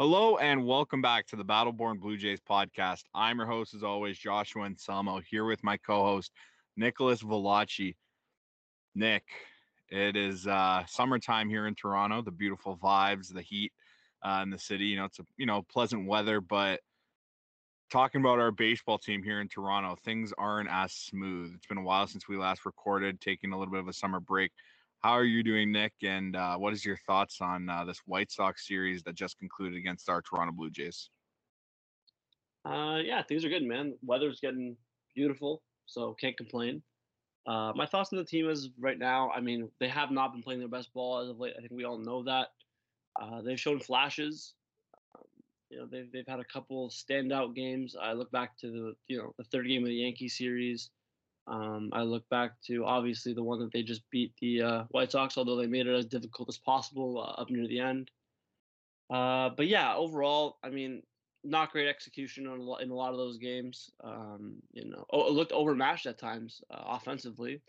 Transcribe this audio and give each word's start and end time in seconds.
Hello 0.00 0.38
and 0.38 0.64
welcome 0.64 1.02
back 1.02 1.26
to 1.26 1.36
the 1.36 1.44
Battle 1.44 1.74
Born 1.74 1.98
Blue 1.98 2.16
Jays 2.16 2.40
podcast. 2.40 3.02
I'm 3.14 3.36
your 3.36 3.46
host, 3.46 3.74
as 3.74 3.82
always, 3.82 4.16
Joshua 4.16 4.64
Anselmo, 4.64 5.20
here 5.20 5.44
with 5.44 5.62
my 5.62 5.76
co-host 5.76 6.32
Nicolas 6.74 7.22
Velacci. 7.22 7.96
Nick, 8.94 9.24
it 9.90 10.16
is 10.16 10.46
uh, 10.46 10.84
summertime 10.86 11.50
here 11.50 11.66
in 11.66 11.74
Toronto. 11.74 12.22
The 12.22 12.30
beautiful 12.30 12.78
vibes, 12.78 13.30
the 13.30 13.42
heat 13.42 13.74
uh, 14.22 14.40
in 14.42 14.48
the 14.48 14.58
city. 14.58 14.86
You 14.86 14.96
know, 14.96 15.04
it's 15.04 15.18
a 15.18 15.24
you 15.36 15.44
know 15.44 15.60
pleasant 15.70 16.06
weather, 16.06 16.40
but 16.40 16.80
talking 17.90 18.22
about 18.22 18.38
our 18.38 18.52
baseball 18.52 18.96
team 18.96 19.22
here 19.22 19.42
in 19.42 19.48
Toronto, 19.48 19.98
things 20.02 20.32
aren't 20.38 20.70
as 20.70 20.94
smooth. 20.94 21.52
It's 21.54 21.66
been 21.66 21.76
a 21.76 21.82
while 21.82 22.06
since 22.06 22.26
we 22.26 22.38
last 22.38 22.64
recorded, 22.64 23.20
taking 23.20 23.52
a 23.52 23.58
little 23.58 23.72
bit 23.72 23.80
of 23.80 23.88
a 23.88 23.92
summer 23.92 24.18
break. 24.18 24.50
How 25.02 25.12
are 25.12 25.24
you 25.24 25.42
doing, 25.42 25.72
Nick? 25.72 25.94
And 26.02 26.36
uh, 26.36 26.56
what 26.56 26.74
is 26.74 26.84
your 26.84 26.98
thoughts 27.06 27.40
on 27.40 27.70
uh, 27.70 27.84
this 27.84 28.02
White 28.04 28.30
Sox 28.30 28.66
series 28.66 29.02
that 29.04 29.14
just 29.14 29.38
concluded 29.38 29.78
against 29.78 30.10
our 30.10 30.20
Toronto 30.20 30.52
Blue 30.52 30.68
Jays? 30.68 31.08
Uh, 32.66 32.98
yeah, 33.02 33.22
things 33.22 33.42
are 33.44 33.48
good, 33.48 33.62
man. 33.62 33.94
Weather's 34.04 34.40
getting 34.40 34.76
beautiful, 35.14 35.62
so 35.86 36.14
can't 36.20 36.36
complain. 36.36 36.82
Uh, 37.46 37.72
my 37.74 37.86
thoughts 37.86 38.12
on 38.12 38.18
the 38.18 38.24
team 38.24 38.50
is 38.50 38.68
right 38.78 38.98
now. 38.98 39.30
I 39.30 39.40
mean, 39.40 39.70
they 39.80 39.88
have 39.88 40.10
not 40.10 40.32
been 40.32 40.42
playing 40.42 40.60
their 40.60 40.68
best 40.68 40.92
ball 40.92 41.20
as 41.20 41.30
of 41.30 41.40
late. 41.40 41.54
I 41.56 41.60
think 41.60 41.72
we 41.72 41.84
all 41.84 41.96
know 41.96 42.22
that. 42.24 42.48
Uh, 43.18 43.40
they've 43.40 43.58
shown 43.58 43.80
flashes. 43.80 44.52
Um, 45.16 45.24
you 45.70 45.78
know, 45.78 45.86
they've 45.90 46.12
they've 46.12 46.28
had 46.28 46.40
a 46.40 46.44
couple 46.44 46.90
standout 46.90 47.54
games. 47.54 47.96
I 48.00 48.12
look 48.12 48.30
back 48.30 48.58
to 48.58 48.70
the 48.70 48.94
you 49.08 49.16
know 49.16 49.34
the 49.38 49.44
third 49.44 49.66
game 49.66 49.82
of 49.82 49.88
the 49.88 49.94
Yankee 49.94 50.28
series. 50.28 50.90
Um, 51.50 51.90
I 51.92 52.02
look 52.02 52.28
back 52.28 52.52
to 52.68 52.84
obviously 52.84 53.34
the 53.34 53.42
one 53.42 53.58
that 53.58 53.72
they 53.72 53.82
just 53.82 54.08
beat 54.10 54.32
the 54.40 54.62
uh, 54.62 54.84
White 54.90 55.10
Sox, 55.10 55.36
although 55.36 55.56
they 55.56 55.66
made 55.66 55.88
it 55.88 55.94
as 55.94 56.06
difficult 56.06 56.48
as 56.48 56.58
possible 56.58 57.18
uh, 57.18 57.40
up 57.40 57.50
near 57.50 57.66
the 57.66 57.80
end. 57.80 58.10
Uh, 59.10 59.50
but 59.56 59.66
yeah, 59.66 59.94
overall, 59.96 60.58
I 60.62 60.70
mean, 60.70 61.02
not 61.42 61.72
great 61.72 61.88
execution 61.88 62.46
on 62.46 62.60
a 62.60 62.62
lot, 62.62 62.82
in 62.82 62.90
a 62.90 62.94
lot 62.94 63.10
of 63.10 63.16
those 63.16 63.38
games. 63.38 63.90
Um, 64.04 64.56
you 64.72 64.88
know, 64.88 65.04
it 65.12 65.32
looked 65.32 65.50
overmatched 65.50 66.06
at 66.06 66.18
times 66.18 66.60
uh, 66.70 66.82
offensively, 66.86 67.60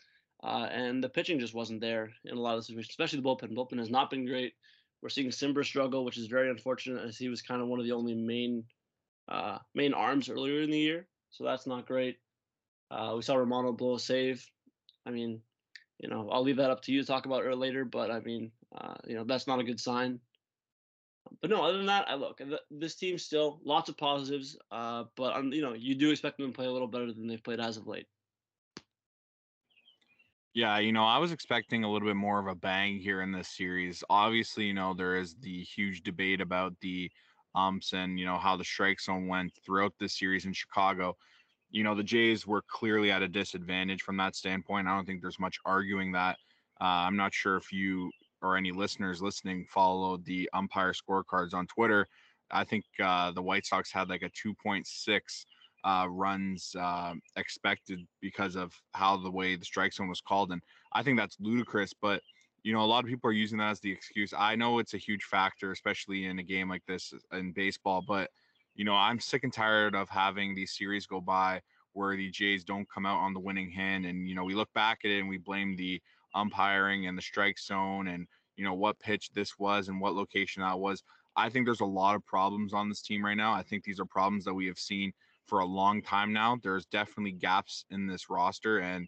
uh, 0.43 0.67
and 0.71 1.03
the 1.03 1.09
pitching 1.09 1.39
just 1.39 1.55
wasn't 1.55 1.81
there 1.81 2.11
in 2.25 2.37
a 2.37 2.39
lot 2.39 2.53
of 2.53 2.59
the 2.59 2.65
situations, 2.65 2.91
especially 2.91 3.19
the 3.19 3.27
bullpen. 3.27 3.55
Bullpen 3.55 3.79
has 3.79 3.89
not 3.89 4.11
been 4.11 4.27
great. 4.27 4.53
We're 5.01 5.09
seeing 5.09 5.29
Cimber 5.29 5.65
struggle, 5.65 6.05
which 6.05 6.19
is 6.19 6.27
very 6.27 6.51
unfortunate, 6.51 7.03
as 7.03 7.17
he 7.17 7.29
was 7.29 7.41
kind 7.41 7.61
of 7.61 7.67
one 7.67 7.79
of 7.79 7.85
the 7.85 7.93
only 7.93 8.13
main 8.13 8.63
uh, 9.27 9.57
main 9.73 9.95
arms 9.95 10.29
earlier 10.29 10.61
in 10.61 10.69
the 10.69 10.77
year. 10.77 11.07
So 11.31 11.43
that's 11.43 11.65
not 11.65 11.87
great. 11.87 12.17
Uh, 12.91 13.13
we 13.15 13.21
saw 13.21 13.35
Romano 13.35 13.71
blow 13.71 13.95
a 13.95 13.99
save. 13.99 14.45
I 15.05 15.11
mean, 15.11 15.41
you 15.99 16.09
know, 16.09 16.29
I'll 16.29 16.43
leave 16.43 16.57
that 16.57 16.69
up 16.69 16.81
to 16.83 16.91
you 16.91 17.01
to 17.01 17.07
talk 17.07 17.25
about 17.25 17.45
it 17.45 17.57
later, 17.57 17.85
but 17.85 18.11
I 18.11 18.19
mean, 18.19 18.51
uh, 18.75 18.95
you 19.07 19.15
know, 19.15 19.23
that's 19.23 19.47
not 19.47 19.59
a 19.59 19.63
good 19.63 19.79
sign. 19.79 20.19
But 21.39 21.49
no, 21.49 21.63
other 21.63 21.77
than 21.77 21.85
that, 21.85 22.09
I 22.09 22.15
look 22.15 22.41
this 22.69 22.95
team 22.95 23.17
still 23.17 23.61
lots 23.63 23.89
of 23.89 23.97
positives. 23.97 24.57
Uh, 24.71 25.05
but 25.15 25.35
um, 25.35 25.53
you 25.53 25.61
know, 25.61 25.73
you 25.73 25.95
do 25.95 26.11
expect 26.11 26.37
them 26.37 26.51
to 26.51 26.55
play 26.55 26.65
a 26.65 26.71
little 26.71 26.87
better 26.87 27.13
than 27.13 27.27
they've 27.27 27.43
played 27.43 27.61
as 27.61 27.77
of 27.77 27.87
late. 27.87 28.07
Yeah, 30.53 30.79
you 30.79 30.91
know, 30.91 31.05
I 31.05 31.17
was 31.17 31.31
expecting 31.31 31.85
a 31.85 31.91
little 31.91 32.07
bit 32.07 32.17
more 32.17 32.39
of 32.39 32.47
a 32.47 32.55
bang 32.55 32.99
here 32.99 33.21
in 33.21 33.31
this 33.31 33.47
series. 33.47 34.03
Obviously, 34.09 34.65
you 34.65 34.73
know, 34.73 34.93
there 34.93 35.15
is 35.15 35.35
the 35.35 35.63
huge 35.63 36.03
debate 36.03 36.41
about 36.41 36.73
the 36.81 37.09
umps 37.55 37.93
and, 37.93 38.19
you 38.19 38.25
know, 38.25 38.37
how 38.37 38.57
the 38.57 38.65
strike 38.65 38.99
zone 38.99 39.27
went 39.27 39.53
throughout 39.65 39.93
this 39.97 40.19
series 40.19 40.43
in 40.43 40.51
Chicago. 40.51 41.15
You 41.71 41.83
know, 41.83 41.95
the 41.95 42.03
Jays 42.03 42.45
were 42.45 42.63
clearly 42.67 43.11
at 43.11 43.21
a 43.21 43.27
disadvantage 43.27 44.01
from 44.01 44.17
that 44.17 44.35
standpoint. 44.35 44.87
I 44.87 44.95
don't 44.95 45.05
think 45.05 45.21
there's 45.21 45.39
much 45.39 45.57
arguing 45.65 46.11
that. 46.11 46.37
Uh, 46.79 47.07
I'm 47.07 47.15
not 47.15 47.33
sure 47.33 47.57
if 47.57 47.71
you 47.71 48.11
or 48.41 48.57
any 48.57 48.71
listeners 48.71 49.21
listening 49.21 49.65
followed 49.69 50.25
the 50.25 50.49
umpire 50.53 50.93
scorecards 50.93 51.53
on 51.53 51.67
Twitter. 51.67 52.07
I 52.49 52.63
think 52.63 52.83
uh, 53.01 53.31
the 53.31 53.41
White 53.41 53.65
Sox 53.65 53.91
had 53.91 54.09
like 54.09 54.23
a 54.23 54.29
2.6 54.29 55.45
uh, 55.83 56.07
runs 56.09 56.75
uh, 56.79 57.13
expected 57.37 58.05
because 58.21 58.55
of 58.55 58.73
how 58.93 59.17
the 59.17 59.31
way 59.31 59.55
the 59.55 59.65
strike 59.65 59.93
zone 59.93 60.09
was 60.09 60.21
called, 60.21 60.51
and 60.51 60.61
I 60.93 61.03
think 61.03 61.17
that's 61.17 61.37
ludicrous. 61.39 61.93
But 61.99 62.21
you 62.63 62.73
know, 62.73 62.81
a 62.81 62.85
lot 62.85 63.03
of 63.03 63.09
people 63.09 63.29
are 63.29 63.33
using 63.33 63.57
that 63.57 63.71
as 63.71 63.79
the 63.79 63.91
excuse. 63.91 64.33
I 64.37 64.55
know 64.55 64.79
it's 64.79 64.93
a 64.93 64.99
huge 64.99 65.23
factor, 65.23 65.71
especially 65.71 66.25
in 66.25 66.39
a 66.39 66.43
game 66.43 66.69
like 66.69 66.85
this 66.87 67.13
in 67.31 67.53
baseball. 67.53 68.03
But 68.07 68.29
you 68.75 68.85
know, 68.85 68.95
I'm 68.95 69.19
sick 69.19 69.43
and 69.43 69.53
tired 69.53 69.95
of 69.95 70.09
having 70.09 70.55
these 70.55 70.75
series 70.77 71.05
go 71.05 71.21
by 71.21 71.61
where 71.93 72.15
the 72.15 72.29
Jays 72.29 72.63
don't 72.63 72.89
come 72.89 73.05
out 73.05 73.19
on 73.19 73.33
the 73.33 73.39
winning 73.39 73.69
hand, 73.69 74.05
and 74.05 74.27
you 74.27 74.35
know, 74.35 74.43
we 74.43 74.55
look 74.55 74.71
back 74.73 74.99
at 75.03 75.11
it 75.11 75.19
and 75.19 75.29
we 75.29 75.37
blame 75.37 75.75
the 75.75 76.01
umpiring 76.33 77.07
and 77.07 77.17
the 77.17 77.21
strike 77.21 77.59
zone 77.59 78.07
and 78.07 78.25
you 78.55 78.63
know 78.63 78.73
what 78.73 78.97
pitch 78.99 79.29
this 79.33 79.59
was 79.59 79.89
and 79.89 79.99
what 79.99 80.13
location 80.13 80.61
that 80.61 80.79
was. 80.79 81.03
I 81.35 81.49
think 81.49 81.65
there's 81.65 81.81
a 81.81 81.85
lot 81.85 82.15
of 82.15 82.25
problems 82.25 82.73
on 82.73 82.89
this 82.89 83.01
team 83.01 83.23
right 83.23 83.37
now. 83.37 83.53
I 83.53 83.63
think 83.63 83.83
these 83.83 83.99
are 83.99 84.05
problems 84.05 84.45
that 84.45 84.53
we 84.53 84.67
have 84.67 84.77
seen 84.77 85.13
for 85.45 85.59
a 85.59 85.65
long 85.65 86.01
time 86.01 86.33
now. 86.33 86.57
There's 86.61 86.85
definitely 86.85 87.31
gaps 87.33 87.85
in 87.89 88.07
this 88.07 88.29
roster. 88.29 88.79
And, 88.79 89.07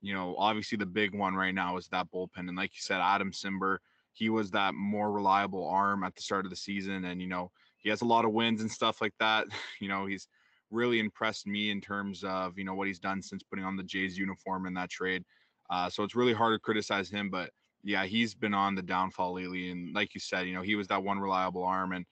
you 0.00 0.14
know, 0.14 0.34
obviously 0.38 0.76
the 0.78 0.86
big 0.86 1.14
one 1.14 1.34
right 1.34 1.54
now 1.54 1.76
is 1.76 1.88
that 1.88 2.08
bullpen. 2.14 2.48
And 2.48 2.56
like 2.56 2.74
you 2.74 2.80
said, 2.80 3.00
Adam 3.00 3.32
Cimber, 3.32 3.78
he 4.12 4.28
was 4.28 4.50
that 4.50 4.74
more 4.74 5.10
reliable 5.10 5.66
arm 5.66 6.04
at 6.04 6.14
the 6.14 6.22
start 6.22 6.44
of 6.44 6.50
the 6.50 6.56
season. 6.56 7.04
And, 7.04 7.20
you 7.20 7.28
know, 7.28 7.50
he 7.82 7.90
has 7.90 8.02
a 8.02 8.06
lot 8.06 8.24
of 8.24 8.32
wins 8.32 8.60
and 8.60 8.70
stuff 8.70 9.00
like 9.00 9.14
that. 9.18 9.46
You 9.80 9.88
know, 9.88 10.06
he's 10.06 10.28
really 10.70 11.00
impressed 11.00 11.46
me 11.46 11.70
in 11.70 11.80
terms 11.80 12.24
of, 12.24 12.56
you 12.56 12.64
know, 12.64 12.74
what 12.74 12.86
he's 12.86 13.00
done 13.00 13.20
since 13.20 13.42
putting 13.42 13.64
on 13.64 13.76
the 13.76 13.82
Jays 13.82 14.16
uniform 14.16 14.66
in 14.66 14.74
that 14.74 14.90
trade. 14.90 15.24
Uh, 15.70 15.90
so 15.90 16.04
it's 16.04 16.14
really 16.14 16.32
hard 16.32 16.54
to 16.54 16.60
criticize 16.60 17.10
him. 17.10 17.30
But 17.30 17.50
yeah, 17.82 18.04
he's 18.04 18.34
been 18.34 18.54
on 18.54 18.74
the 18.74 18.82
downfall 18.82 19.34
lately. 19.34 19.70
And 19.70 19.92
like 19.94 20.14
you 20.14 20.20
said, 20.20 20.46
you 20.46 20.54
know, 20.54 20.62
he 20.62 20.76
was 20.76 20.86
that 20.88 21.02
one 21.02 21.18
reliable 21.18 21.64
arm. 21.64 21.92
And, 21.92 22.06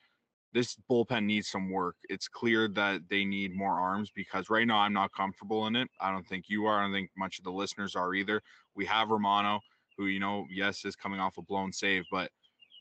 this 0.53 0.77
bullpen 0.91 1.25
needs 1.25 1.49
some 1.49 1.71
work. 1.71 1.97
It's 2.09 2.29
clear 2.29 2.69
that 2.69 3.03
they 3.09 3.25
need 3.25 3.55
more 3.55 3.81
arms 3.81 4.11
because 4.15 4.51
right 4.51 4.67
now 4.67 4.79
I'm 4.79 4.93
not 4.93 5.13
comfortable 5.13 5.67
in 5.67 5.77
it. 5.77 5.89
I 6.01 6.11
don't 6.11 6.27
think 6.27 6.47
you 6.49 6.67
are. 6.67 6.81
I 6.81 6.83
don't 6.83 6.93
think 6.93 7.11
much 7.17 7.39
of 7.39 7.45
the 7.45 7.53
listeners 7.53 7.95
are 7.95 8.15
either. 8.15 8.43
We 8.75 8.85
have 8.87 9.11
Romano, 9.11 9.61
who, 9.97 10.07
you 10.07 10.19
know, 10.19 10.47
yes, 10.51 10.85
is 10.85 10.97
coming 10.97 11.21
off 11.21 11.39
a 11.39 11.43
blown 11.43 11.73
save, 11.73 12.05
but, 12.11 12.31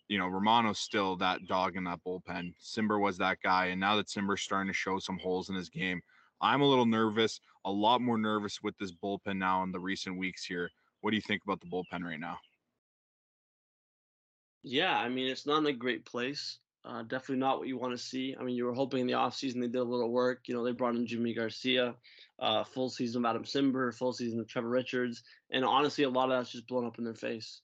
you 0.10 0.18
know, 0.18 0.28
Romano's 0.28 0.80
still 0.80 1.16
that 1.18 1.46
dog 1.48 1.78
in 1.78 1.86
that 1.86 2.00
bullpen. 2.06 2.54
Cimber 2.62 3.00
was 3.00 3.18
that 3.20 3.38
guy. 3.42 3.68
And 3.68 3.80
now 3.80 3.96
that 3.96 4.08
Cimber's 4.08 4.42
starting 4.42 4.72
to 4.72 4.78
show 4.78 4.98
some 4.98 5.20
holes 5.20 5.50
in 5.50 5.56
his 5.56 5.70
game, 5.70 6.02
I'm 6.42 6.62
a 6.62 6.68
little 6.68 6.88
nervous, 6.88 7.40
a 7.64 7.72
lot 7.72 8.02
more 8.02 8.18
nervous 8.18 8.62
with 8.62 8.76
this 8.78 8.92
bullpen 8.92 9.38
now 9.38 9.64
in 9.64 9.72
the 9.72 9.80
recent 9.80 10.18
weeks 10.18 10.44
here. 10.44 10.72
What 11.02 11.12
do 11.12 11.16
you 11.16 11.22
think 11.22 11.44
about 11.44 11.62
the 11.62 11.68
bullpen 11.68 12.04
right 12.04 12.20
now? 12.20 12.40
Yeah, 14.64 14.98
I 14.98 15.10
mean, 15.10 15.28
it's 15.28 15.46
not 15.46 15.60
in 15.60 15.68
a 15.68 15.74
great 15.74 16.06
place. 16.06 16.58
Uh, 16.84 17.04
definitely 17.04 17.38
not 17.38 17.60
what 17.60 17.68
you 17.68 17.78
want 17.78 17.94
to 17.94 17.98
see. 17.98 18.36
I 18.40 18.44
mean, 18.44 18.56
you 18.56 18.66
were 18.66 18.74
hoping 18.74 19.02
in 19.02 19.08
the 19.08 19.14
offseason 19.14 19.56
they 19.56 19.68
did 19.68 19.76
a 19.76 19.84
little 19.84 20.10
work. 20.10 20.48
You 20.48 20.56
know, 20.56 20.64
they 20.64 20.72
brought 20.72 20.96
in 20.96 21.06
Yimi 21.06 21.36
Garcia, 21.36 21.94
uh, 22.40 22.64
full 22.64 22.90
season 22.90 23.24
of 23.24 23.30
Adam 23.30 23.44
Cimber, 23.44 23.94
full 23.94 24.14
season 24.14 24.40
of 24.40 24.48
Trevor 24.48 24.70
Richards, 24.70 25.24
and 25.52 25.64
honestly, 25.64 26.06
a 26.06 26.10
lot 26.10 26.32
of 26.32 26.40
that's 26.40 26.52
just 26.52 26.68
blown 26.68 26.86
up 26.86 26.98
in 26.98 27.04
their 27.04 27.14
face. 27.14 27.62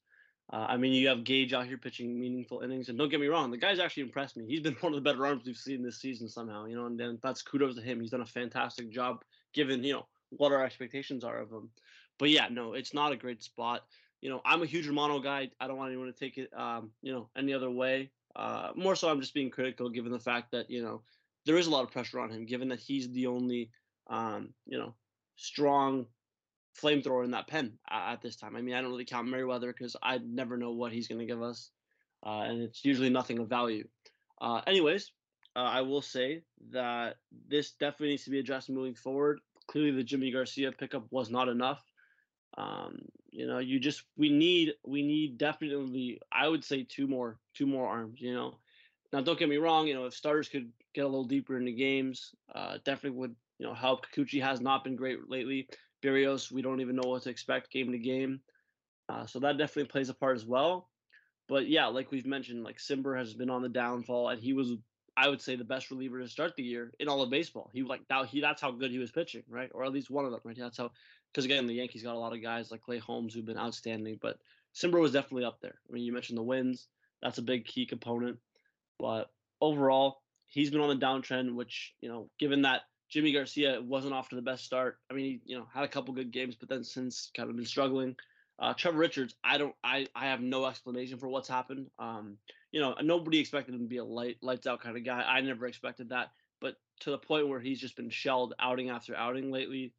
Uh, 0.53 0.67
I 0.69 0.77
mean, 0.77 0.93
you 0.93 1.07
have 1.07 1.23
Gage 1.23 1.53
out 1.53 1.65
here 1.65 1.77
pitching 1.77 2.19
meaningful 2.19 2.61
innings, 2.61 2.89
and 2.89 2.97
don't 2.97 3.09
get 3.09 3.19
me 3.19 3.27
wrong, 3.27 3.49
the 3.49 3.57
guy's 3.57 3.79
actually 3.79 4.03
impressed 4.03 4.37
me. 4.37 4.45
He's 4.47 4.61
been 4.61 4.73
one 4.79 4.93
of 4.93 4.95
the 4.95 5.09
better 5.09 5.25
arms 5.25 5.43
we've 5.45 5.57
seen 5.57 5.83
this 5.83 5.99
season 5.99 6.27
somehow. 6.27 6.65
You 6.65 6.75
know, 6.75 6.85
and 6.85 6.99
then 6.99 7.19
that's 7.23 7.41
kudos 7.41 7.75
to 7.75 7.81
him. 7.81 7.99
He's 7.99 8.11
done 8.11 8.21
a 8.21 8.25
fantastic 8.25 8.89
job 8.91 9.23
given 9.53 9.83
you 9.83 9.93
know 9.93 10.07
what 10.29 10.51
our 10.51 10.63
expectations 10.63 11.23
are 11.23 11.39
of 11.39 11.51
him. 11.51 11.69
But 12.19 12.29
yeah, 12.29 12.47
no, 12.49 12.73
it's 12.73 12.93
not 12.93 13.11
a 13.11 13.17
great 13.17 13.43
spot. 13.43 13.83
You 14.21 14.29
know, 14.29 14.41
I'm 14.45 14.61
a 14.61 14.65
huge 14.65 14.87
Romano 14.87 15.19
guy. 15.19 15.49
I 15.59 15.67
don't 15.67 15.77
want 15.77 15.89
anyone 15.89 16.07
to 16.07 16.13
take 16.13 16.37
it, 16.37 16.49
um, 16.57 16.91
you 17.01 17.11
know, 17.11 17.29
any 17.37 17.53
other 17.53 17.69
way. 17.69 18.11
Uh, 18.35 18.71
more 18.75 18.95
so, 18.95 19.09
I'm 19.09 19.21
just 19.21 19.33
being 19.33 19.49
critical 19.49 19.89
given 19.89 20.11
the 20.11 20.19
fact 20.19 20.51
that 20.51 20.69
you 20.69 20.83
know 20.83 21.01
there 21.45 21.57
is 21.57 21.67
a 21.67 21.71
lot 21.71 21.83
of 21.83 21.91
pressure 21.91 22.19
on 22.19 22.29
him, 22.29 22.45
given 22.45 22.69
that 22.69 22.79
he's 22.79 23.09
the 23.11 23.27
only 23.27 23.69
um, 24.07 24.49
you 24.65 24.77
know 24.77 24.93
strong 25.37 26.05
flamethrower 26.81 27.23
in 27.23 27.31
that 27.31 27.47
pen 27.47 27.77
at, 27.89 28.21
this 28.21 28.35
time. 28.35 28.55
I 28.55 28.61
mean, 28.61 28.75
I 28.75 28.81
don't 28.81 28.91
really 28.91 29.05
count 29.05 29.27
Merryweather 29.27 29.71
because 29.71 29.95
I 30.01 30.17
never 30.17 30.57
know 30.57 30.71
what 30.71 30.91
he's 30.91 31.07
going 31.07 31.19
to 31.19 31.25
give 31.25 31.41
us, 31.41 31.71
uh, 32.25 32.41
and 32.47 32.61
it's 32.61 32.83
usually 32.85 33.09
nothing 33.09 33.39
of 33.39 33.47
value. 33.47 33.87
Uh, 34.41 34.61
anyways, 34.67 35.11
uh, 35.55 35.59
I 35.59 35.81
will 35.81 36.01
say 36.01 36.43
that 36.71 37.17
this 37.47 37.71
definitely 37.71 38.09
needs 38.09 38.25
to 38.25 38.29
be 38.31 38.39
addressed 38.39 38.69
moving 38.69 38.95
forward. 38.95 39.39
Clearly, 39.67 39.91
the 39.91 40.03
Yimi 40.03 40.31
Garcia 40.33 40.71
pickup 40.71 41.05
was 41.11 41.29
not 41.29 41.47
enough. 41.49 41.81
Um, 42.57 42.99
You 43.31 43.47
know, 43.47 43.59
you 43.59 43.79
just 43.79 44.03
we 44.15 44.29
need 44.29 44.75
we 44.85 45.01
need 45.01 45.37
definitely 45.37 46.19
I 46.31 46.47
would 46.47 46.63
say 46.63 46.85
two 46.87 47.07
more 47.07 47.37
two 47.53 47.67
more 47.67 47.87
arms. 47.87 48.21
You 48.21 48.33
know, 48.33 48.59
now 49.11 49.21
don't 49.21 49.39
get 49.39 49.49
me 49.49 49.57
wrong. 49.57 49.87
You 49.87 49.93
know, 49.95 50.05
if 50.05 50.13
starters 50.13 50.47
could 50.47 50.71
get 50.93 51.03
a 51.03 51.07
little 51.07 51.27
deeper 51.27 51.57
into 51.57 51.73
games, 51.73 52.31
uh, 52.53 52.77
definitely 52.85 53.19
would 53.19 53.35
you 53.59 53.67
know 53.67 53.73
help. 53.73 54.05
Kikuchi 54.07 54.41
has 54.41 54.61
not 54.61 54.83
been 54.83 54.95
great 54.95 55.29
lately. 55.29 55.67
Berrios, 56.05 56.51
we 56.51 56.61
don't 56.61 56.81
even 56.81 56.95
know 56.95 57.09
what 57.09 57.23
to 57.23 57.29
expect 57.29 57.71
game 57.71 57.91
to 57.91 57.97
game, 57.97 58.39
uh, 59.09 59.25
so 59.25 59.39
that 59.39 59.57
definitely 59.57 59.89
plays 59.89 60.09
a 60.09 60.13
part 60.13 60.35
as 60.35 60.45
well. 60.45 60.89
But 61.47 61.67
yeah, 61.67 61.87
like 61.87 62.11
we've 62.11 62.25
mentioned, 62.25 62.63
like 62.63 62.77
Cimber 62.77 63.17
has 63.17 63.33
been 63.33 63.49
on 63.49 63.61
the 63.61 63.69
downfall, 63.69 64.29
and 64.29 64.41
he 64.41 64.53
was 64.53 64.73
I 65.17 65.29
would 65.29 65.41
say 65.41 65.55
the 65.55 65.63
best 65.63 65.91
reliever 65.91 66.19
to 66.19 66.27
start 66.27 66.55
the 66.55 66.63
year 66.63 66.91
in 66.99 67.07
all 67.07 67.21
of 67.21 67.29
baseball. 67.29 67.69
He 67.73 67.83
like 67.83 68.01
now 68.09 68.23
he 68.23 68.41
that's 68.41 68.61
how 68.61 68.71
good 68.71 68.91
he 68.91 68.99
was 68.99 69.11
pitching, 69.11 69.43
right? 69.47 69.69
Or 69.73 69.85
at 69.85 69.93
least 69.93 70.09
one 70.09 70.25
of 70.25 70.31
them, 70.31 70.41
right? 70.43 70.57
That's 70.57 70.77
how 70.77 70.91
because 71.31 71.45
again 71.45 71.67
the 71.67 71.73
Yankees 71.73 72.03
got 72.03 72.15
a 72.15 72.19
lot 72.19 72.33
of 72.33 72.41
guys 72.41 72.69
like 72.69 72.81
Clay 72.81 72.97
Holmes 72.97 73.33
who've 73.33 73.45
been 73.45 73.57
outstanding, 73.57 74.19
but 74.21 74.39
Cimber 74.75 74.99
was 74.99 75.13
definitely 75.13 75.45
up 75.45 75.61
there. 75.61 75.75
I 75.89 75.93
mean, 75.93 76.03
you 76.03 76.11
mentioned 76.11 76.37
the 76.37 76.43
wins, 76.43 76.87
that's 77.21 77.37
a 77.37 77.43
big 77.43 77.65
key 77.65 77.85
component, 77.85 78.37
but 78.99 79.31
overall 79.61 80.21
he's 80.47 80.69
been 80.69 80.81
on 80.81 80.89
the 80.89 81.05
downtrend. 81.05 81.53
Which 81.53 81.93
you 82.01 82.09
know, 82.09 82.29
given 82.37 82.63
that 82.63 82.81
Yimi 83.13 83.33
Garcia 83.33 83.81
wasn't 83.81 84.13
off 84.13 84.29
to 84.29 84.35
the 84.35 84.41
best 84.41 84.65
start, 84.65 84.99
I 85.09 85.13
mean, 85.13 85.25
he 85.25 85.41
you 85.45 85.57
know 85.57 85.67
had 85.73 85.83
a 85.83 85.87
couple 85.87 86.13
good 86.13 86.31
games, 86.31 86.55
but 86.55 86.69
then 86.69 86.83
since 86.83 87.31
kind 87.35 87.49
of 87.49 87.55
been 87.55 87.65
struggling. 87.65 88.15
Uh, 88.57 88.73
Trevor 88.73 88.99
Richards, 88.99 89.35
I 89.43 89.57
don't, 89.57 89.75
I, 89.83 90.07
I 90.15 90.27
have 90.27 90.39
no 90.39 90.65
explanation 90.65 91.17
for 91.17 91.27
what's 91.27 91.49
happened. 91.49 91.87
Um, 91.99 92.37
you 92.71 92.79
know, 92.79 92.95
nobody 93.01 93.39
expected 93.39 93.75
him 93.75 93.81
to 93.81 93.87
be 93.87 93.97
a 93.97 94.05
light, 94.05 94.37
lights 94.41 94.65
out 94.65 94.79
kind 94.79 94.95
of 94.95 95.03
guy. 95.03 95.21
I 95.21 95.41
never 95.41 95.67
expected 95.67 96.09
that, 96.09 96.31
but 96.61 96.77
to 97.01 97.11
the 97.11 97.17
point 97.17 97.49
where 97.49 97.59
he's 97.59 97.81
just 97.81 97.97
been 97.97 98.09
shelled 98.09 98.53
outing 98.59 98.89
after 98.89 99.13
outing 99.13 99.51
lately, 99.51 99.91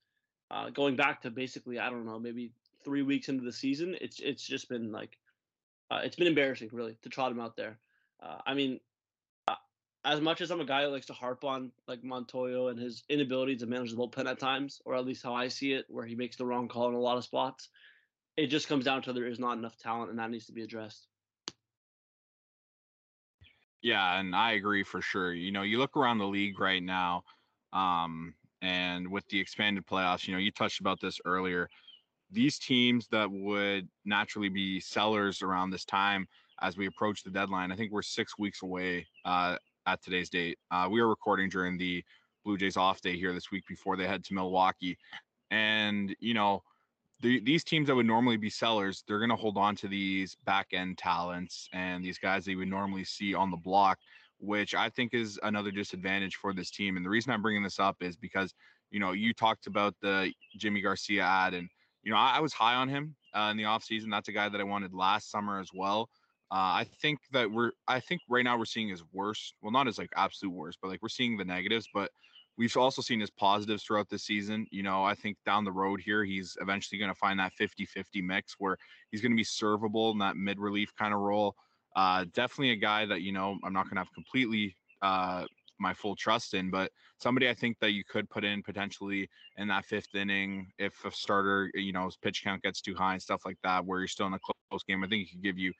uh, 0.50 0.70
going 0.70 0.96
back 0.96 1.20
to 1.22 1.30
basically, 1.30 1.78
I 1.78 1.90
don't 1.90 2.06
know, 2.06 2.18
maybe 2.18 2.50
three 2.82 3.02
weeks 3.02 3.28
into 3.28 3.44
the 3.44 3.52
season, 3.52 3.94
it's 4.00 4.20
it's 4.20 4.46
just 4.46 4.68
been 4.70 4.90
like, 4.90 5.18
uh, 5.90 6.00
it's 6.02 6.16
been 6.16 6.26
embarrassing 6.26 6.70
really 6.72 6.96
to 7.02 7.10
trot 7.10 7.32
him 7.32 7.40
out 7.40 7.56
there. 7.56 7.78
Uh, 8.22 8.38
I 8.46 8.54
mean, 8.54 8.80
as 10.06 10.20
much 10.20 10.40
as 10.40 10.50
I'm 10.50 10.60
a 10.60 10.64
guy 10.64 10.84
who 10.84 10.88
likes 10.88 11.06
to 11.06 11.12
harp 11.12 11.44
on 11.44 11.70
like 11.86 12.02
Montoyo 12.02 12.70
and 12.70 12.78
his 12.78 13.02
inability 13.10 13.56
to 13.56 13.66
manage 13.66 13.90
the 13.90 13.96
bullpen 13.96 14.30
at 14.30 14.38
times, 14.38 14.80
or 14.86 14.94
at 14.94 15.04
least 15.04 15.22
how 15.22 15.34
I 15.34 15.48
see 15.48 15.72
it, 15.72 15.84
where 15.88 16.06
he 16.06 16.14
makes 16.14 16.36
the 16.36 16.46
wrong 16.46 16.68
call 16.68 16.88
in 16.88 16.94
a 16.94 16.98
lot 16.98 17.18
of 17.18 17.24
spots 17.24 17.68
it 18.36 18.48
just 18.48 18.68
comes 18.68 18.84
down 18.84 19.02
to 19.02 19.12
there 19.12 19.26
is 19.26 19.38
not 19.38 19.56
enough 19.56 19.76
talent, 19.78 20.10
and 20.10 20.18
that 20.18 20.30
needs 20.30 20.46
to 20.46 20.52
be 20.52 20.62
addressed. 20.62 21.08
Yeah, 23.82 24.18
and 24.18 24.34
I 24.34 24.52
agree 24.52 24.82
for 24.82 25.00
sure. 25.00 25.32
You 25.32 25.52
know, 25.52 25.62
you 25.62 25.78
look 25.78 25.96
around 25.96 26.18
the 26.18 26.26
league 26.26 26.58
right 26.58 26.82
now, 26.82 27.22
um, 27.72 28.34
and 28.62 29.08
with 29.10 29.26
the 29.28 29.40
expanded 29.40 29.86
playoffs, 29.86 30.26
you 30.26 30.34
know, 30.34 30.40
you 30.40 30.50
touched 30.50 30.80
about 30.80 31.00
this 31.00 31.20
earlier. 31.24 31.68
These 32.30 32.58
teams 32.58 33.06
that 33.08 33.30
would 33.30 33.88
naturally 34.04 34.48
be 34.48 34.80
sellers 34.80 35.42
around 35.42 35.70
this 35.70 35.84
time 35.84 36.26
as 36.60 36.76
we 36.76 36.86
approach 36.86 37.22
the 37.22 37.30
deadline, 37.30 37.70
I 37.70 37.76
think 37.76 37.92
we're 37.92 38.02
six 38.02 38.38
weeks 38.38 38.62
away 38.62 39.06
uh, 39.24 39.56
at 39.86 40.02
today's 40.02 40.28
date. 40.28 40.58
Uh, 40.70 40.88
we 40.90 41.00
are 41.00 41.08
recording 41.08 41.48
during 41.48 41.78
the 41.78 42.04
Blue 42.44 42.56
Jays 42.56 42.76
off 42.76 43.00
day 43.00 43.16
here 43.16 43.32
this 43.32 43.50
week 43.50 43.64
before 43.68 43.96
they 43.96 44.06
head 44.06 44.24
to 44.24 44.34
Milwaukee. 44.34 44.98
And, 45.50 46.14
you 46.20 46.34
know, 46.34 46.62
the, 47.20 47.40
these 47.40 47.64
teams 47.64 47.86
that 47.86 47.94
would 47.94 48.06
normally 48.06 48.36
be 48.36 48.50
sellers, 48.50 49.04
they're 49.06 49.18
going 49.18 49.30
to 49.30 49.36
hold 49.36 49.56
on 49.56 49.74
to 49.76 49.88
these 49.88 50.36
back 50.44 50.68
end 50.72 50.98
talents 50.98 51.68
and 51.72 52.04
these 52.04 52.18
guys 52.18 52.44
that 52.44 52.50
you 52.52 52.58
would 52.58 52.68
normally 52.68 53.04
see 53.04 53.34
on 53.34 53.50
the 53.50 53.56
block, 53.56 53.98
which 54.38 54.74
I 54.74 54.90
think 54.90 55.14
is 55.14 55.38
another 55.42 55.70
disadvantage 55.70 56.36
for 56.36 56.52
this 56.52 56.70
team. 56.70 56.96
And 56.96 57.04
the 57.04 57.10
reason 57.10 57.32
I'm 57.32 57.42
bringing 57.42 57.62
this 57.62 57.80
up 57.80 57.96
is 58.00 58.16
because, 58.16 58.54
you 58.90 59.00
know, 59.00 59.12
you 59.12 59.32
talked 59.32 59.66
about 59.66 59.94
the 60.02 60.32
Yimi 60.58 60.82
Garcia 60.82 61.22
ad, 61.22 61.54
and, 61.54 61.68
you 62.02 62.12
know, 62.12 62.18
I, 62.18 62.36
I 62.36 62.40
was 62.40 62.52
high 62.52 62.74
on 62.74 62.88
him 62.88 63.14
uh, 63.34 63.48
in 63.50 63.56
the 63.56 63.64
offseason. 63.64 64.10
That's 64.10 64.28
a 64.28 64.32
guy 64.32 64.48
that 64.48 64.60
I 64.60 64.64
wanted 64.64 64.92
last 64.92 65.30
summer 65.30 65.58
as 65.58 65.70
well. 65.72 66.08
Uh, 66.50 66.80
I 66.80 66.86
think 67.00 67.18
that 67.32 67.50
we're, 67.50 67.72
I 67.88 68.00
think 68.00 68.20
right 68.28 68.44
now 68.44 68.56
we're 68.56 68.66
seeing 68.66 68.88
his 68.88 69.02
worst. 69.12 69.54
Well, 69.62 69.72
not 69.72 69.88
as 69.88 69.98
like 69.98 70.10
absolute 70.16 70.52
worst, 70.52 70.78
but 70.80 70.88
like 70.88 71.02
we're 71.02 71.08
seeing 71.08 71.36
the 71.36 71.44
negatives. 71.44 71.88
But 71.92 72.10
We've 72.58 72.76
also 72.76 73.02
seen 73.02 73.20
his 73.20 73.30
positives 73.30 73.82
throughout 73.84 74.08
the 74.08 74.18
season. 74.18 74.66
You 74.70 74.82
know, 74.82 75.04
I 75.04 75.14
think 75.14 75.36
down 75.44 75.64
the 75.64 75.72
road 75.72 76.00
here, 76.00 76.24
he's 76.24 76.56
eventually 76.60 76.98
going 76.98 77.10
to 77.10 77.18
find 77.18 77.38
that 77.38 77.52
50 77.52 77.84
50 77.84 78.22
mix 78.22 78.54
where 78.58 78.78
he's 79.10 79.20
going 79.20 79.32
to 79.32 79.36
be 79.36 79.44
servable 79.44 80.12
in 80.12 80.18
that 80.18 80.36
mid 80.36 80.58
relief 80.58 80.94
kind 80.98 81.12
of 81.12 81.20
role. 81.20 81.54
Uh, 81.94 82.24
definitely 82.32 82.70
a 82.70 82.76
guy 82.76 83.04
that, 83.06 83.20
you 83.20 83.32
know, 83.32 83.58
I'm 83.62 83.72
not 83.72 83.84
going 83.84 83.96
to 83.96 84.00
have 84.00 84.12
completely 84.12 84.74
uh, 85.02 85.44
my 85.78 85.92
full 85.92 86.16
trust 86.16 86.54
in, 86.54 86.70
but 86.70 86.90
somebody 87.18 87.48
I 87.48 87.54
think 87.54 87.78
that 87.80 87.92
you 87.92 88.04
could 88.04 88.28
put 88.30 88.44
in 88.44 88.62
potentially 88.62 89.28
in 89.58 89.68
that 89.68 89.84
fifth 89.84 90.14
inning 90.14 90.68
if 90.78 91.04
a 91.04 91.10
starter, 91.10 91.70
you 91.74 91.92
know, 91.92 92.06
his 92.06 92.16
pitch 92.16 92.42
count 92.42 92.62
gets 92.62 92.80
too 92.80 92.94
high 92.94 93.14
and 93.14 93.22
stuff 93.22 93.42
like 93.44 93.58
that, 93.64 93.84
where 93.84 93.98
you're 93.98 94.08
still 94.08 94.26
in 94.26 94.34
a 94.34 94.38
close 94.70 94.82
game. 94.84 95.04
I 95.04 95.08
think 95.08 95.26
he 95.26 95.34
could 95.34 95.42
give 95.42 95.58
you 95.58 95.72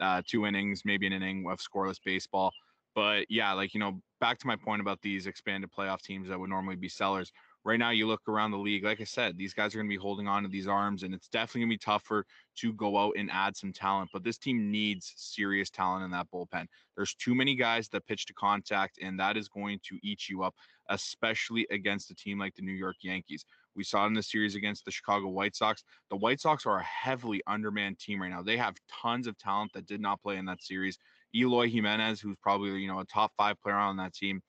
uh, 0.00 0.22
two 0.26 0.46
innings, 0.46 0.82
maybe 0.84 1.06
an 1.06 1.12
inning 1.12 1.46
of 1.50 1.60
scoreless 1.60 1.98
baseball. 2.04 2.52
But 2.94 3.26
yeah, 3.28 3.52
like, 3.52 3.72
you 3.72 3.80
know, 3.80 4.00
back 4.20 4.38
to 4.40 4.46
my 4.46 4.56
point 4.56 4.80
about 4.80 5.00
these 5.00 5.26
expanded 5.26 5.70
playoff 5.76 6.02
teams 6.02 6.28
that 6.28 6.38
would 6.38 6.50
normally 6.50 6.76
be 6.76 6.88
sellers. 6.88 7.30
Right 7.62 7.78
now, 7.78 7.90
you 7.90 8.06
look 8.06 8.22
around 8.26 8.52
the 8.52 8.58
league, 8.58 8.84
like 8.84 9.02
I 9.02 9.04
said, 9.04 9.36
these 9.36 9.52
guys 9.52 9.74
are 9.74 9.78
going 9.78 9.88
to 9.88 9.94
be 9.94 10.00
holding 10.00 10.26
on 10.26 10.42
to 10.44 10.48
these 10.48 10.66
arms, 10.66 11.02
and 11.02 11.12
it's 11.14 11.28
definitely 11.28 11.60
going 11.60 11.70
to 11.70 11.74
be 11.74 11.78
tougher 11.78 12.24
to 12.56 12.72
go 12.72 12.96
out 12.96 13.14
and 13.18 13.30
add 13.30 13.54
some 13.54 13.72
talent. 13.72 14.08
But 14.14 14.24
this 14.24 14.38
team 14.38 14.70
needs 14.70 15.12
serious 15.16 15.68
talent 15.68 16.04
in 16.04 16.10
that 16.12 16.26
bullpen. 16.34 16.66
There's 16.96 17.14
too 17.14 17.34
many 17.34 17.54
guys 17.54 17.88
that 17.90 18.06
pitch 18.06 18.24
to 18.26 18.32
contact, 18.32 18.98
and 19.02 19.20
that 19.20 19.36
is 19.36 19.48
going 19.48 19.78
to 19.84 19.98
eat 20.02 20.28
you 20.28 20.42
up, 20.42 20.54
especially 20.88 21.66
against 21.70 22.10
a 22.10 22.14
team 22.14 22.38
like 22.38 22.54
the 22.54 22.62
New 22.62 22.72
York 22.72 22.96
Yankees. 23.02 23.44
We 23.76 23.84
saw 23.84 24.04
it 24.04 24.08
in 24.08 24.14
the 24.14 24.22
series 24.22 24.54
against 24.54 24.84
the 24.84 24.90
Chicago 24.90 25.28
White 25.28 25.56
Sox. 25.56 25.82
The 26.10 26.16
White 26.16 26.40
Sox 26.40 26.66
are 26.66 26.78
a 26.78 26.84
heavily 26.84 27.42
undermanned 27.46 27.98
team 27.98 28.20
right 28.20 28.30
now. 28.30 28.42
They 28.42 28.56
have 28.56 28.74
tons 28.90 29.26
of 29.26 29.38
talent 29.38 29.72
that 29.74 29.86
did 29.86 30.00
not 30.00 30.22
play 30.22 30.36
in 30.36 30.44
that 30.46 30.62
series. 30.62 30.98
Eloy 31.34 31.68
Jimenez, 31.68 32.20
who's 32.20 32.36
probably 32.42 32.80
you 32.80 32.88
know 32.88 33.00
a 33.00 33.04
top 33.06 33.32
five 33.36 33.60
player 33.60 33.76
on 33.76 33.96
that 33.98 34.14
team. 34.14 34.40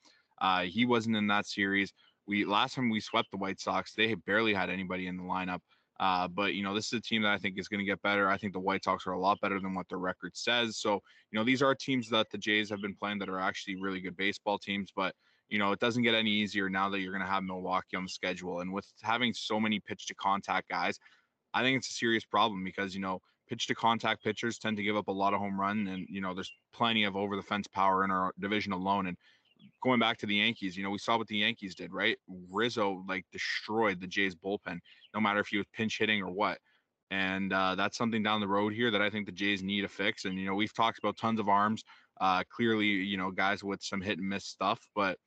Uh, 0.41 0.63
he 0.63 0.85
wasn't 0.85 1.15
in 1.15 1.27
that 1.27 1.45
series. 1.45 1.93
We 2.27 2.45
last 2.45 2.75
time 2.75 2.89
we 2.89 2.99
swept 2.99 3.29
the 3.31 3.37
White 3.37 3.59
Sox, 3.59 3.93
they 3.93 4.13
barely 4.15 4.53
had 4.53 4.69
anybody 4.69 5.07
in 5.07 5.17
the 5.17 5.23
lineup. 5.23 5.59
Uh, 5.99 6.27
but 6.27 6.55
you 6.55 6.63
know, 6.63 6.73
this 6.73 6.87
is 6.87 6.93
a 6.93 7.01
team 7.01 7.21
that 7.21 7.31
I 7.31 7.37
think 7.37 7.59
is 7.59 7.67
going 7.67 7.79
to 7.79 7.85
get 7.85 8.01
better. 8.01 8.27
I 8.27 8.37
think 8.37 8.53
the 8.53 8.59
White 8.59 8.83
Sox 8.83 9.05
are 9.05 9.11
a 9.11 9.19
lot 9.19 9.39
better 9.39 9.59
than 9.59 9.75
what 9.75 9.87
their 9.87 9.99
record 9.99 10.35
says. 10.35 10.77
So 10.77 10.93
you 11.31 11.37
know, 11.37 11.43
these 11.43 11.61
are 11.61 11.75
teams 11.75 12.09
that 12.09 12.27
the 12.31 12.39
Jays 12.39 12.69
have 12.71 12.81
been 12.81 12.95
playing 12.95 13.19
that 13.19 13.29
are 13.29 13.39
actually 13.39 13.79
really 13.79 14.01
good 14.01 14.17
baseball 14.17 14.57
teams. 14.57 14.91
But 14.95 15.13
you 15.51 15.59
know, 15.59 15.71
it 15.71 15.79
doesn't 15.79 16.01
get 16.01 16.15
any 16.15 16.31
easier 16.31 16.69
now 16.69 16.89
that 16.89 17.01
you're 17.01 17.11
going 17.11 17.25
to 17.25 17.31
have 17.31 17.43
Milwaukee 17.43 17.95
on 17.95 18.03
the 18.03 18.09
schedule, 18.09 18.61
and 18.61 18.73
with 18.73 18.87
having 19.03 19.33
so 19.33 19.59
many 19.59 19.79
pitch 19.79 20.07
to 20.07 20.15
contact 20.15 20.69
guys, 20.69 20.97
I 21.53 21.61
think 21.61 21.77
it's 21.77 21.91
a 21.91 21.93
serious 21.93 22.25
problem 22.25 22.63
because 22.63 22.95
you 22.95 23.01
know 23.01 23.21
pitch 23.47 23.67
to 23.67 23.75
contact 23.75 24.23
pitchers 24.23 24.57
tend 24.57 24.77
to 24.77 24.83
give 24.83 24.95
up 24.95 25.09
a 25.09 25.11
lot 25.11 25.33
of 25.33 25.39
home 25.39 25.59
run 25.59 25.87
and 25.87 26.07
you 26.09 26.21
know 26.21 26.33
there's 26.33 26.51
plenty 26.73 27.03
of 27.03 27.17
over 27.17 27.35
the 27.35 27.41
fence 27.41 27.67
power 27.67 28.05
in 28.05 28.09
our 28.11 28.31
division 28.39 28.71
alone 28.71 29.07
and 29.07 29.17
going 29.81 29.99
back 29.99 30.17
to 30.19 30.25
the 30.25 30.35
Yankees, 30.35 30.77
you 30.77 30.83
know, 30.83 30.89
we 30.89 30.97
saw 30.97 31.17
what 31.17 31.27
the 31.27 31.37
Yankees 31.37 31.75
did, 31.75 31.93
right? 31.93 32.17
Rizzo 32.49 33.03
like 33.07 33.25
destroyed 33.31 33.99
the 33.99 34.07
Jays 34.07 34.35
bullpen, 34.35 34.79
no 35.13 35.19
matter 35.19 35.39
if 35.39 35.47
he 35.47 35.57
was 35.57 35.65
pinch 35.73 35.97
hitting 35.99 36.21
or 36.21 36.31
what. 36.31 36.59
And 37.09 37.51
uh, 37.51 37.75
that's 37.75 37.97
something 37.97 38.23
down 38.23 38.39
the 38.39 38.47
road 38.47 38.73
here 38.73 38.89
that 38.91 39.01
I 39.01 39.09
think 39.09 39.25
the 39.25 39.33
Jays 39.33 39.61
need 39.61 39.81
to 39.81 39.87
fix. 39.87 40.25
And 40.25 40.39
you 40.39 40.45
know, 40.45 40.55
we've 40.55 40.73
talked 40.73 40.99
about 40.99 41.17
tons 41.17 41.39
of 41.39 41.49
arms. 41.49 41.83
Uh, 42.19 42.43
clearly, 42.55 42.85
you 42.85 43.17
know, 43.17 43.31
guys 43.31 43.63
with 43.63 43.81
some 43.81 43.99
hit 43.99 44.19
and 44.19 44.29
miss 44.29 44.45
stuff, 44.45 44.79
but 44.95 45.17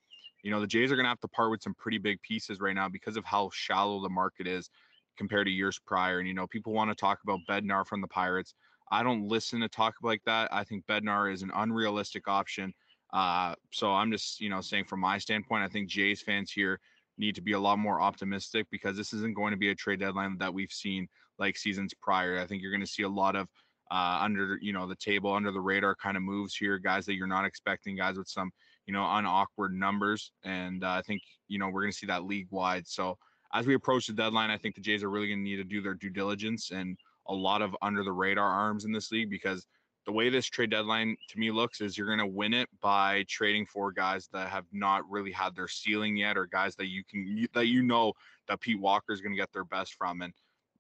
you 0.45 0.51
know, 0.51 0.61
the 0.61 0.67
Jays 0.67 0.93
are 0.93 0.97
going 0.97 1.05
to 1.05 1.09
have 1.09 1.21
to 1.21 1.29
part 1.29 1.51
with 1.51 1.63
some 1.63 1.75
pretty 1.75 1.97
big 1.97 2.21
pieces 2.21 2.61
right 2.61 2.75
now 2.75 2.89
because 2.89 3.17
of 3.17 3.25
how 3.25 3.51
shallow 3.53 4.03
the 4.03 4.11
market 4.11 4.47
is 4.47 4.69
compared 5.17 5.47
to 5.47 5.51
years 5.51 5.81
prior. 5.87 6.19
And, 6.19 6.29
you 6.29 6.35
know, 6.35 6.47
people 6.47 6.75
want 6.75 6.91
to 6.91 6.95
talk 6.95 7.21
about 7.25 7.41
Bednar 7.49 7.87
from 7.87 8.03
the 8.03 8.09
Pirates. 8.09 8.55
I 8.93 9.03
don't 9.03 9.27
listen 9.27 9.61
to 9.61 9.69
talk 9.69 9.95
like 10.03 10.21
that. 10.27 10.53
I 10.53 10.63
think 10.63 10.85
Bednar 10.87 11.33
is 11.33 11.41
an 11.41 11.51
unrealistic 11.55 12.29
option. 12.29 12.75
Uh, 13.15 13.55
so 13.73 13.93
I'm 13.93 14.13
just, 14.13 14.39
you 14.39 14.51
know, 14.51 14.61
saying 14.61 14.85
from 14.85 15.01
my 15.01 15.17
standpoint, 15.17 15.65
I 15.65 15.69
think 15.69 15.89
Jays 15.89 16.21
fans 16.21 16.53
here 16.53 16.79
need 17.17 17.35
to 17.37 17.41
be 17.41 17.53
a 17.53 17.59
lot 17.59 17.79
more 17.79 18.03
optimistic 18.03 18.67
because 18.71 18.99
this 18.99 19.15
isn't 19.15 19.35
going 19.35 19.53
to 19.53 19.57
be 19.57 19.71
a 19.71 19.75
trade 19.75 20.01
deadline 20.01 20.37
that 20.39 20.53
we've 20.53 20.73
seen 20.73 21.09
like 21.39 21.57
seasons 21.57 21.95
prior. 22.03 22.39
I 22.39 22.47
think 22.47 22.61
you're 22.61 22.71
going 22.71 22.81
to 22.83 22.87
see 22.87 23.05
a 23.05 23.09
lot 23.09 23.35
of 23.35 23.49
uh, 23.91 24.19
under, 24.21 24.59
you 24.61 24.73
know, 24.73 24.87
the 24.87 24.97
table, 24.97 25.33
under 25.33 25.53
the 25.53 25.61
radar 25.61 25.95
kind 25.95 26.17
of 26.17 26.23
moves 26.23 26.55
here, 26.55 26.79
guys 26.79 27.07
that 27.07 27.15
you're 27.15 27.27
not 27.27 27.45
expecting, 27.45 27.97
guys 27.97 28.19
with 28.19 28.29
some, 28.29 28.51
you 28.87 28.93
know, 28.93 29.03
on 29.03 29.27
awkward 29.27 29.75
numbers. 29.75 30.33
And 30.45 30.85
uh, 30.85 30.91
I 30.91 31.03
think, 31.03 31.23
you 31.49 31.59
know, 31.59 31.69
we're 31.69 31.83
going 31.83 31.93
to 31.93 31.99
see 31.99 32.07
that 32.07 32.25
league 32.25 32.49
wide. 32.51 32.87
So, 32.87 33.19
as 33.53 33.67
we 33.67 33.75
approach 33.75 34.09
the 34.09 34.13
deadline, 34.13 34.51
I 34.51 34.59
think 34.59 34.75
the 34.75 34.81
Jays 34.81 35.05
are 35.05 35.11
really 35.11 35.29
going 35.29 35.39
to 35.39 35.45
need 35.45 35.57
to 35.57 35.65
do 35.65 35.81
their 35.81 35.95
due 35.95 36.11
diligence 36.11 36.73
and 36.73 36.99
a 37.29 37.35
lot 37.35 37.63
of 37.63 37.77
under 37.83 38.03
the 38.03 38.13
radar 38.13 38.49
arms 38.49 38.85
in 38.85 38.93
this 38.93 39.13
league 39.13 39.31
because 39.31 39.67
the 40.07 40.13
way 40.13 40.29
this 40.29 40.47
trade 40.47 40.71
deadline 40.71 41.17
to 41.29 41.39
me 41.39 41.51
looks 41.51 41.81
is 41.81 41.97
you're 41.97 42.07
going 42.07 42.19
to 42.19 42.27
win 42.27 42.53
it 42.53 42.69
by 42.83 43.25
trading 43.29 43.65
for 43.65 43.91
guys 43.91 44.29
that 44.33 44.51
have 44.51 44.67
not 44.73 45.09
really 45.09 45.33
had 45.33 45.55
their 45.55 45.69
ceiling 45.69 46.17
yet 46.17 46.37
or 46.37 46.47
guys 46.47 46.77
that 46.77 46.89
you 46.89 47.03
can 47.09 47.47
that 47.55 47.67
you 47.67 47.83
know 47.83 48.13
that 48.49 48.61
Pete 48.61 48.81
Walker 48.81 49.13
is 49.13 49.21
going 49.21 49.33
to 49.33 49.41
get 49.41 49.53
their 49.53 49.65
best 49.65 49.95
from 49.95 50.21
and 50.21 50.33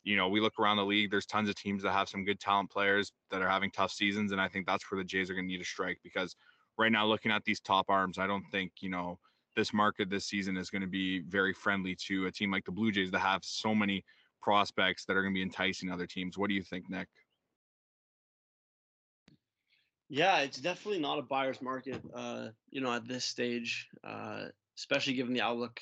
you 0.02 0.16
know 0.16 0.28
we 0.28 0.40
look 0.40 0.58
around 0.58 0.76
the 0.76 0.84
league 0.84 1.10
there's 1.10 1.26
tons 1.26 1.48
of 1.48 1.54
teams 1.54 1.82
that 1.82 1.92
have 1.92 2.08
some 2.08 2.24
good 2.24 2.38
talent 2.38 2.70
players 2.70 3.12
that 3.30 3.40
are 3.40 3.48
having 3.48 3.70
tough 3.70 3.92
seasons 3.92 4.32
and 4.32 4.40
I 4.40 4.48
think 4.48 4.66
that's 4.66 4.90
where 4.90 4.98
the 4.98 5.04
Jays 5.04 5.30
are 5.30 5.34
going 5.34 5.46
to 5.46 5.52
need 5.52 5.58
to 5.58 5.64
strike 5.64 5.98
because 6.04 6.36
right 6.78 6.92
now 6.92 7.06
looking 7.06 7.30
at 7.30 7.44
these 7.44 7.60
top 7.60 7.86
arms 7.88 8.18
I 8.18 8.26
don't 8.26 8.44
think 8.50 8.72
you 8.80 8.90
know 8.90 9.18
this 9.56 9.72
market 9.72 10.10
this 10.10 10.24
season 10.24 10.56
is 10.56 10.70
going 10.70 10.82
to 10.82 10.88
be 10.88 11.20
very 11.20 11.52
friendly 11.52 11.94
to 12.06 12.26
a 12.26 12.32
team 12.32 12.50
like 12.50 12.64
the 12.64 12.72
Blue 12.72 12.90
Jays 12.90 13.10
that 13.10 13.20
have 13.20 13.44
so 13.44 13.74
many 13.74 14.04
prospects 14.42 15.04
that 15.04 15.16
are 15.16 15.22
going 15.22 15.32
to 15.32 15.38
be 15.38 15.42
enticing 15.42 15.90
other 15.90 16.06
teams. 16.06 16.36
What 16.36 16.48
do 16.48 16.54
you 16.54 16.62
think, 16.62 16.90
Nick? 16.90 17.08
Yeah, 20.10 20.40
it's 20.40 20.58
definitely 20.58 21.00
not 21.00 21.18
a 21.18 21.22
buyer's 21.22 21.62
market, 21.62 22.00
uh, 22.14 22.48
you 22.70 22.80
know, 22.80 22.92
at 22.92 23.08
this 23.08 23.24
stage, 23.24 23.88
uh, 24.04 24.46
especially 24.76 25.14
given 25.14 25.32
the 25.32 25.40
outlook. 25.40 25.80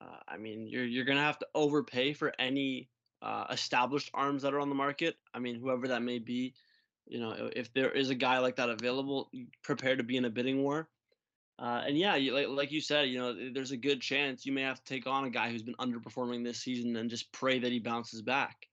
Uh, 0.00 0.18
I 0.28 0.36
mean, 0.36 0.68
you're 0.68 0.84
you're 0.84 1.04
gonna 1.04 1.20
have 1.20 1.38
to 1.40 1.48
overpay 1.54 2.12
for 2.12 2.32
any 2.38 2.88
uh, 3.22 3.46
established 3.50 4.10
arms 4.14 4.42
that 4.42 4.54
are 4.54 4.60
on 4.60 4.68
the 4.68 4.74
market. 4.74 5.16
I 5.34 5.40
mean, 5.40 5.58
whoever 5.58 5.88
that 5.88 6.02
may 6.02 6.18
be, 6.18 6.54
you 7.06 7.20
know, 7.20 7.50
if 7.54 7.72
there 7.72 7.90
is 7.90 8.10
a 8.10 8.14
guy 8.14 8.38
like 8.38 8.56
that 8.56 8.70
available, 8.70 9.30
prepare 9.62 9.96
to 9.96 10.02
be 10.02 10.16
in 10.16 10.24
a 10.24 10.30
bidding 10.30 10.62
war. 10.62 10.88
Uh, 11.58 11.82
and 11.86 11.96
yeah, 11.96 12.16
you, 12.16 12.34
like 12.34 12.48
like 12.48 12.72
you 12.72 12.80
said, 12.80 13.08
you 13.08 13.18
know, 13.18 13.50
there's 13.52 13.70
a 13.70 13.76
good 13.76 14.00
chance 14.00 14.44
you 14.44 14.52
may 14.52 14.62
have 14.62 14.82
to 14.82 14.84
take 14.84 15.06
on 15.06 15.24
a 15.24 15.30
guy 15.30 15.50
who's 15.50 15.62
been 15.62 15.74
underperforming 15.76 16.44
this 16.44 16.58
season 16.58 16.96
and 16.96 17.08
just 17.08 17.32
pray 17.32 17.58
that 17.58 17.72
he 17.72 17.78
bounces 17.78 18.20
back. 18.20 18.66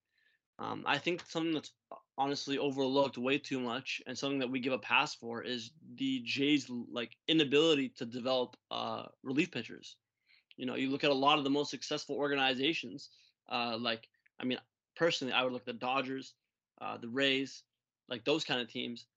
Um, 0.59 0.83
I 0.85 0.97
think 0.97 1.23
something 1.27 1.53
that's 1.53 1.71
honestly 2.17 2.57
overlooked 2.57 3.17
way 3.17 3.37
too 3.37 3.59
much 3.59 4.01
and 4.05 4.17
something 4.17 4.39
that 4.39 4.49
we 4.49 4.59
give 4.59 4.73
a 4.73 4.77
pass 4.77 5.15
for 5.15 5.41
is 5.41 5.71
the 5.95 6.21
Jays 6.25 6.69
like 6.91 7.17
inability 7.27 7.89
to 7.97 8.05
develop 8.05 8.55
uh, 8.69 9.05
relief 9.23 9.51
pitchers. 9.51 9.95
You 10.57 10.65
know, 10.65 10.75
you 10.75 10.89
look 10.89 11.03
at 11.03 11.09
a 11.09 11.15
lot 11.15 11.37
of 11.37 11.43
the 11.43 11.49
most 11.49 11.71
successful 11.71 12.15
organizations, 12.15 13.09
uh, 13.49 13.77
like 13.79 14.07
I 14.39 14.45
mean, 14.45 14.59
personally, 14.95 15.33
I 15.33 15.43
would 15.43 15.53
look 15.53 15.63
at 15.63 15.67
the 15.67 15.73
Dodgers, 15.73 16.33
uh, 16.81 16.97
the 16.97 17.09
Rays, 17.09 17.63
like 18.13 18.23
those 18.25 18.43
kind 18.43 18.61
of 18.61 18.71
teams 18.71 19.07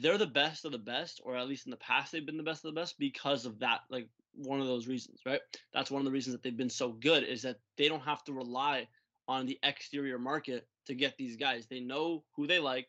they're 0.00 0.18
the 0.18 0.26
best 0.26 0.64
of 0.64 0.72
the 0.72 0.78
best, 0.78 1.20
or 1.24 1.36
at 1.36 1.48
least 1.48 1.66
in 1.66 1.70
the 1.70 1.76
past 1.76 2.12
they've 2.12 2.24
been 2.24 2.36
the 2.36 2.42
best 2.42 2.64
of 2.64 2.74
the 2.74 2.80
best 2.80 2.98
because 2.98 3.44
of 3.44 3.58
that. 3.58 3.80
Like 3.90 4.08
one 4.34 4.60
of 4.60 4.66
those 4.66 4.88
reasons, 4.88 5.20
right? 5.26 5.40
That's 5.74 5.90
one 5.90 6.00
of 6.00 6.06
the 6.06 6.10
reasons 6.10 6.34
that 6.34 6.42
they've 6.42 6.56
been 6.56 6.70
so 6.70 6.92
good 6.92 7.24
is 7.24 7.42
that 7.42 7.58
they 7.76 7.88
don't 7.88 8.00
have 8.02 8.24
to 8.24 8.32
rely 8.32 8.88
on 9.28 9.46
the 9.46 9.58
exterior 9.62 10.18
market 10.18 10.66
to 10.86 10.94
get 10.94 11.16
these 11.16 11.36
guys. 11.36 11.66
They 11.66 11.80
know 11.80 12.24
who 12.34 12.46
they 12.46 12.58
like, 12.58 12.88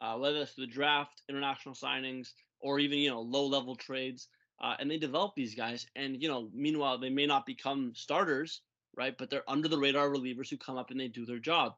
uh, 0.00 0.16
whether 0.16 0.38
it's 0.38 0.54
the 0.54 0.66
draft, 0.66 1.22
international 1.28 1.74
signings, 1.74 2.32
or 2.60 2.78
even 2.78 2.98
you 2.98 3.10
know 3.10 3.22
low 3.22 3.46
level 3.46 3.74
trades, 3.74 4.28
uh, 4.60 4.76
and 4.78 4.90
they 4.90 4.98
develop 4.98 5.34
these 5.34 5.54
guys. 5.54 5.86
And 5.96 6.22
you 6.22 6.28
know, 6.28 6.48
meanwhile, 6.54 6.98
they 6.98 7.10
may 7.10 7.26
not 7.26 7.46
become 7.46 7.92
starters, 7.94 8.60
right? 8.96 9.16
But 9.18 9.30
they're 9.30 9.48
under 9.48 9.68
the 9.68 9.78
radar 9.78 10.08
relievers 10.08 10.48
who 10.48 10.56
come 10.56 10.76
up 10.76 10.90
and 10.90 11.00
they 11.00 11.08
do 11.08 11.26
their 11.26 11.40
job. 11.40 11.74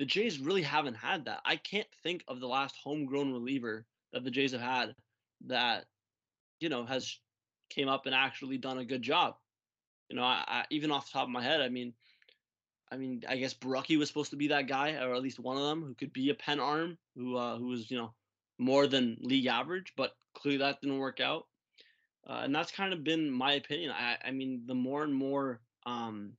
The 0.00 0.06
Jays 0.06 0.40
really 0.40 0.62
haven't 0.62 0.94
had 0.94 1.26
that. 1.26 1.40
I 1.44 1.56
can't 1.56 1.86
think 2.02 2.24
of 2.26 2.40
the 2.40 2.48
last 2.48 2.74
homegrown 2.82 3.34
reliever 3.34 3.84
that 4.14 4.24
the 4.24 4.30
Jays 4.30 4.52
have 4.52 4.62
had 4.62 4.94
that 5.48 5.84
you 6.58 6.70
know 6.70 6.86
has 6.86 7.18
came 7.68 7.86
up 7.86 8.06
and 8.06 8.14
actually 8.14 8.56
done 8.56 8.78
a 8.78 8.84
good 8.86 9.02
job. 9.02 9.34
You 10.08 10.16
know, 10.16 10.22
I, 10.22 10.42
I, 10.48 10.64
even 10.70 10.90
off 10.90 11.04
the 11.04 11.12
top 11.12 11.24
of 11.24 11.28
my 11.28 11.42
head, 11.42 11.60
I 11.60 11.68
mean, 11.68 11.92
I 12.90 12.96
mean, 12.96 13.24
I 13.28 13.36
guess 13.36 13.52
Borucki 13.52 13.98
was 13.98 14.08
supposed 14.08 14.30
to 14.30 14.38
be 14.38 14.48
that 14.48 14.68
guy, 14.68 14.94
or 14.94 15.14
at 15.14 15.20
least 15.20 15.38
one 15.38 15.58
of 15.58 15.64
them, 15.64 15.82
who 15.82 15.92
could 15.92 16.14
be 16.14 16.30
a 16.30 16.34
pen 16.34 16.60
arm, 16.60 16.96
who 17.14 17.36
uh, 17.36 17.58
who 17.58 17.66
was 17.66 17.90
you 17.90 17.98
know 17.98 18.14
more 18.56 18.86
than 18.86 19.18
league 19.20 19.48
average, 19.48 19.92
but 19.98 20.16
clearly 20.32 20.60
that 20.60 20.80
didn't 20.80 20.96
work 20.96 21.20
out. 21.20 21.46
Uh, 22.26 22.40
and 22.44 22.54
that's 22.54 22.72
kind 22.72 22.94
of 22.94 23.04
been 23.04 23.30
my 23.30 23.52
opinion. 23.52 23.90
I, 23.90 24.16
I 24.28 24.30
mean, 24.30 24.62
the 24.66 24.74
more 24.74 25.04
and 25.04 25.14
more 25.14 25.60
um, 25.84 26.32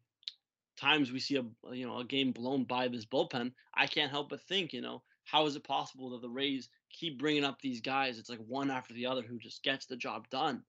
times 0.82 1.12
we 1.12 1.20
see 1.20 1.38
a 1.38 1.46
you 1.74 1.88
know 1.88 2.00
a 2.00 2.06
game 2.06 2.32
blown 2.32 2.64
by 2.64 2.88
this 2.88 3.06
bullpen, 3.06 3.54
I 3.74 3.88
can't 3.88 4.12
help 4.12 4.30
but 4.30 4.42
think, 4.42 4.74
you 4.74 4.82
know, 4.82 5.04
how 5.24 5.46
is 5.46 5.56
it 5.56 5.64
possible 5.64 6.10
that 6.10 6.22
the 6.22 6.30
Rays 6.30 6.70
keep 6.92 7.20
bringing 7.20 7.46
up 7.46 7.62
these 7.62 7.82
guys? 7.82 8.18
It's 8.20 8.30
like 8.30 8.40
one 8.48 8.72
after 8.72 8.94
the 8.94 9.06
other 9.06 9.22
who 9.22 9.38
just 9.38 9.64
gets 9.64 9.86
the 9.86 9.96
job 9.96 10.30
done. 10.30 10.64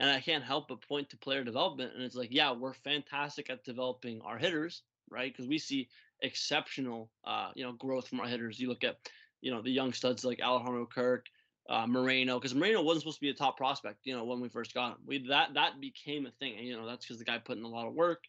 And 0.00 0.08
I 0.08 0.20
can't 0.20 0.44
help 0.44 0.68
but 0.68 0.86
point 0.86 1.10
to 1.10 1.16
player 1.16 1.42
development. 1.42 1.92
And 1.94 2.04
it's 2.04 2.14
like, 2.14 2.28
yeah, 2.30 2.52
we're 2.52 2.72
fantastic 2.72 3.50
at 3.50 3.64
developing 3.64 4.20
our 4.22 4.38
hitters, 4.38 4.82
right? 5.10 5.32
Because 5.32 5.48
we 5.48 5.58
see 5.58 5.88
exceptional, 6.22 7.10
uh, 7.24 7.50
you 7.54 7.64
know, 7.64 7.72
growth 7.72 8.08
from 8.08 8.20
our 8.20 8.28
hitters. 8.28 8.60
You 8.60 8.68
look 8.68 8.84
at, 8.84 8.96
you 9.40 9.50
know, 9.50 9.60
the 9.60 9.70
young 9.70 9.92
studs 9.92 10.24
like 10.24 10.40
Alejandro 10.40 10.86
Kirk, 10.86 11.26
uh, 11.68 11.86
Moreno, 11.86 12.38
because 12.38 12.54
Moreno 12.54 12.82
wasn't 12.82 13.02
supposed 13.02 13.18
to 13.18 13.22
be 13.22 13.30
a 13.30 13.34
top 13.34 13.56
prospect, 13.56 13.98
you 14.04 14.16
know, 14.16 14.24
when 14.24 14.40
we 14.40 14.48
first 14.48 14.72
got 14.72 14.92
him. 14.92 14.98
We 15.04 15.26
that 15.28 15.54
that 15.54 15.80
became 15.80 16.26
a 16.26 16.30
thing, 16.30 16.56
and 16.56 16.66
you 16.66 16.76
know 16.76 16.86
that's 16.86 17.04
because 17.04 17.18
the 17.18 17.24
guy 17.24 17.38
put 17.38 17.58
in 17.58 17.64
a 17.64 17.68
lot 17.68 17.86
of 17.86 17.94
work. 17.94 18.24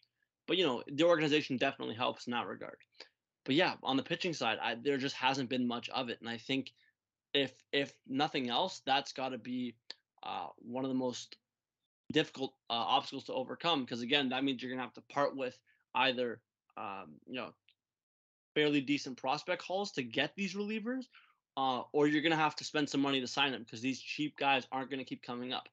But 0.50 0.58
you 0.58 0.66
know, 0.66 0.82
the 0.86 1.04
organization 1.04 1.56
definitely 1.56 1.94
helps 1.94 2.26
in 2.26 2.32
that 2.32 2.46
regard 2.46 2.76
but 3.44 3.54
yeah, 3.54 3.74
on 3.82 3.96
the 3.96 4.02
pitching 4.02 4.32
side, 4.32 4.58
I, 4.62 4.74
there 4.74 4.98
just 4.98 5.16
hasn't 5.16 5.48
been 5.48 5.66
much 5.66 5.88
of 5.90 6.08
it, 6.08 6.20
and 6.20 6.28
I 6.28 6.36
think 6.36 6.72
if 7.32 7.52
if 7.72 7.92
nothing 8.06 8.50
else, 8.50 8.82
that's 8.84 9.12
got 9.12 9.30
to 9.30 9.38
be 9.38 9.74
uh, 10.22 10.48
one 10.58 10.84
of 10.84 10.90
the 10.90 10.96
most 10.96 11.36
difficult 12.12 12.54
uh, 12.68 12.74
obstacles 12.74 13.24
to 13.24 13.34
overcome. 13.34 13.84
Because 13.84 14.02
again, 14.02 14.28
that 14.28 14.44
means 14.44 14.62
you're 14.62 14.70
gonna 14.70 14.82
have 14.82 14.94
to 14.94 15.02
part 15.12 15.36
with 15.36 15.58
either 15.94 16.40
um, 16.76 17.14
you 17.26 17.36
know 17.36 17.50
fairly 18.54 18.80
decent 18.80 19.16
prospect 19.16 19.62
hauls 19.62 19.92
to 19.92 20.02
get 20.02 20.34
these 20.36 20.54
relievers, 20.54 21.06
uh, 21.56 21.82
or 21.92 22.06
you're 22.06 22.22
gonna 22.22 22.36
have 22.36 22.56
to 22.56 22.64
spend 22.64 22.88
some 22.88 23.00
money 23.00 23.20
to 23.20 23.26
sign 23.26 23.52
them 23.52 23.62
because 23.62 23.80
these 23.80 24.00
cheap 24.00 24.36
guys 24.36 24.66
aren't 24.70 24.90
gonna 24.90 25.04
keep 25.04 25.22
coming 25.22 25.52
up. 25.52 25.68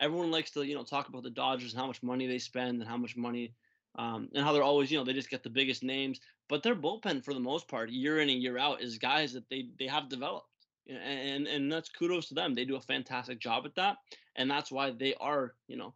Everyone 0.00 0.30
likes 0.30 0.50
to 0.52 0.62
you 0.66 0.74
know 0.74 0.84
talk 0.84 1.08
about 1.08 1.22
the 1.22 1.30
Dodgers 1.30 1.72
and 1.72 1.80
how 1.80 1.86
much 1.86 2.02
money 2.02 2.26
they 2.26 2.38
spend 2.38 2.80
and 2.80 2.88
how 2.90 2.96
much 2.96 3.16
money 3.16 3.54
um, 3.96 4.28
and 4.34 4.44
how 4.44 4.52
they're 4.52 4.62
always, 4.62 4.90
you 4.90 4.98
know, 4.98 5.04
they 5.04 5.12
just 5.12 5.30
get 5.30 5.42
the 5.42 5.50
biggest 5.50 5.82
names. 5.82 6.20
But 6.48 6.62
their 6.62 6.74
bullpen, 6.74 7.24
for 7.24 7.34
the 7.34 7.40
most 7.40 7.68
part, 7.68 7.90
year 7.90 8.20
in 8.20 8.30
and 8.30 8.42
year 8.42 8.58
out, 8.58 8.82
is 8.82 8.98
guys 8.98 9.32
that 9.32 9.48
they 9.48 9.66
they 9.78 9.86
have 9.86 10.08
developed, 10.08 10.48
and 10.88 11.46
and 11.46 11.70
that's 11.70 11.88
kudos 11.88 12.28
to 12.28 12.34
them. 12.34 12.54
They 12.54 12.64
do 12.64 12.76
a 12.76 12.80
fantastic 12.80 13.38
job 13.38 13.64
at 13.66 13.74
that, 13.76 13.96
and 14.36 14.50
that's 14.50 14.70
why 14.70 14.90
they 14.90 15.14
are, 15.14 15.54
you 15.68 15.76
know, 15.76 15.94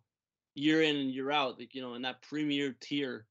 year 0.54 0.82
in 0.82 0.96
and 0.96 1.10
year 1.10 1.30
out, 1.30 1.58
like 1.58 1.74
you 1.74 1.82
know, 1.82 1.94
in 1.94 2.02
that 2.02 2.22
premier 2.22 2.76
tier 2.80 3.26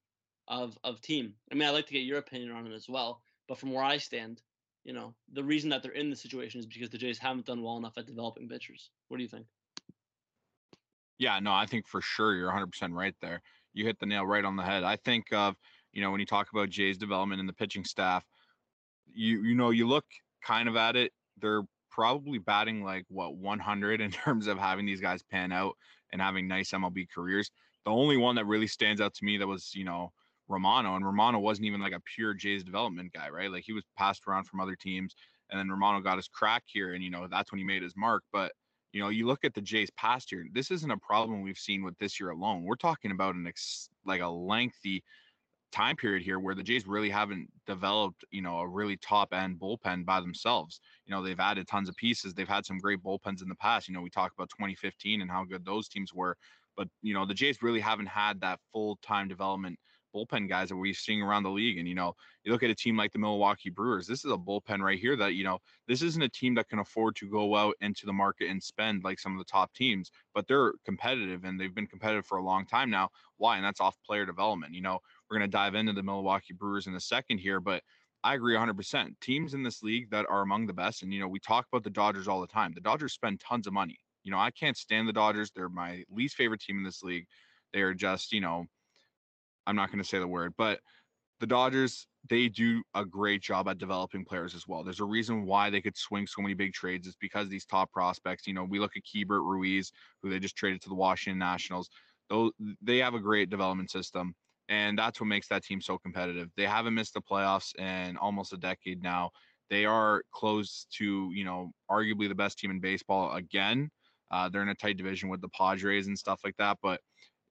of 0.48 0.78
of 0.84 1.02
team. 1.02 1.34
I 1.52 1.56
mean, 1.56 1.68
I'd 1.68 1.72
like 1.72 1.88
to 1.88 1.94
get 1.94 2.04
your 2.04 2.20
opinion 2.20 2.52
on 2.52 2.68
it 2.68 2.74
as 2.74 2.90
well. 2.90 3.22
But 3.48 3.60
from 3.60 3.72
where 3.72 3.84
I 3.84 3.98
stand, 3.98 4.42
you 4.84 4.94
know, 4.94 5.14
the 5.34 5.44
reason 5.44 5.70
that 5.70 5.84
they're 5.84 5.92
in 5.92 6.10
the 6.10 6.16
situation 6.16 6.60
is 6.60 6.66
because 6.66 6.90
the 6.90 6.98
Jays 6.98 7.20
haven't 7.20 7.46
done 7.46 7.62
well 7.62 7.78
enough 7.78 7.98
at 7.98 8.08
developing 8.08 8.50
pitchers. 8.50 8.90
What 9.08 9.18
do 9.18 9.24
you 9.24 9.30
think? 9.30 9.46
Yeah, 11.20 11.40
no, 11.40 11.54
I 11.54 11.66
think 11.66 11.88
for 11.88 12.02
sure 12.02 12.36
you're 12.36 12.52
100% 12.52 12.92
right 12.92 13.16
there 13.22 13.42
you 13.76 13.86
hit 13.86 14.00
the 14.00 14.06
nail 14.06 14.26
right 14.26 14.44
on 14.44 14.56
the 14.56 14.64
head. 14.64 14.84
I 14.84 14.96
think 14.96 15.32
of, 15.32 15.56
you 15.94 16.02
know, 16.02 16.10
when 16.10 16.20
you 16.20 16.26
talk 16.26 16.48
about 16.52 16.70
Jay's 16.70 16.98
development 16.98 17.40
in 17.40 17.46
the 17.46 17.54
pitching 17.54 17.84
staff, 17.84 18.26
you 19.14 19.44
you 19.44 19.56
know, 19.56 19.70
you 19.70 19.88
look 19.88 20.06
kind 20.44 20.68
of 20.68 20.76
at 20.76 20.96
it, 20.96 21.12
they're 21.40 21.64
probably 21.92 22.40
batting 22.40 22.84
like 22.84 23.06
what 23.10 23.36
100 23.36 24.02
in 24.02 24.12
terms 24.26 24.48
of 24.48 24.58
having 24.58 24.86
these 24.86 25.02
guys 25.02 25.22
pan 25.24 25.52
out 25.52 25.76
and 26.12 26.22
having 26.22 26.48
nice 26.48 26.72
MLB 26.72 27.08
careers. 27.14 27.52
The 27.86 27.92
only 27.92 28.18
one 28.18 28.36
that 28.36 28.46
really 28.46 28.68
stands 28.68 29.00
out 29.00 29.14
to 29.16 29.26
me 29.26 29.38
that 29.38 29.48
was, 29.48 29.76
you 29.76 29.86
know, 29.86 30.12
Romano, 30.48 30.96
and 30.96 31.06
Romano 31.06 31.40
wasn't 31.40 31.66
even 31.66 31.82
like 31.82 31.94
a 31.94 32.02
pure 32.16 32.34
Jays 32.34 32.64
development 32.64 33.14
guy, 33.14 33.30
right? 33.30 33.52
Like 33.52 33.64
he 33.66 33.74
was 33.74 33.84
passed 33.98 34.24
around 34.28 34.46
from 34.46 34.60
other 34.60 34.76
teams, 34.76 35.16
and 35.50 35.60
then 35.60 35.70
Romano 35.70 36.02
got 36.02 36.18
his 36.18 36.28
crack 36.28 36.64
here, 36.66 36.94
and 36.94 37.04
you 37.04 37.10
know 37.10 37.28
that's 37.30 37.52
when 37.52 37.60
he 37.60 37.66
made 37.66 37.84
his 37.84 37.96
mark. 37.96 38.24
But 38.32 38.52
you 38.96 39.02
know, 39.02 39.10
you 39.10 39.28
look 39.28 39.44
at 39.44 39.54
the 39.54 39.62
Jays 39.62 39.90
past 39.98 40.32
year. 40.32 40.46
This 40.54 40.72
isn't 40.72 40.90
a 40.90 40.98
problem 40.98 41.42
we've 41.42 41.58
seen 41.58 41.84
with 41.84 41.98
this 41.98 42.18
year 42.18 42.30
alone. 42.30 42.64
We're 42.64 42.78
talking 42.78 43.12
about 43.12 43.36
an 43.36 43.46
ex, 43.46 43.90
like 44.06 44.22
a 44.22 44.28
lengthy 44.28 45.04
time 45.74 45.98
period 45.98 46.24
here 46.24 46.40
where 46.40 46.56
the 46.56 46.64
Jays 46.64 46.88
really 46.88 47.10
haven't 47.10 47.50
developed, 47.68 48.24
you 48.32 48.42
know, 48.42 48.60
a 48.60 48.66
really 48.66 48.96
top 48.96 49.34
end 49.34 49.60
bullpen 49.60 50.06
by 50.06 50.22
themselves. 50.22 50.80
You 51.06 51.14
know, 51.14 51.22
they've 51.22 51.38
added 51.38 51.68
tons 51.68 51.90
of 51.90 51.98
pieces. 51.98 52.34
They've 52.34 52.48
had 52.48 52.66
some 52.66 52.78
great 52.78 53.04
bullpens 53.04 53.42
in 53.42 53.50
the 53.50 53.56
past. 53.56 53.90
You 53.90 53.94
know, 53.94 54.00
we 54.00 54.10
talk 54.10 54.32
about 54.32 54.50
2015 54.52 55.20
and 55.20 55.30
how 55.30 55.44
good 55.44 55.66
those 55.66 55.90
teams 55.90 56.14
were, 56.14 56.38
but 56.78 56.88
you 57.02 57.14
know, 57.14 57.26
the 57.26 57.34
Jays 57.34 57.62
really 57.62 57.82
haven't 57.82 58.08
had 58.08 58.40
that 58.40 58.62
full 58.72 58.98
time 59.02 59.28
development 59.28 59.78
bullpen 60.16 60.48
guys 60.48 60.70
that 60.70 60.76
we're 60.76 60.94
seeing 60.94 61.22
around 61.22 61.44
the 61.44 61.50
league. 61.50 61.78
And, 61.78 61.88
you 61.88 61.96
know, 61.96 62.16
you 62.44 62.52
look 62.52 62.64
at 62.64 62.70
a 62.70 62.76
team 62.76 62.96
like 62.96 63.12
the 63.12 63.20
Milwaukee 63.20 63.70
Brewers, 63.70 64.08
this 64.08 64.24
is 64.24 64.32
a 64.32 64.38
bullpen 64.38 64.80
right 64.80 65.00
here 65.00 65.16
that, 65.18 65.34
you 65.34 65.44
know, 65.44 65.60
this 65.88 66.02
isn't 66.02 66.22
a 66.22 66.30
team 66.30 66.56
that 66.56 66.70
can 66.70 66.80
afford 66.80 67.16
to 67.18 67.30
go 67.30 67.56
out 67.56 67.76
into 67.82 68.06
the 68.06 68.14
market 68.14 68.50
and 68.50 68.64
spend 68.64 69.04
like 69.04 69.20
some 69.20 69.34
of 69.34 69.40
the 69.40 69.52
top 69.52 69.74
teams, 69.74 70.12
but 70.34 70.48
they're 70.48 70.74
competitive 70.86 71.44
and 71.44 71.60
they've 71.60 71.76
been 71.76 71.88
competitive 71.88 72.26
for 72.26 72.38
a 72.38 72.44
long 72.44 72.66
time 72.66 72.90
now. 72.90 73.10
Why? 73.38 73.58
And 73.58 73.66
that's 73.66 73.82
off 73.82 73.98
player 74.06 74.26
development. 74.26 74.74
You 74.74 74.82
know, 74.82 75.00
we're 75.30 75.38
going 75.38 75.50
to 75.50 75.58
dive 75.58 75.76
into 75.76 75.94
the 75.94 76.04
Milwaukee 76.04 76.54
Brewers 76.54 76.88
in 76.88 76.96
a 76.96 77.00
second 77.00 77.40
here, 77.40 77.60
but 77.60 77.84
I 78.24 78.36
agree 78.36 78.56
100%. 78.56 79.20
Teams 79.22 79.54
in 79.54 79.62
this 79.62 79.84
league 79.84 80.10
that 80.10 80.26
are 80.30 80.42
among 80.42 80.66
the 80.66 80.74
best, 80.74 81.04
and, 81.04 81.14
you 81.14 81.20
know, 81.20 81.28
we 81.28 81.40
talk 81.40 81.68
about 81.72 81.84
the 81.84 81.92
Dodgers 81.92 82.28
all 82.28 82.42
the 82.42 82.48
time. 82.48 82.72
The 82.74 82.82
Dodgers 82.82 83.14
spend 83.14 83.40
tons 83.40 83.68
of 83.68 83.74
money. 83.74 84.00
You 84.24 84.32
know, 84.32 84.40
I 84.40 84.50
can't 84.50 84.76
stand 84.76 85.08
the 85.08 85.14
Dodgers. 85.14 85.52
They're 85.52 85.70
my 85.70 86.04
least 86.10 86.36
favorite 86.36 86.62
team 86.62 86.80
in 86.80 86.84
this 86.84 87.04
league. 87.04 87.28
They 87.72 87.82
are 87.82 87.94
just, 87.94 88.32
you 88.32 88.42
know, 88.42 88.66
I'm 89.68 89.76
not 89.76 89.92
going 89.92 90.02
to 90.02 90.08
say 90.08 90.20
the 90.20 90.28
word, 90.28 90.54
but 90.58 90.80
the 91.40 91.48
Dodgers, 91.48 92.08
they 92.30 92.48
do 92.48 92.82
a 92.94 93.06
great 93.06 93.42
job 93.42 93.68
at 93.68 93.78
developing 93.78 94.26
players 94.26 94.56
as 94.56 94.68
well. 94.68 94.84
There's 94.84 95.02
a 95.02 95.06
reason 95.06 95.46
why 95.46 95.70
they 95.70 95.82
could 95.82 95.98
swing 95.98 96.26
so 96.28 96.42
many 96.42 96.54
big 96.54 96.74
trades. 96.74 97.08
It's 97.08 97.18
because 97.20 97.50
these 97.50 97.66
top 97.66 97.92
prospects, 97.92 98.48
you 98.48 98.54
know, 98.54 98.64
we 98.64 98.80
look 98.80 98.94
at 98.96 99.04
Keibert 99.04 99.44
Ruiz, 99.44 99.92
who 100.22 100.30
they 100.30 100.40
just 100.40 100.56
traded 100.56 100.82
to 100.84 100.90
the 100.90 100.96
Washington 100.96 101.40
Nationals. 101.40 101.90
Those 102.30 102.52
they 102.82 102.98
have 103.00 103.14
a 103.14 103.20
great 103.20 103.50
development 103.50 103.92
system, 103.92 104.34
and 104.70 104.98
that's 104.98 105.20
what 105.20 105.28
makes 105.28 105.48
that 105.50 105.64
team 105.64 105.82
so 105.82 105.98
competitive. 105.98 106.50
They 106.58 106.66
haven't 106.66 106.96
missed 106.96 107.14
the 107.14 107.22
playoffs 107.22 107.78
in 107.78 108.18
almost 108.18 108.54
a 108.54 108.58
decade 108.58 109.04
now. 109.04 109.30
They 109.70 109.86
are 109.86 110.24
close 110.32 110.88
to, 110.98 111.30
you 111.34 111.44
know, 111.44 111.72
arguably 111.90 112.28
the 112.28 112.36
best 112.36 112.58
team 112.58 112.72
in 112.72 112.80
baseball 112.80 113.34
again. 113.34 113.90
Uh, 114.32 114.50
they're 114.50 114.64
in 114.64 114.70
a 114.70 114.76
tight 114.76 114.98
division 114.98 115.30
with 115.30 115.42
the 115.42 115.50
Padres 115.50 116.08
and 116.08 116.18
stuff 116.18 116.40
like 116.44 116.58
that, 116.58 116.78
but 116.82 117.00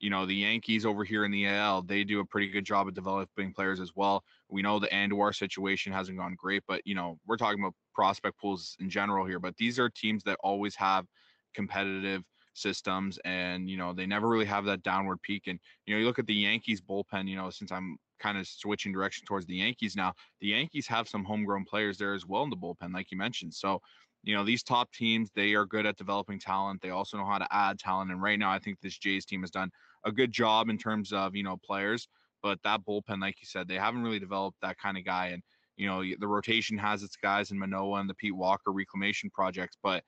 you 0.05 0.11
know, 0.11 0.27
the 0.27 0.35
Yankees 0.35 0.85
over 0.85 1.03
here 1.03 1.25
in 1.25 1.31
the 1.31 1.47
AL, 1.47 1.81
they 1.81 2.05
do 2.05 2.21
a 2.21 2.27
pretty 2.27 2.49
good 2.49 2.67
job 2.67 2.87
of 2.87 2.93
developing 2.93 3.55
players 3.55 3.81
as 3.81 3.93
well. 3.97 4.23
We 4.51 4.61
know 4.61 4.79
the 4.79 4.89
Andujar 4.89 5.35
situation 5.35 5.95
hasn't 5.95 6.19
gone 6.19 6.35
great, 6.37 6.63
but 6.69 6.83
you 6.85 6.95
know, 6.95 7.19
we're 7.27 7.39
talking 7.39 7.59
about 7.59 7.73
prospect 7.95 8.39
pools 8.39 8.77
in 8.81 8.91
general 8.91 9.25
here. 9.25 9.41
But 9.41 9.57
these 9.57 9.79
are 9.79 9.89
teams 9.89 10.23
that 10.25 10.37
always 10.45 10.77
have 10.77 11.07
competitive 11.55 12.23
systems 12.53 13.19
and 13.25 13.69
you 13.69 13.77
know 13.79 13.93
they 13.93 14.07
never 14.07 14.29
really 14.29 14.45
have 14.45 14.65
that 14.65 14.83
downward 14.85 15.21
peak 15.23 15.49
and 15.49 15.59
you 15.87 15.95
know 15.95 15.99
you 15.99 16.07
look 16.07 16.21
at 16.21 16.27
the 16.27 16.35
yankees 16.35 16.81
bullpen 16.81 17.27
you 17.27 17.35
know 17.35 17.51
since 17.51 17.73
i'm 17.73 17.97
kind 18.21 18.39
of 18.39 18.47
switching 18.47 18.93
direction 18.93 19.27
towards 19.27 19.45
the 19.47 19.57
yankees 19.57 19.97
now 19.97 20.13
the 20.41 20.47
yankees 20.47 20.87
have 20.87 21.09
some 21.09 21.25
homegrown 21.25 21.65
players 21.65 21.99
there 21.99 22.15
as 22.15 22.25
well 22.25 22.45
in 22.45 22.51
the 22.51 22.57
bullpen 22.57 22.95
like 22.95 23.11
you 23.11 23.19
mentioned 23.19 23.53
so 23.53 23.81
you 24.23 24.35
know 24.35 24.45
these 24.45 24.63
top 24.63 24.93
teams 24.93 25.31
they 25.35 25.55
are 25.55 25.67
good 25.67 25.85
at 25.85 25.97
developing 25.97 26.39
talent 26.39 26.81
they 26.81 26.91
also 26.91 27.17
know 27.17 27.27
how 27.27 27.39
to 27.39 27.47
add 27.51 27.77
talent 27.77 28.13
and 28.13 28.23
right 28.23 28.39
now 28.39 28.53
i 28.53 28.59
think 28.59 28.81
this 28.81 28.99
jays 28.99 29.25
team 29.25 29.41
has 29.41 29.51
done 29.51 29.71
a 30.05 30.13
good 30.13 30.33
job 30.33 30.69
in 30.69 30.79
terms 30.79 31.13
of 31.13 31.35
you 31.35 31.43
know 31.43 31.57
players 31.65 32.09
but 32.43 32.59
that 32.63 32.81
bullpen 32.87 33.21
like 33.21 33.37
you 33.41 33.47
said 33.47 33.67
they 33.67 33.77
haven't 33.77 34.03
really 34.03 34.19
developed 34.19 34.57
that 34.63 34.79
kind 34.79 34.97
of 34.99 35.05
guy 35.05 35.29
and 35.29 35.43
you 35.77 35.87
know 35.87 36.03
the 36.21 36.27
rotation 36.27 36.77
has 36.79 37.03
its 37.03 37.17
guys 37.17 37.51
in 37.51 37.59
manoah 37.59 38.01
and 38.01 38.09
the 38.09 38.15
pete 38.15 38.37
walker 38.37 38.73
reclamation 38.73 39.31
projects 39.31 39.77
but 39.83 40.03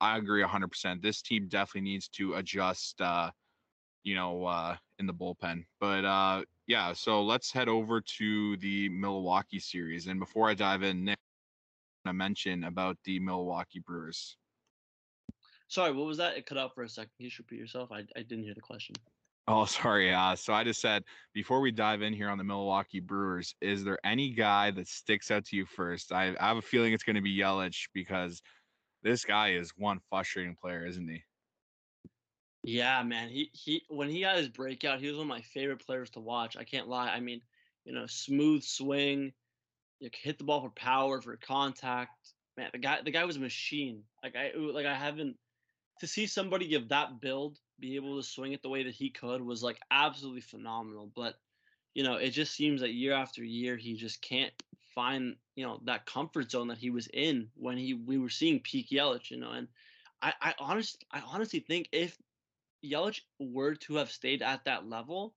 I 0.00 0.16
agree 0.16 0.42
100%. 0.42 1.02
This 1.02 1.22
team 1.22 1.48
definitely 1.48 1.90
needs 1.90 2.08
to 2.10 2.34
adjust, 2.34 3.00
uh, 3.00 3.30
you 4.04 4.14
know, 4.14 4.44
uh, 4.44 4.76
in 4.98 5.06
the 5.06 5.14
bullpen. 5.14 5.64
But 5.80 6.04
uh, 6.04 6.42
yeah, 6.66 6.92
so 6.92 7.22
let's 7.24 7.52
head 7.52 7.68
over 7.68 8.00
to 8.00 8.56
the 8.58 8.88
Milwaukee 8.90 9.58
series. 9.58 10.06
And 10.06 10.20
before 10.20 10.48
I 10.48 10.54
dive 10.54 10.82
in, 10.82 11.04
Nick, 11.04 11.18
I 12.04 12.12
mention 12.12 12.64
about 12.64 12.96
the 13.04 13.18
Milwaukee 13.18 13.80
Brewers. 13.80 14.36
Sorry, 15.66 15.92
what 15.92 16.06
was 16.06 16.16
that? 16.18 16.36
It 16.36 16.46
cut 16.46 16.56
out 16.56 16.74
for 16.74 16.84
a 16.84 16.88
second. 16.88 17.10
Can 17.16 17.26
you 17.26 17.30
repeat 17.38 17.58
yourself? 17.58 17.90
I, 17.92 18.04
I 18.16 18.22
didn't 18.22 18.44
hear 18.44 18.54
the 18.54 18.60
question. 18.60 18.94
Oh, 19.48 19.64
sorry. 19.66 20.14
Uh, 20.14 20.36
so 20.36 20.52
I 20.52 20.62
just 20.62 20.80
said 20.80 21.02
before 21.34 21.60
we 21.60 21.72
dive 21.72 22.02
in 22.02 22.12
here 22.12 22.28
on 22.28 22.38
the 22.38 22.44
Milwaukee 22.44 23.00
Brewers, 23.00 23.56
is 23.60 23.82
there 23.82 23.98
any 24.04 24.30
guy 24.30 24.70
that 24.70 24.86
sticks 24.86 25.32
out 25.32 25.44
to 25.46 25.56
you 25.56 25.66
first? 25.66 26.12
I, 26.12 26.36
I 26.38 26.46
have 26.46 26.58
a 26.58 26.62
feeling 26.62 26.92
it's 26.92 27.02
going 27.02 27.16
to 27.16 27.22
be 27.22 27.36
Yelich 27.36 27.88
because– 27.92 28.40
this 29.02 29.24
guy 29.24 29.52
is 29.52 29.72
one 29.76 30.00
frustrating 30.08 30.56
player, 30.56 30.84
isn't 30.86 31.08
he? 31.08 31.22
Yeah, 32.64 33.02
man. 33.02 33.28
He 33.28 33.50
he 33.52 33.82
when 33.88 34.08
he 34.08 34.20
got 34.20 34.36
his 34.36 34.48
breakout, 34.48 35.00
he 35.00 35.08
was 35.08 35.16
one 35.16 35.26
of 35.26 35.28
my 35.28 35.40
favorite 35.40 35.84
players 35.84 36.10
to 36.10 36.20
watch. 36.20 36.56
I 36.56 36.64
can't 36.64 36.88
lie. 36.88 37.08
I 37.08 37.20
mean, 37.20 37.40
you 37.84 37.92
know, 37.92 38.06
smooth 38.06 38.62
swing, 38.62 39.32
you 40.00 40.10
hit 40.12 40.38
the 40.38 40.44
ball 40.44 40.62
for 40.62 40.70
power, 40.70 41.20
for 41.20 41.36
contact. 41.36 42.34
Man, 42.56 42.70
the 42.72 42.78
guy 42.78 42.98
the 43.02 43.10
guy 43.10 43.24
was 43.24 43.36
a 43.36 43.40
machine. 43.40 44.02
Like 44.22 44.34
I 44.34 44.52
like 44.56 44.86
I 44.86 44.94
haven't 44.94 45.36
to 46.00 46.06
see 46.06 46.26
somebody 46.26 46.66
give 46.66 46.88
that 46.88 47.20
build, 47.20 47.58
be 47.80 47.96
able 47.96 48.16
to 48.16 48.22
swing 48.26 48.52
it 48.52 48.62
the 48.62 48.68
way 48.68 48.82
that 48.84 48.94
he 48.94 49.10
could 49.10 49.40
was 49.42 49.62
like 49.62 49.78
absolutely 49.90 50.40
phenomenal. 50.40 51.10
But 51.14 51.34
you 51.94 52.02
know, 52.02 52.14
it 52.16 52.30
just 52.30 52.54
seems 52.54 52.80
that 52.80 52.92
year 52.92 53.12
after 53.12 53.42
year 53.44 53.76
he 53.76 53.94
just 53.94 54.20
can't 54.22 54.52
find 54.94 55.36
you 55.56 55.64
know 55.64 55.80
that 55.84 56.06
comfort 56.06 56.50
zone 56.50 56.68
that 56.68 56.78
he 56.78 56.90
was 56.90 57.08
in 57.12 57.48
when 57.54 57.76
he 57.78 57.94
we 57.94 58.18
were 58.18 58.28
seeing 58.28 58.60
peak 58.60 58.88
Yelich, 58.90 59.30
you 59.30 59.38
know. 59.38 59.50
And 59.50 59.68
I 60.22 60.32
I 60.40 60.54
honest 60.58 61.04
I 61.10 61.20
honestly 61.20 61.60
think 61.60 61.88
if 61.92 62.16
Yelich 62.84 63.20
were 63.38 63.74
to 63.74 63.96
have 63.96 64.10
stayed 64.10 64.42
at 64.42 64.64
that 64.64 64.88
level, 64.88 65.34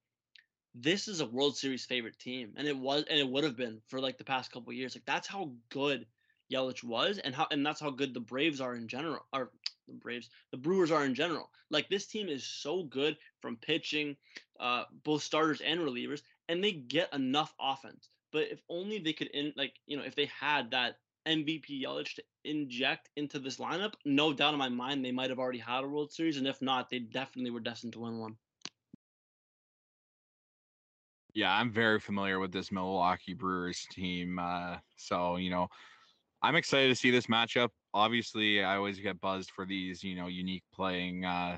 this 0.76 1.08
is 1.08 1.20
a 1.20 1.26
World 1.26 1.58
Series 1.58 1.86
favorite 1.86 2.18
team, 2.20 2.54
and 2.56 2.68
it 2.68 2.78
was 2.78 3.04
and 3.10 3.20
it 3.20 3.28
would 3.30 3.44
have 3.44 3.58
been 3.58 3.82
for 3.88 4.00
like 4.00 4.18
the 4.18 4.24
past 4.24 4.52
couple 4.52 4.72
years. 4.74 4.96
Like 4.96 5.06
that's 5.06 5.28
how 5.28 5.52
good 5.70 6.06
Yelich 6.52 6.84
was, 6.84 7.18
and 7.18 7.36
how 7.36 7.48
and 7.52 7.66
that's 7.66 7.82
how 7.82 7.90
good 7.92 8.14
the 8.14 8.20
Braves 8.20 8.62
are 8.62 8.76
in 8.76 8.88
general. 8.88 9.26
Or 9.34 9.52
the 9.92 9.98
Braves, 9.98 10.30
the 10.52 10.58
Brewers 10.58 10.92
are 10.92 11.06
in 11.06 11.16
general. 11.16 11.50
Like 11.70 11.90
this 11.90 12.08
team 12.08 12.30
is 12.30 12.46
so 12.46 12.84
good 12.84 13.18
from 13.42 13.58
pitching, 13.58 14.16
uh, 14.60 14.84
both 15.04 15.24
starters 15.24 15.62
and 15.62 15.80
relievers, 15.82 16.22
and 16.50 16.64
they 16.64 16.72
get 16.72 17.14
enough 17.14 17.54
offense. 17.60 18.10
But 18.32 18.44
if 18.52 18.62
only 18.70 19.00
they 19.00 19.14
could, 19.14 19.28
in 19.28 19.54
like 19.56 19.74
you 19.86 19.98
know, 19.98 20.04
if 20.04 20.16
they 20.16 20.30
had 20.40 20.72
that 20.72 20.98
MVP 21.28 21.84
Yelich 21.84 22.16
to 22.16 22.24
inject 22.44 23.10
into 23.16 23.40
this 23.40 23.58
lineup, 23.58 23.94
no 24.06 24.34
doubt 24.34 24.54
in 24.54 24.60
my 24.60 24.70
mind 24.70 25.04
they 25.04 25.12
might 25.12 25.30
have 25.30 25.40
already 25.40 25.60
had 25.60 25.84
a 25.84 25.88
World 25.88 26.12
Series, 26.12 26.38
and 26.38 26.48
if 26.48 26.62
not, 26.62 26.90
they 26.90 27.00
definitely 27.00 27.52
were 27.52 27.60
destined 27.60 27.94
to 27.94 28.00
win 28.00 28.20
one. 28.20 28.36
Yeah, 31.34 31.54
I'm 31.54 31.72
very 31.72 32.00
familiar 32.00 32.40
with 32.40 32.52
this 32.52 32.72
Milwaukee 32.72 33.34
Brewers 33.34 33.88
team. 33.90 34.40
Uh, 34.40 34.78
so 34.98 35.38
you 35.38 35.50
know, 35.50 35.68
I'm 36.42 36.56
excited 36.56 36.90
to 36.90 36.96
see 36.96 37.12
this 37.12 37.28
matchup. 37.28 37.70
Obviously, 37.94 38.64
I 38.64 38.78
always 38.78 39.00
get 39.00 39.20
buzzed 39.20 39.52
for 39.52 39.66
these, 39.66 40.04
you 40.04 40.16
know, 40.16 40.28
unique 40.28 40.64
playing 40.74 41.26
uh, 41.26 41.58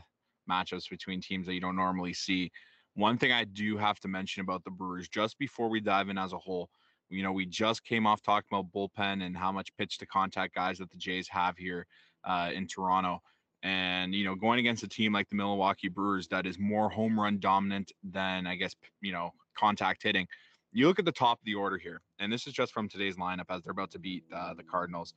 matchups 0.49 0.89
between 0.89 1.21
teams 1.21 1.45
that 1.47 1.53
you 1.53 1.61
don't 1.61 1.75
normally 1.75 2.13
see. 2.13 2.51
One 2.95 3.17
thing 3.17 3.31
I 3.31 3.43
do 3.43 3.77
have 3.77 3.99
to 4.01 4.07
mention 4.07 4.41
about 4.41 4.63
the 4.63 4.71
Brewers, 4.71 5.07
just 5.07 5.37
before 5.37 5.69
we 5.69 5.79
dive 5.79 6.09
in 6.09 6.17
as 6.17 6.33
a 6.33 6.37
whole, 6.37 6.69
you 7.09 7.23
know, 7.23 7.31
we 7.31 7.45
just 7.45 7.83
came 7.83 8.07
off 8.07 8.21
talking 8.21 8.47
about 8.51 8.71
bullpen 8.71 9.23
and 9.23 9.37
how 9.37 9.51
much 9.51 9.75
pitch 9.77 9.97
to 9.99 10.05
contact 10.05 10.55
guys 10.55 10.79
that 10.79 10.89
the 10.89 10.97
Jays 10.97 11.27
have 11.27 11.57
here 11.57 11.85
uh, 12.23 12.49
in 12.53 12.67
Toronto. 12.67 13.21
And, 13.61 14.13
you 14.13 14.25
know, 14.25 14.35
going 14.35 14.59
against 14.59 14.83
a 14.83 14.87
team 14.87 15.13
like 15.13 15.29
the 15.29 15.35
Milwaukee 15.35 15.87
Brewers 15.87 16.27
that 16.29 16.45
is 16.45 16.59
more 16.59 16.89
home 16.89 17.19
run 17.19 17.39
dominant 17.39 17.91
than, 18.03 18.45
I 18.45 18.55
guess, 18.55 18.75
you 19.01 19.11
know, 19.11 19.31
contact 19.57 20.03
hitting. 20.03 20.27
You 20.71 20.87
look 20.87 20.99
at 20.99 21.05
the 21.05 21.11
top 21.11 21.39
of 21.39 21.45
the 21.45 21.55
order 21.55 21.77
here, 21.77 22.01
and 22.19 22.33
this 22.33 22.47
is 22.47 22.53
just 22.53 22.73
from 22.73 22.89
today's 22.89 23.15
lineup 23.15 23.45
as 23.49 23.63
they're 23.63 23.71
about 23.71 23.91
to 23.91 23.99
beat 23.99 24.23
uh, 24.35 24.55
the 24.55 24.63
Cardinals. 24.63 25.13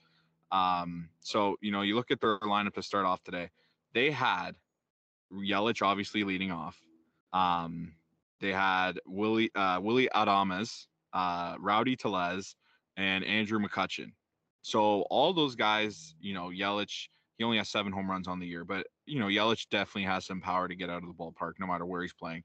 Um, 0.51 1.09
so, 1.21 1.57
you 1.61 1.73
know, 1.73 1.83
you 1.83 1.95
look 1.95 2.11
at 2.11 2.21
their 2.21 2.39
lineup 2.41 2.75
to 2.75 2.83
start 2.83 3.07
off 3.07 3.23
today. 3.23 3.51
They 3.95 4.11
had 4.11 4.53
Yelich 5.33 5.83
obviously 5.83 6.25
leading 6.25 6.53
off. 6.53 6.81
Um, 7.33 7.95
they 8.41 8.53
had 8.53 9.01
Willie 9.07 9.51
uh, 9.55 9.81
Willy 9.81 10.09
Adames, 10.15 10.87
uh, 11.13 11.57
Rowdy 11.59 11.97
Tellez, 11.97 12.55
and 12.97 13.25
Andrew 13.25 13.59
McCutchen. 13.59 14.13
So 14.63 15.03
all 15.03 15.33
those 15.33 15.55
guys, 15.55 16.15
you 16.21 16.35
know, 16.35 16.49
Yelich, 16.49 17.09
he 17.39 17.45
only 17.45 17.59
has 17.59 17.69
seven 17.69 17.93
home 17.93 18.11
runs 18.11 18.29
on 18.29 18.39
the 18.39 18.47
year, 18.47 18.65
but 18.65 18.87
you 19.07 19.21
know, 19.21 19.27
Yelich 19.27 19.69
definitely 19.71 20.05
has 20.05 20.27
some 20.27 20.41
power 20.41 20.69
to 20.69 20.75
get 20.75 20.91
out 20.91 21.03
of 21.03 21.09
the 21.09 21.15
ballpark 21.15 21.53
no 21.59 21.67
matter 21.67 21.87
where 21.87 22.03
he's 22.03 22.13
playing. 22.13 22.43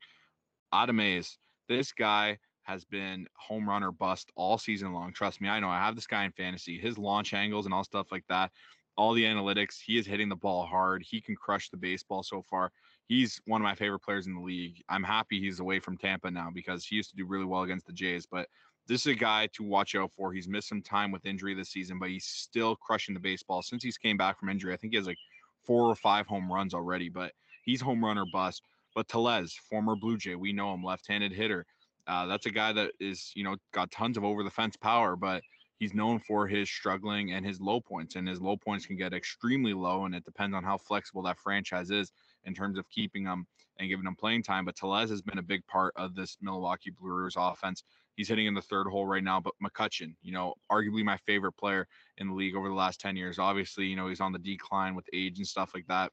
Adames, 0.73 1.37
this 1.67 1.91
guy 1.91 2.37
has 2.63 2.85
been 2.85 3.27
home 3.35 3.67
run 3.67 3.83
or 3.83 3.91
bust 3.91 4.31
all 4.35 4.57
season 4.57 4.93
long. 4.93 5.13
Trust 5.13 5.41
me, 5.41 5.49
I 5.49 5.59
know. 5.59 5.69
I 5.69 5.79
have 5.79 5.95
this 5.95 6.07
guy 6.07 6.25
in 6.25 6.31
fantasy. 6.31 6.77
His 6.77 6.97
launch 6.97 7.33
angles 7.33 7.65
and 7.65 7.73
all 7.73 7.83
stuff 7.83 8.11
like 8.11 8.25
that, 8.29 8.51
all 8.97 9.13
the 9.13 9.23
analytics, 9.23 9.79
he 9.83 9.97
is 9.97 10.05
hitting 10.05 10.29
the 10.29 10.35
ball 10.35 10.65
hard. 10.65 11.03
He 11.03 11.21
can 11.21 11.35
crush 11.35 11.69
the 11.69 11.77
baseball 11.77 12.23
so 12.23 12.43
far 12.49 12.71
he's 13.11 13.41
one 13.45 13.59
of 13.59 13.63
my 13.63 13.75
favorite 13.75 13.99
players 13.99 14.27
in 14.27 14.35
the 14.35 14.39
league. 14.39 14.81
I'm 14.87 15.03
happy 15.03 15.37
he's 15.37 15.59
away 15.59 15.79
from 15.79 15.97
Tampa 15.97 16.31
now 16.31 16.49
because 16.49 16.85
he 16.85 16.95
used 16.95 17.09
to 17.09 17.17
do 17.17 17.25
really 17.25 17.43
well 17.43 17.63
against 17.63 17.85
the 17.85 17.91
Jays. 17.91 18.25
But 18.25 18.47
this 18.87 19.01
is 19.01 19.07
a 19.07 19.15
guy 19.15 19.47
to 19.47 19.63
watch 19.63 19.95
out 19.95 20.13
for. 20.13 20.31
He's 20.31 20.47
missed 20.47 20.69
some 20.69 20.81
time 20.81 21.11
with 21.11 21.25
injury 21.25 21.53
this 21.53 21.71
season, 21.71 21.99
but 21.99 22.07
he's 22.07 22.23
still 22.23 22.77
crushing 22.77 23.13
the 23.13 23.19
baseball 23.19 23.63
since 23.63 23.83
he's 23.83 23.97
came 23.97 24.15
back 24.15 24.39
from 24.39 24.47
injury. 24.47 24.73
I 24.73 24.77
think 24.77 24.93
he 24.93 24.97
has 24.97 25.07
like 25.07 25.17
four 25.65 25.89
or 25.89 25.95
five 25.95 26.25
home 26.25 26.49
runs 26.49 26.73
already, 26.73 27.09
but 27.09 27.33
he's 27.65 27.81
home 27.81 28.01
run 28.01 28.17
or 28.17 28.25
bust. 28.31 28.63
But 28.95 29.09
Tellez, 29.09 29.59
former 29.69 29.97
Blue 29.97 30.17
Jay, 30.17 30.35
we 30.35 30.53
know 30.53 30.73
him, 30.73 30.81
left-handed 30.81 31.33
hitter. 31.33 31.65
Uh, 32.07 32.25
that's 32.25 32.45
a 32.45 32.51
guy 32.51 32.73
that 32.73 32.91
is, 32.99 33.31
you 33.35 33.43
know, 33.43 33.55
got 33.73 33.91
tons 33.91 34.17
of 34.17 34.23
over 34.23 34.43
the 34.43 34.49
fence 34.49 34.75
power, 34.75 35.15
but 35.15 35.41
he's 35.81 35.93
known 35.93 36.19
for 36.19 36.47
his 36.47 36.69
struggling 36.69 37.33
and 37.33 37.45
his 37.45 37.59
low 37.59 37.81
points. 37.81 38.15
And 38.15 38.27
his 38.27 38.39
low 38.39 38.55
points 38.57 38.85
can 38.85 38.97
get 38.97 39.13
extremely 39.13 39.73
low, 39.73 40.05
and 40.05 40.13
it 40.13 40.23
depends 40.23 40.55
on 40.55 40.63
how 40.63 40.77
flexible 40.77 41.23
that 41.23 41.39
franchise 41.39 41.91
is 41.91 42.11
in 42.43 42.53
terms 42.53 42.77
of 42.77 42.89
keeping 42.89 43.23
them 43.23 43.47
and 43.79 43.89
giving 43.89 44.05
them 44.05 44.15
playing 44.15 44.43
time. 44.43 44.65
But 44.65 44.75
Tellez 44.75 45.09
has 45.09 45.21
been 45.21 45.39
a 45.39 45.43
big 45.43 45.65
part 45.67 45.93
of 45.95 46.15
this 46.15 46.37
Milwaukee 46.41 46.91
Brewers 46.91 47.35
offense. 47.37 47.83
He's 48.15 48.27
hitting 48.27 48.45
in 48.45 48.53
the 48.53 48.61
third 48.61 48.87
hole 48.87 49.07
right 49.07 49.23
now, 49.23 49.39
but 49.39 49.53
McCutchen, 49.63 50.13
you 50.21 50.31
know, 50.31 50.53
arguably 50.71 51.03
my 51.03 51.17
favorite 51.25 51.53
player 51.53 51.87
in 52.17 52.27
the 52.27 52.33
league 52.33 52.55
over 52.55 52.67
the 52.67 52.75
last 52.75 52.99
10 52.99 53.15
years. 53.15 53.39
Obviously, 53.39 53.85
you 53.85 53.95
know, 53.95 54.07
he's 54.07 54.21
on 54.21 54.33
the 54.33 54.39
decline 54.39 54.93
with 54.93 55.05
age 55.13 55.37
and 55.37 55.47
stuff 55.47 55.71
like 55.73 55.87
that. 55.87 56.11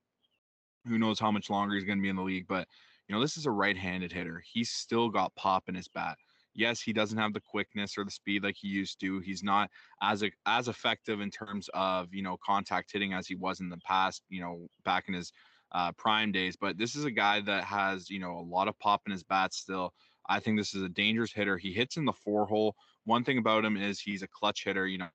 Who 0.86 0.98
knows 0.98 1.18
how 1.20 1.30
much 1.30 1.50
longer 1.50 1.74
he's 1.74 1.84
going 1.84 1.98
to 1.98 2.02
be 2.02 2.08
in 2.08 2.16
the 2.16 2.22
league, 2.22 2.46
but 2.48 2.66
you 3.08 3.14
know, 3.14 3.20
this 3.20 3.36
is 3.36 3.46
a 3.46 3.50
right-handed 3.50 4.12
hitter. 4.12 4.42
He's 4.52 4.70
still 4.70 5.08
got 5.08 5.34
pop 5.34 5.68
in 5.68 5.74
his 5.74 5.88
bat. 5.88 6.18
Yes, 6.54 6.80
he 6.80 6.92
doesn't 6.92 7.18
have 7.18 7.32
the 7.32 7.40
quickness 7.40 7.96
or 7.96 8.04
the 8.04 8.10
speed 8.10 8.42
like 8.42 8.56
he 8.58 8.68
used 8.68 9.00
to. 9.00 9.20
He's 9.20 9.42
not 9.42 9.70
as 10.02 10.22
a, 10.22 10.30
as 10.46 10.68
effective 10.68 11.20
in 11.20 11.30
terms 11.30 11.70
of 11.72 12.12
you 12.12 12.22
know 12.22 12.36
contact 12.44 12.90
hitting 12.92 13.12
as 13.12 13.26
he 13.26 13.36
was 13.36 13.60
in 13.60 13.68
the 13.68 13.78
past. 13.78 14.22
You 14.28 14.40
know, 14.40 14.68
back 14.84 15.04
in 15.08 15.14
his 15.14 15.32
uh, 15.72 15.92
prime 15.92 16.32
days. 16.32 16.56
But 16.56 16.76
this 16.78 16.96
is 16.96 17.04
a 17.04 17.10
guy 17.10 17.40
that 17.42 17.64
has, 17.64 18.10
you 18.10 18.18
know, 18.18 18.38
a 18.38 18.42
lot 18.42 18.68
of 18.68 18.78
pop 18.78 19.02
in 19.06 19.12
his 19.12 19.22
bat 19.22 19.54
still. 19.54 19.92
I 20.28 20.40
think 20.40 20.58
this 20.58 20.74
is 20.74 20.82
a 20.82 20.88
dangerous 20.88 21.32
hitter. 21.32 21.58
He 21.58 21.72
hits 21.72 21.96
in 21.96 22.04
the 22.04 22.12
four 22.12 22.46
hole. 22.46 22.74
One 23.04 23.24
thing 23.24 23.38
about 23.38 23.64
him 23.64 23.76
is 23.76 24.00
he's 24.00 24.22
a 24.22 24.28
clutch 24.28 24.64
hitter. 24.64 24.86
You 24.86 24.98
know, 24.98 25.08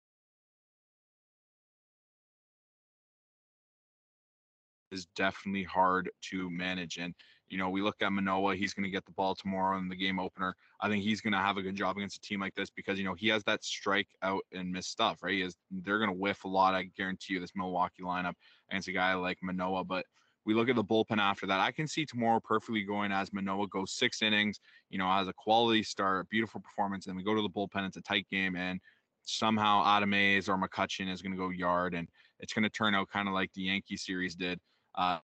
is 4.92 5.08
definitely 5.16 5.64
hard 5.64 6.10
to 6.30 6.50
manage. 6.50 6.98
And, 6.98 7.14
you 7.54 7.60
know, 7.60 7.70
we 7.70 7.84
look 7.84 8.02
at 8.02 8.12
Manoah, 8.12 8.56
he's 8.56 8.74
going 8.74 8.84
to 8.84 8.90
get 8.90 9.06
the 9.06 9.12
ball 9.12 9.36
tomorrow 9.36 9.78
in 9.78 9.88
the 9.88 9.96
game 9.96 10.20
opener. 10.20 10.56
I 10.82 10.90
think 10.90 11.04
he's 11.04 11.22
going 11.22 11.34
to 11.34 11.40
have 11.40 11.58
a 11.58 11.62
good 11.62 11.76
job 11.76 11.98
against 11.98 12.18
a 12.18 12.22
team 12.22 12.40
like 12.40 12.56
this 12.56 12.72
because, 12.72 12.98
you 12.98 13.06
know, 13.06 13.14
he 13.14 13.28
has 13.28 13.44
that 13.44 13.64
strike 13.64 14.08
out 14.24 14.42
and 14.52 14.72
miss 14.72 14.88
stuff, 14.88 15.22
right? 15.22 15.34
He 15.34 15.42
is, 15.44 15.56
they're 15.70 16.00
going 16.00 16.10
to 16.10 16.18
whiff 16.18 16.46
a 16.46 16.48
lot. 16.48 16.74
I 16.74 16.86
guarantee 16.98 17.36
you 17.36 17.40
this 17.40 17.52
Milwaukee 17.56 18.02
lineup 18.02 18.34
against 18.72 18.88
a 18.88 18.92
guy 18.92 19.14
like 19.14 19.38
Manoah. 19.44 19.84
But 19.84 20.08
we 20.46 20.56
look 20.56 20.68
at 20.68 20.76
the 20.76 20.84
bullpen 20.84 21.20
after 21.20 21.46
that. 21.46 21.60
I 21.60 21.72
can 21.72 21.88
see 21.88 22.08
tomorrow 22.08 22.40
perfectly 22.44 22.82
going 22.82 23.12
as 23.12 23.32
Manoah 23.32 23.68
goes 23.68 23.94
six 23.94 24.24
innings, 24.24 24.60
you 24.90 24.98
know, 24.98 25.06
has 25.08 25.28
a 25.28 25.34
quality 25.34 25.84
start, 25.84 26.28
beautiful 26.30 26.60
performance, 26.60 27.06
and 27.06 27.16
we 27.16 27.24
go 27.24 27.36
to 27.36 27.42
the 27.44 27.50
bullpen. 27.50 27.86
It's 27.86 27.98
a 27.98 28.02
tight 28.02 28.26
game, 28.32 28.56
and 28.56 28.80
somehow 29.26 29.84
Adames 29.84 30.50
or 30.50 30.58
McCutchen 30.58 31.08
is 31.08 31.22
going 31.22 31.34
to 31.34 31.38
go 31.38 31.50
yard, 31.50 31.94
and 31.94 32.08
it's 32.40 32.52
going 32.52 32.64
to 32.64 32.70
turn 32.70 32.96
out 32.96 33.10
kind 33.10 33.28
of 33.28 33.36
like 33.36 33.54
the 33.54 33.62
Yankee 33.62 33.96
series 33.96 34.36
did. 34.36 34.60
Uh, 34.96 35.20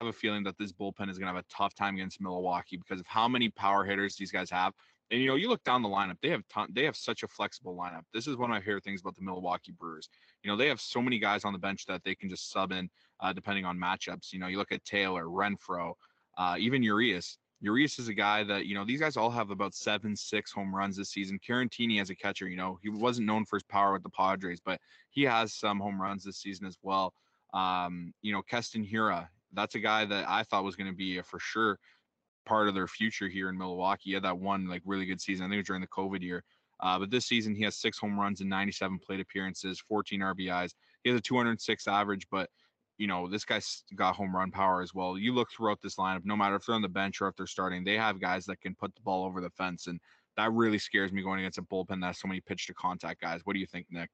have 0.00 0.08
a 0.08 0.12
feeling 0.12 0.42
that 0.44 0.56
this 0.58 0.72
bullpen 0.72 1.10
is 1.10 1.18
going 1.18 1.28
to 1.28 1.34
have 1.34 1.36
a 1.36 1.54
tough 1.54 1.74
time 1.74 1.94
against 1.94 2.20
Milwaukee 2.20 2.78
because 2.78 3.00
of 3.00 3.06
how 3.06 3.28
many 3.28 3.50
power 3.50 3.84
hitters 3.84 4.16
these 4.16 4.32
guys 4.32 4.50
have. 4.50 4.72
And 5.10 5.20
you 5.20 5.26
know, 5.26 5.34
you 5.34 5.48
look 5.48 5.62
down 5.64 5.82
the 5.82 5.88
lineup; 5.88 6.16
they 6.22 6.30
have 6.30 6.42
ton, 6.48 6.68
they 6.72 6.84
have 6.84 6.96
such 6.96 7.22
a 7.22 7.28
flexible 7.28 7.76
lineup. 7.76 8.02
This 8.14 8.26
is 8.26 8.36
one 8.36 8.50
of 8.50 8.54
my 8.54 8.60
favorite 8.60 8.84
things 8.84 9.00
about 9.00 9.16
the 9.16 9.22
Milwaukee 9.22 9.72
Brewers. 9.72 10.08
You 10.42 10.50
know, 10.50 10.56
they 10.56 10.68
have 10.68 10.80
so 10.80 11.02
many 11.02 11.18
guys 11.18 11.44
on 11.44 11.52
the 11.52 11.58
bench 11.58 11.84
that 11.86 12.02
they 12.04 12.14
can 12.14 12.30
just 12.30 12.50
sub 12.50 12.72
in 12.72 12.88
uh, 13.20 13.32
depending 13.32 13.64
on 13.64 13.76
matchups. 13.76 14.32
You 14.32 14.38
know, 14.38 14.46
you 14.46 14.56
look 14.56 14.72
at 14.72 14.84
Taylor, 14.84 15.24
Renfro, 15.24 15.94
uh, 16.38 16.56
even 16.58 16.82
Urias. 16.82 17.38
Urias 17.60 17.98
is 17.98 18.08
a 18.08 18.14
guy 18.14 18.44
that 18.44 18.66
you 18.66 18.74
know 18.74 18.84
these 18.86 19.00
guys 19.00 19.16
all 19.16 19.30
have 19.30 19.50
about 19.50 19.74
seven, 19.74 20.16
six 20.16 20.52
home 20.52 20.74
runs 20.74 20.96
this 20.96 21.10
season. 21.10 21.38
Caratini 21.46 22.00
as 22.00 22.08
a 22.08 22.14
catcher, 22.14 22.48
you 22.48 22.56
know, 22.56 22.78
he 22.82 22.88
wasn't 22.88 23.26
known 23.26 23.44
for 23.44 23.56
his 23.56 23.64
power 23.64 23.92
with 23.92 24.04
the 24.04 24.10
Padres, 24.10 24.60
but 24.64 24.80
he 25.10 25.24
has 25.24 25.52
some 25.52 25.80
home 25.80 26.00
runs 26.00 26.24
this 26.24 26.38
season 26.38 26.66
as 26.66 26.78
well. 26.82 27.12
Um, 27.52 28.14
you 28.22 28.32
know, 28.32 28.42
Keston 28.42 28.86
Hiura, 28.86 29.28
that's 29.52 29.74
a 29.74 29.80
guy 29.80 30.04
that 30.04 30.28
I 30.28 30.42
thought 30.42 30.64
was 30.64 30.76
going 30.76 30.90
to 30.90 30.96
be 30.96 31.18
a 31.18 31.22
for 31.22 31.38
sure 31.38 31.78
part 32.46 32.68
of 32.68 32.74
their 32.74 32.86
future 32.86 33.28
here 33.28 33.48
in 33.48 33.58
Milwaukee. 33.58 34.10
He 34.10 34.12
had 34.12 34.24
that 34.24 34.38
one 34.38 34.68
like 34.68 34.82
really 34.84 35.06
good 35.06 35.20
season. 35.20 35.44
I 35.44 35.48
think 35.48 35.54
it 35.54 35.58
was 35.58 35.66
during 35.66 35.82
the 35.82 35.88
COVID 35.88 36.22
year. 36.22 36.44
Uh, 36.80 36.98
but 36.98 37.10
this 37.10 37.26
season 37.26 37.54
he 37.54 37.62
has 37.64 37.76
six 37.76 37.98
home 37.98 38.18
runs 38.18 38.40
and 38.40 38.48
97 38.48 38.98
plate 38.98 39.20
appearances, 39.20 39.80
14 39.86 40.20
RBIs. 40.20 40.72
He 41.04 41.10
has 41.10 41.18
a 41.18 41.22
206 41.22 41.86
average, 41.88 42.26
but 42.30 42.48
you 42.98 43.06
know 43.06 43.28
this 43.28 43.44
guy's 43.44 43.82
got 43.94 44.14
home 44.14 44.34
run 44.34 44.50
power 44.50 44.82
as 44.82 44.94
well. 44.94 45.18
You 45.18 45.34
look 45.34 45.48
throughout 45.50 45.80
this 45.82 45.96
lineup, 45.96 46.24
no 46.24 46.36
matter 46.36 46.56
if 46.56 46.66
they're 46.66 46.74
on 46.74 46.82
the 46.82 46.88
bench 46.88 47.20
or 47.20 47.28
if 47.28 47.36
they're 47.36 47.46
starting, 47.46 47.84
they 47.84 47.96
have 47.96 48.20
guys 48.20 48.44
that 48.46 48.60
can 48.60 48.74
put 48.74 48.94
the 48.94 49.00
ball 49.02 49.24
over 49.24 49.40
the 49.40 49.50
fence, 49.50 49.86
and 49.86 50.00
that 50.36 50.52
really 50.52 50.78
scares 50.78 51.12
me 51.12 51.22
going 51.22 51.40
against 51.40 51.58
a 51.58 51.62
bullpen 51.62 52.00
that 52.00 52.08
has 52.08 52.20
so 52.20 52.28
many 52.28 52.40
pitch 52.40 52.66
to 52.66 52.74
contact 52.74 53.20
guys. 53.20 53.40
What 53.44 53.54
do 53.54 53.58
you 53.58 53.66
think, 53.66 53.86
Nick? 53.90 54.10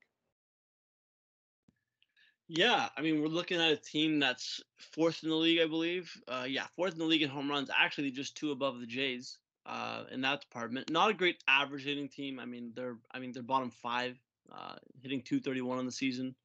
Yeah, 2.49 2.89
I 2.97 3.01
mean, 3.03 3.21
we're 3.21 3.27
looking 3.29 3.61
at 3.61 3.73
a 3.73 3.77
team 3.77 4.21
that's 4.21 4.63
fourth 4.79 5.23
in 5.25 5.31
the 5.31 5.35
league, 5.35 5.61
I 5.61 5.67
believe. 5.67 6.13
Uh, 6.29 6.47
yeah, 6.49 6.67
fourth 6.77 6.93
in 6.93 6.99
the 6.99 7.05
league 7.05 7.23
in 7.23 7.29
home 7.31 7.51
runs, 7.51 7.71
actually 7.77 8.11
just 8.13 8.37
two 8.37 8.53
above 8.53 8.79
the 8.79 8.87
Jays 8.87 9.39
uh, 9.65 10.05
in 10.13 10.21
that 10.21 10.43
department. 10.43 10.91
Not 10.91 11.11
a 11.11 11.15
great 11.15 11.43
average 11.49 11.85
hitting 11.85 12.09
team. 12.09 12.39
I 12.39 12.45
mean, 12.47 12.73
they're 12.75 12.99
I 13.11 13.19
mean 13.19 13.33
they're 13.33 13.43
bottom 13.43 13.71
five, 13.71 14.17
uh, 14.53 14.77
hitting 15.03 15.23
231 15.23 15.79
on 15.79 15.87
the 15.87 15.93
season, 15.93 16.37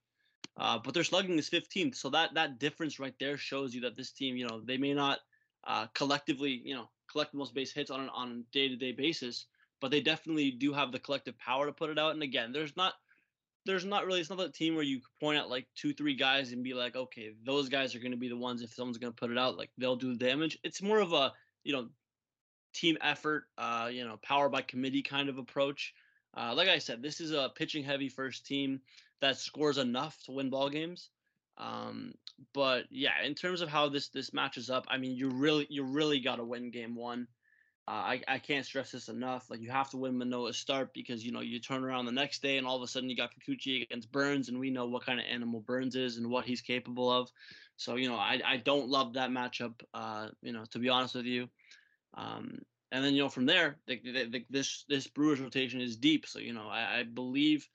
uh, 0.57 0.79
but 0.79 0.93
their 0.93 1.03
slugging 1.03 1.37
is 1.39 1.49
15th. 1.49 1.95
So 1.95 2.09
that 2.11 2.33
that 2.35 2.59
difference 2.59 2.99
right 2.99 3.15
there 3.19 3.37
shows 3.37 3.75
you 3.75 3.81
that 3.81 3.95
this 3.95 4.11
team, 4.11 4.37
you 4.37 4.47
know, 4.47 4.61
they 4.61 4.77
may 4.77 4.93
not 4.93 5.19
uh, 5.65 5.87
collectively, 5.93 6.61
you 6.65 6.75
know, 6.75 6.89
collect 7.11 7.31
the 7.31 7.37
most 7.37 7.53
base 7.53 7.73
hits 7.73 7.91
on 7.91 8.01
an 8.01 8.09
on 8.09 8.45
day 8.51 8.67
to 8.69 8.75
day 8.75 8.91
basis, 8.91 9.45
but 9.79 9.91
they 9.91 10.01
definitely 10.01 10.51
do 10.51 10.73
have 10.73 10.91
the 10.91 10.99
collective 10.99 11.37
power 11.37 11.67
to 11.67 11.73
put 11.73 11.91
it 11.91 11.99
out. 11.99 12.13
And 12.13 12.23
again, 12.23 12.53
there's 12.53 12.75
not 12.75 12.93
there's 13.65 13.85
not 13.85 14.05
really 14.05 14.19
it's 14.19 14.29
not 14.29 14.39
a 14.39 14.49
team 14.49 14.75
where 14.75 14.83
you 14.83 15.01
point 15.19 15.37
out 15.37 15.49
like 15.49 15.67
two 15.75 15.93
three 15.93 16.15
guys 16.15 16.51
and 16.51 16.63
be 16.63 16.73
like 16.73 16.95
okay 16.95 17.31
those 17.45 17.69
guys 17.69 17.95
are 17.95 17.99
going 17.99 18.11
to 18.11 18.17
be 18.17 18.29
the 18.29 18.37
ones 18.37 18.61
if 18.61 18.73
someone's 18.73 18.97
going 18.97 19.11
to 19.11 19.19
put 19.19 19.31
it 19.31 19.37
out 19.37 19.57
like 19.57 19.69
they'll 19.77 19.95
do 19.95 20.13
the 20.13 20.25
damage. 20.25 20.57
It's 20.63 20.81
more 20.81 20.99
of 20.99 21.13
a 21.13 21.31
you 21.63 21.73
know 21.73 21.87
team 22.73 22.97
effort 23.01 23.45
uh 23.57 23.89
you 23.91 24.05
know 24.05 24.17
power 24.23 24.49
by 24.49 24.61
committee 24.61 25.03
kind 25.03 25.29
of 25.29 25.37
approach. 25.37 25.93
Uh 26.35 26.53
like 26.55 26.69
i 26.69 26.79
said 26.79 27.01
this 27.01 27.19
is 27.19 27.31
a 27.31 27.51
pitching 27.55 27.83
heavy 27.83 28.09
first 28.09 28.45
team 28.45 28.81
that 29.19 29.37
scores 29.37 29.77
enough 29.77 30.17
to 30.25 30.31
win 30.31 30.49
ball 30.49 30.69
games. 30.69 31.09
Um 31.57 32.13
but 32.53 32.85
yeah 32.89 33.23
in 33.23 33.35
terms 33.35 33.61
of 33.61 33.69
how 33.69 33.89
this 33.89 34.09
this 34.09 34.33
matches 34.33 34.71
up 34.71 34.85
i 34.87 34.97
mean 34.97 35.15
you 35.15 35.29
really 35.29 35.67
you 35.69 35.83
really 35.83 36.19
got 36.19 36.37
to 36.37 36.43
win 36.43 36.71
game 36.71 36.95
one 36.95 37.27
uh, 37.87 37.91
I, 37.91 38.21
I 38.27 38.37
can't 38.37 38.65
stress 38.65 38.91
this 38.91 39.09
enough. 39.09 39.49
Like 39.49 39.59
you 39.59 39.71
have 39.71 39.89
to 39.89 39.97
win 39.97 40.17
Manoah's 40.17 40.57
start 40.57 40.93
because 40.93 41.25
you 41.25 41.31
know 41.31 41.41
you 41.41 41.59
turn 41.59 41.83
around 41.83 42.05
the 42.05 42.11
next 42.11 42.41
day 42.41 42.57
and 42.57 42.67
all 42.67 42.75
of 42.75 42.83
a 42.83 42.87
sudden 42.87 43.09
you 43.09 43.17
got 43.17 43.31
Kikuchi 43.33 43.81
against 43.81 44.11
Burnes 44.11 44.49
and 44.49 44.59
we 44.59 44.69
know 44.69 44.85
what 44.85 45.05
kind 45.05 45.19
of 45.19 45.25
animal 45.25 45.61
Burnes 45.61 45.95
is 45.95 46.17
and 46.17 46.29
what 46.29 46.45
he's 46.45 46.61
capable 46.61 47.11
of. 47.11 47.31
So 47.77 47.95
you 47.95 48.07
know 48.07 48.17
I, 48.17 48.39
I 48.45 48.57
don't 48.57 48.89
love 48.89 49.13
that 49.13 49.31
matchup. 49.31 49.73
Uh, 49.93 50.27
you 50.43 50.53
know 50.53 50.63
to 50.71 50.79
be 50.79 50.89
honest 50.89 51.15
with 51.15 51.25
you. 51.25 51.49
Um, 52.13 52.59
and 52.91 53.03
then 53.03 53.15
you 53.15 53.23
know 53.23 53.29
from 53.29 53.47
there 53.47 53.77
the, 53.87 53.99
the, 54.03 54.25
the, 54.25 54.45
this 54.49 54.85
this 54.87 55.07
Brewers 55.07 55.41
rotation 55.41 55.81
is 55.81 55.97
deep. 55.97 56.27
So 56.27 56.37
you 56.39 56.53
know 56.53 56.67
I, 56.67 56.99
I 56.99 57.03
believe. 57.03 57.67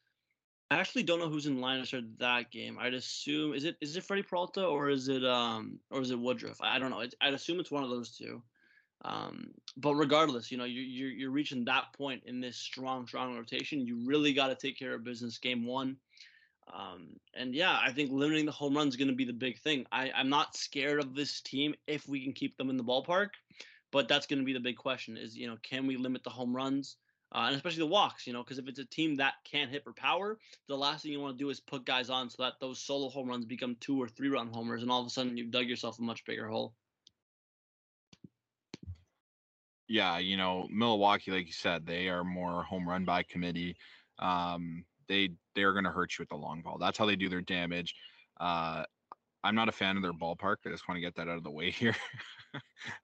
I 0.68 0.78
actually 0.78 1.04
don't 1.04 1.20
know 1.20 1.28
who's 1.28 1.46
in 1.46 1.60
line 1.60 1.78
to 1.78 1.86
start 1.86 2.18
that 2.18 2.50
game. 2.50 2.76
I'd 2.80 2.94
assume 2.94 3.54
is 3.54 3.64
it 3.64 3.76
is 3.80 3.96
it 3.96 4.04
Freddie 4.04 4.22
Peralta 4.22 4.64
or 4.64 4.88
is 4.88 5.08
it 5.08 5.24
um 5.24 5.78
or 5.90 6.00
is 6.00 6.10
it 6.10 6.18
Woodruff? 6.18 6.60
I 6.60 6.78
don't 6.78 6.90
know. 6.90 7.00
It's, 7.00 7.14
I'd 7.20 7.34
assume 7.34 7.60
it's 7.60 7.70
one 7.70 7.84
of 7.84 7.90
those 7.90 8.16
two. 8.16 8.42
Um, 9.04 9.48
but 9.76 9.94
regardless, 9.94 10.50
you 10.50 10.58
know, 10.58 10.64
you're, 10.64 10.84
you're, 10.84 11.10
you're 11.10 11.30
reaching 11.30 11.64
that 11.66 11.92
point 11.96 12.22
in 12.26 12.40
this 12.40 12.56
strong, 12.56 13.06
strong 13.06 13.36
rotation. 13.36 13.86
You 13.86 13.98
really 14.04 14.32
got 14.32 14.48
to 14.48 14.54
take 14.54 14.78
care 14.78 14.94
of 14.94 15.04
business 15.04 15.38
game 15.38 15.66
one. 15.66 15.96
Um, 16.74 17.10
and 17.34 17.54
yeah, 17.54 17.78
I 17.80 17.92
think 17.92 18.10
limiting 18.10 18.46
the 18.46 18.52
home 18.52 18.76
run 18.76 18.88
is 18.88 18.96
going 18.96 19.08
to 19.08 19.14
be 19.14 19.24
the 19.24 19.32
big 19.32 19.58
thing. 19.60 19.86
I, 19.92 20.10
I'm 20.14 20.28
not 20.28 20.56
scared 20.56 20.98
of 20.98 21.14
this 21.14 21.40
team 21.40 21.74
if 21.86 22.08
we 22.08 22.24
can 22.24 22.32
keep 22.32 22.56
them 22.56 22.70
in 22.70 22.76
the 22.76 22.84
ballpark, 22.84 23.28
but 23.92 24.08
that's 24.08 24.26
going 24.26 24.40
to 24.40 24.44
be 24.44 24.52
the 24.52 24.60
big 24.60 24.76
question 24.76 25.16
is, 25.16 25.36
you 25.36 25.46
know, 25.46 25.56
can 25.62 25.86
we 25.86 25.96
limit 25.96 26.24
the 26.24 26.30
home 26.30 26.54
runs? 26.54 26.96
Uh, 27.32 27.44
and 27.46 27.56
especially 27.56 27.80
the 27.80 27.86
walks, 27.86 28.26
you 28.26 28.32
know, 28.32 28.42
because 28.42 28.58
if 28.58 28.68
it's 28.68 28.78
a 28.78 28.84
team 28.84 29.16
that 29.16 29.34
can't 29.44 29.70
hit 29.70 29.84
for 29.84 29.92
power, 29.92 30.38
the 30.68 30.76
last 30.76 31.02
thing 31.02 31.12
you 31.12 31.20
want 31.20 31.36
to 31.36 31.44
do 31.44 31.50
is 31.50 31.60
put 31.60 31.84
guys 31.84 32.08
on 32.08 32.30
so 32.30 32.42
that 32.42 32.54
those 32.60 32.80
solo 32.80 33.08
home 33.08 33.28
runs 33.28 33.44
become 33.44 33.76
two 33.80 34.00
or 34.00 34.08
three 34.08 34.28
run 34.28 34.48
homers, 34.48 34.82
and 34.82 34.90
all 34.90 35.00
of 35.00 35.06
a 35.06 35.10
sudden 35.10 35.36
you've 35.36 35.50
dug 35.50 35.66
yourself 35.66 35.98
a 35.98 36.02
much 36.02 36.24
bigger 36.24 36.48
hole 36.48 36.72
yeah, 39.88 40.18
you 40.18 40.36
know, 40.36 40.66
Milwaukee, 40.70 41.30
like 41.30 41.46
you 41.46 41.52
said, 41.52 41.86
they 41.86 42.08
are 42.08 42.24
more 42.24 42.62
home 42.62 42.88
run 42.88 43.04
by 43.04 43.22
committee. 43.22 43.76
Um, 44.18 44.84
they 45.08 45.30
they're 45.54 45.72
going 45.72 45.84
to 45.84 45.90
hurt 45.90 46.18
you 46.18 46.22
with 46.22 46.28
the 46.28 46.36
long 46.36 46.62
ball. 46.62 46.78
That's 46.78 46.98
how 46.98 47.06
they 47.06 47.16
do 47.16 47.28
their 47.28 47.40
damage. 47.40 47.94
Uh, 48.38 48.84
I'm 49.44 49.54
not 49.54 49.68
a 49.68 49.72
fan 49.72 49.96
of 49.96 50.02
their 50.02 50.12
ballpark. 50.12 50.56
I 50.66 50.70
just 50.70 50.88
want 50.88 50.96
to 50.96 51.00
get 51.00 51.14
that 51.16 51.28
out 51.28 51.36
of 51.36 51.44
the 51.44 51.50
way 51.50 51.70
here. 51.72 51.94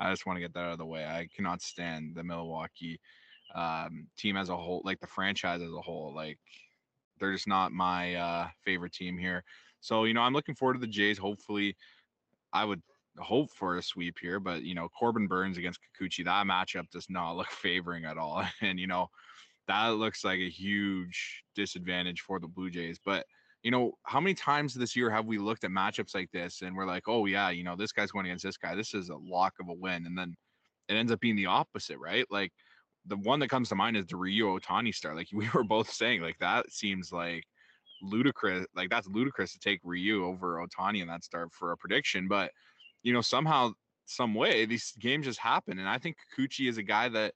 I 0.01 0.11
just 0.11 0.27
want 0.27 0.37
to 0.37 0.40
get 0.40 0.55
that 0.55 0.64
out 0.64 0.73
of 0.73 0.79
the 0.79 0.87
way. 0.87 1.05
I 1.05 1.29
cannot 1.35 1.62
stand 1.62 2.14
the 2.16 2.25
Milwaukee 2.25 3.01
um, 3.55 4.09
team 4.16 4.37
as 4.37 4.49
a 4.49 4.57
whole, 4.57 4.83
like 4.85 5.01
the 5.01 5.07
franchise 5.07 5.62
as 5.62 5.73
a 5.73 5.81
whole. 5.81 6.12
Like 6.14 6.38
they're 7.21 7.33
just 7.33 7.49
not 7.49 7.73
my 7.73 8.14
uh, 8.16 8.49
favorite 8.64 8.92
team 8.92 9.16
here. 9.16 9.45
So 9.81 10.05
you 10.05 10.14
know, 10.14 10.23
I'm 10.23 10.33
looking 10.33 10.55
forward 10.55 10.75
to 10.75 10.81
the 10.81 10.87
Jays. 10.87 11.18
Hopefully, 11.18 11.77
I 12.53 12.64
would 12.64 12.83
hope 13.18 13.51
for 13.51 13.77
a 13.77 13.83
sweep 13.83 14.18
here, 14.20 14.40
but 14.40 14.62
you 14.62 14.75
know, 14.75 14.88
Corbin 14.88 15.27
Burnes 15.27 15.59
against 15.59 15.81
Kikuchi, 15.81 16.25
that 16.25 16.46
matchup 16.46 16.90
does 16.90 17.07
not 17.09 17.33
look 17.37 17.51
favoring 17.51 18.05
at 18.05 18.18
all. 18.18 18.44
And 18.61 18.79
you 18.79 18.87
know, 18.87 19.09
that 19.68 19.88
looks 19.88 20.25
like 20.25 20.38
a 20.40 20.51
huge 20.51 21.44
disadvantage 21.55 22.20
for 22.20 22.40
the 22.40 22.48
Blue 22.48 22.70
Jays. 22.70 22.98
But 23.05 23.27
you 23.62 23.70
know, 23.70 23.92
how 24.05 24.20
many 24.20 24.35
times 24.35 24.75
this 24.75 24.96
year 24.96 25.09
have 25.11 25.27
we 25.27 25.38
looked 25.38 25.64
at 25.64 25.70
matchups 25.70 26.14
like 26.14 26.31
this 26.33 26.62
and 26.62 26.75
we're 26.75 26.87
like, 26.87 27.05
oh 27.07 27.27
yeah, 27.27 27.51
you 27.51 27.62
know, 27.62 27.77
this 27.77 27.92
guy's 27.92 28.11
going 28.11 28.27
against 28.27 28.44
this 28.44 28.57
guy. 28.57 28.75
This 28.75 28.92
is 28.92 29.09
a 29.09 29.16
lock 29.16 29.55
of 29.61 29.68
a 29.68 29.72
win. 29.72 30.07
And 30.07 30.18
then 30.18 30.35
it 30.88 30.94
ends 30.94 31.12
up 31.12 31.20
being 31.20 31.37
the 31.37 31.46
opposite, 31.46 31.98
right? 31.98 32.27
Like 32.29 32.53
the 33.07 33.16
one 33.16 33.38
that 33.40 33.51
comes 33.51 33.68
to 33.68 33.77
mind 33.77 33.96
is 33.96 34.07
the 34.07 34.16
Ryu 34.16 34.46
Ohtani 34.46 34.94
start. 34.94 35.16
Like 35.16 35.29
we 35.33 35.48
were 35.55 35.64
both 35.64 35.90
saying, 35.90 36.22
like 36.22 36.38
that 36.40 36.72
seems 36.72 37.12
like 37.12 37.44
ludicrous. 38.03 38.66
Like 38.75 38.90
that's 38.90 39.07
ludicrous 39.07 39.53
to 39.53 39.59
take 39.61 39.81
Ryu 39.85 40.25
over 40.25 40.64
Ohtani 40.66 41.01
in 41.01 41.09
that 41.09 41.25
start 41.25 41.53
for 41.53 41.72
a 41.72 41.77
prediction. 41.77 42.27
But 42.27 42.51
you 43.03 43.12
know, 43.12 43.21
somehow, 43.21 43.73
some 44.05 44.35
way, 44.35 44.67
these 44.67 44.93
games 44.99 45.27
just 45.27 45.38
happen. 45.38 45.79
And 45.79 45.88
I 45.88 45.99
think 45.99 46.17
Kikuchi 46.38 46.69
is 46.69 46.79
a 46.79 46.83
guy 46.83 47.09
that 47.11 47.35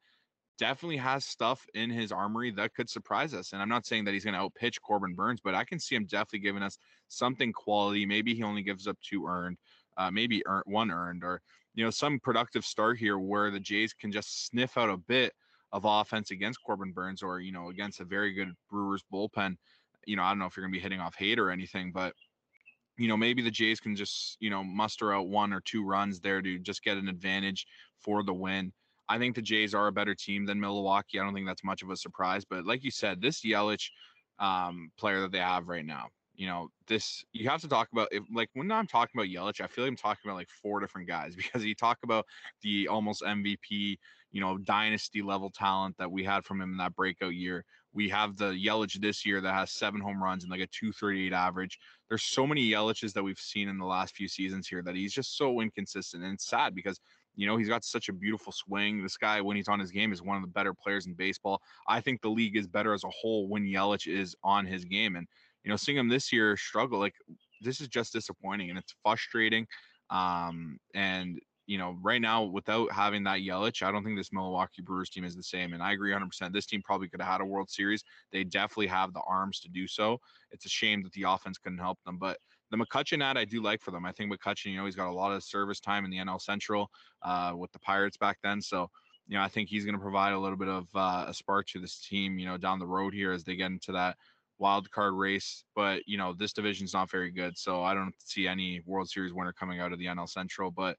definitely 0.59 0.97
has 0.97 1.25
stuff 1.25 1.67
in 1.75 1.91
his 1.91 2.13
armory 2.13 2.51
that 2.53 2.75
could 2.75 2.89
surprise 2.89 3.35
us. 3.35 3.53
And 3.53 3.61
I'm 3.61 3.69
not 3.69 3.87
saying 3.87 4.05
that 4.05 4.15
he's 4.15 4.25
going 4.25 4.35
to 4.35 4.41
outpitch 4.41 4.81
Corbin 4.81 5.15
Burnes, 5.15 5.41
but 5.43 5.55
I 5.55 5.65
can 5.65 5.79
see 5.79 5.95
him 5.95 6.07
definitely 6.07 6.41
giving 6.41 6.63
us 6.63 6.79
something 7.09 7.53
quality. 7.53 8.07
Maybe 8.07 8.35
he 8.35 8.43
only 8.43 8.63
gives 8.63 8.87
up 8.87 8.97
two 9.03 9.27
earned, 9.27 9.59
uh, 9.97 10.11
maybe 10.11 10.47
earned, 10.47 10.65
one 10.67 10.91
earned, 10.91 11.25
or 11.25 11.41
you 11.75 11.85
know, 11.85 11.91
some 11.91 12.19
productive 12.19 12.65
start 12.65 12.99
here 12.99 13.19
where 13.19 13.51
the 13.51 13.61
Jays 13.61 13.93
can 13.93 14.11
just 14.11 14.47
sniff 14.47 14.79
out 14.79 14.89
a 14.89 14.97
bit 14.97 15.33
of 15.73 15.85
offense 15.85 16.31
against 16.31 16.63
Corbin 16.65 16.93
Burnes, 16.93 17.23
or 17.23 17.41
you 17.41 17.53
know, 17.53 17.69
against 17.69 18.01
a 18.01 18.05
very 18.05 18.33
good 18.33 18.53
Brewers 18.71 19.05
bullpen. 19.13 19.57
You 20.07 20.17
know, 20.17 20.23
I 20.23 20.31
don't 20.31 20.39
know 20.39 20.47
if 20.47 20.57
you're 20.57 20.65
going 20.65 20.73
to 20.73 20.79
be 20.79 20.83
hitting 20.83 21.01
off 21.01 21.17
Hader 21.17 21.39
or 21.39 21.51
anything, 21.51 21.93
but 21.93 22.15
you 22.99 23.09
know, 23.09 23.17
maybe 23.17 23.43
the 23.43 23.51
Jays 23.51 23.81
can 23.81 23.95
just, 23.95 24.37
you 24.41 24.51
know, 24.51 24.65
muster 24.65 25.13
out 25.13 25.29
one 25.29 25.53
or 25.53 25.61
two 25.61 25.85
runs 25.85 26.21
there 26.21 26.41
to 26.41 26.59
just 26.59 26.83
get 26.83 26.97
an 26.97 27.09
advantage 27.09 27.67
for 27.99 28.23
the 28.23 28.35
win. 28.35 28.73
I 29.09 29.19
think 29.19 29.35
the 29.35 29.43
Jays 29.43 29.75
are 29.75 29.87
a 29.87 29.93
better 29.93 30.15
team 30.15 30.47
than 30.47 30.61
Milwaukee. 30.61 31.21
I 31.21 31.25
don't 31.25 31.35
think 31.35 31.47
that's 31.47 31.65
much 31.65 31.83
of 31.83 31.91
a 31.91 31.97
surprise. 31.97 32.45
But 32.45 32.67
like 32.67 32.83
you 32.83 32.91
said, 32.91 33.21
this 33.21 33.43
Yelich 33.43 33.91
um, 34.39 34.91
player 34.99 35.21
that 35.21 35.33
they 35.33 35.39
have 35.39 35.69
right 35.69 35.85
now, 35.85 36.09
you 36.37 36.47
know, 36.47 36.69
this 36.87 37.25
you 37.33 37.49
have 37.49 37.61
to 37.63 37.69
talk 37.69 37.89
about 37.93 38.09
if 38.11 38.23
like 38.33 38.51
when 38.53 38.71
I'm 38.71 38.87
talking 38.87 39.19
about 39.19 39.29
Yelich, 39.31 39.61
I 39.61 39.67
feel 39.67 39.85
like 39.85 39.91
I'm 39.91 39.97
talking 39.97 40.29
about 40.29 40.37
like 40.37 40.51
four 40.63 40.81
different 40.81 41.09
guys 41.09 41.35
because 41.37 41.65
you 41.65 41.75
talk 41.75 41.99
about 42.03 42.27
the 42.63 42.89
almost 42.89 43.23
MVP, 43.23 43.99
you 44.33 44.41
know, 44.41 44.59
dynasty 44.59 45.23
level 45.23 45.51
talent 45.51 45.97
that 45.99 46.11
we 46.11 46.25
had 46.25 46.45
from 46.45 46.61
him 46.61 46.73
in 46.73 46.77
that 46.79 46.95
breakout 46.95 47.35
year. 47.35 47.65
We 47.93 48.09
have 48.11 48.37
the 48.37 48.51
Yelich 48.51 49.01
this 49.01 49.25
year 49.25 49.41
that 49.41 49.55
has 49.55 49.71
seven 49.71 50.01
home 50.01 50.23
runs 50.23 50.45
and 50.45 50.51
like 50.51 50.61
a 50.61 50.67
238 50.67 51.33
average. 51.33 51.79
There's 52.09 52.23
so 52.23 52.47
many 52.47 52.71
Yeliches 52.71 53.13
that 53.15 53.23
we've 53.23 53.39
seen 53.39 53.69
in 53.69 53.79
the 53.79 53.85
last 53.85 54.15
few 54.15 54.29
seasons 54.29 54.69
here 54.69 54.83
that 54.83 54.95
he's 54.95 55.13
just 55.13 55.37
so 55.37 55.61
inconsistent. 55.61 56.23
And 56.23 56.35
it's 56.35 56.49
sad 56.49 56.75
because 56.75 57.01
you 57.37 57.47
know, 57.47 57.57
he's 57.57 57.69
got 57.69 57.85
such 57.85 58.09
a 58.09 58.13
beautiful 58.13 58.51
swing. 58.51 59.03
This 59.03 59.17
guy, 59.19 59.41
when 59.41 59.57
he's 59.57 59.69
on 59.69 59.79
his 59.79 59.91
game, 59.91 60.13
is 60.13 60.23
one 60.23 60.37
of 60.37 60.43
the 60.43 60.49
better 60.49 60.73
players 60.73 61.07
in 61.07 61.13
baseball. 61.13 61.61
I 61.87 62.01
think 62.01 62.23
the 62.23 62.31
league 62.31 62.57
is 62.57 62.67
better 62.67 62.95
as 62.95 63.05
a 63.05 63.11
whole 63.11 63.47
when 63.47 63.65
Yelich 63.65 64.09
is 64.09 64.35
on 64.43 64.67
his 64.67 64.85
game. 64.85 65.17
And 65.17 65.29
you 65.63 65.71
know, 65.71 65.77
seeing 65.77 65.99
him 65.99 66.09
this 66.09 66.33
year 66.33 66.57
struggle, 66.57 66.99
like 66.99 67.15
this 67.61 67.81
is 67.81 67.89
just 67.89 68.13
disappointing 68.13 68.71
and 68.71 68.79
it's 68.79 68.95
frustrating. 69.03 69.67
Um, 70.09 70.79
and 70.95 71.39
you 71.67 71.79
know, 71.79 71.97
right 72.01 72.21
now 72.21 72.45
without 72.45 72.93
having 72.93 73.25
that 73.25 73.41
Yelich, 73.41 73.83
I 73.83 73.91
don't 73.91 74.05
think 74.05 74.17
this 74.17 74.33
Milwaukee 74.33 74.83
Brewers 74.83 75.11
team 75.11 75.25
is 75.25 75.35
the 75.35 75.43
same. 75.43 75.73
And 75.73 75.83
I 75.83 75.93
agree 75.93 76.13
100%. 76.13 76.53
This 76.53 76.67
team 76.67 76.81
probably 76.83 77.09
could 77.09 77.21
have 77.21 77.31
had 77.31 77.41
a 77.41 77.45
World 77.45 77.69
Series. 77.69 78.05
They 78.33 78.45
definitely 78.45 78.87
have 78.87 79.13
the 79.13 79.23
arms 79.27 79.61
to 79.61 79.69
do 79.69 79.89
so. 79.89 80.21
It's 80.53 80.65
a 80.65 80.69
shame 80.69 81.03
that 81.03 81.13
the 81.13 81.25
offense 81.25 81.59
couldn't 81.59 81.79
help 81.79 81.99
them. 82.05 82.19
But 82.19 82.39
the 82.71 82.77
McCutchen 82.77 83.23
ad 83.23 83.37
I 83.37 83.45
do 83.45 83.63
like 83.63 83.81
for 83.81 83.91
them. 83.91 84.07
I 84.07 84.13
think 84.13 84.33
McCutchen, 84.33 84.67
you 84.67 84.77
know, 84.77 84.85
he's 84.85 84.97
got 84.97 85.09
a 85.09 85.13
lot 85.13 85.33
of 85.33 85.43
service 85.43 85.81
time 85.81 86.05
in 86.05 86.11
the 86.11 86.19
NL 86.19 86.41
Central 86.41 86.91
uh, 87.23 87.53
with 87.57 87.73
the 87.73 87.81
Pirates 87.81 88.17
back 88.17 88.39
then. 88.43 88.61
So, 88.61 88.89
you 89.27 89.37
know, 89.37 89.43
I 89.43 89.49
think 89.49 89.69
he's 89.69 89.85
going 89.85 89.97
to 89.97 90.01
provide 90.01 90.33
a 90.33 90.39
little 90.39 90.57
bit 90.57 90.69
of 90.69 90.87
uh, 90.95 91.25
a 91.29 91.35
spark 91.35 91.67
to 91.69 91.81
this 91.81 91.99
team, 91.99 92.39
you 92.39 92.47
know, 92.47 92.57
down 92.57 92.79
the 92.79 92.87
road 92.87 93.13
here 93.13 93.33
as 93.33 93.43
they 93.43 93.57
get 93.57 93.73
into 93.73 93.93
that 93.93 94.17
wild 94.59 94.91
card 94.91 95.15
race. 95.15 95.65
But 95.75 96.07
you 96.07 96.17
know, 96.17 96.33
this 96.33 96.53
division's 96.53 96.95
not 96.95 97.11
very 97.11 97.31
good, 97.31 97.59
so 97.59 97.83
I 97.83 97.95
don't 97.95 98.15
see 98.19 98.47
any 98.47 98.83
World 98.87 99.09
Series 99.09 99.33
winner 99.33 99.53
coming 99.53 99.81
out 99.81 99.93
of 99.93 99.99
the 99.99 100.07
NL 100.07 100.29
Central. 100.29 100.71
But 100.71 100.97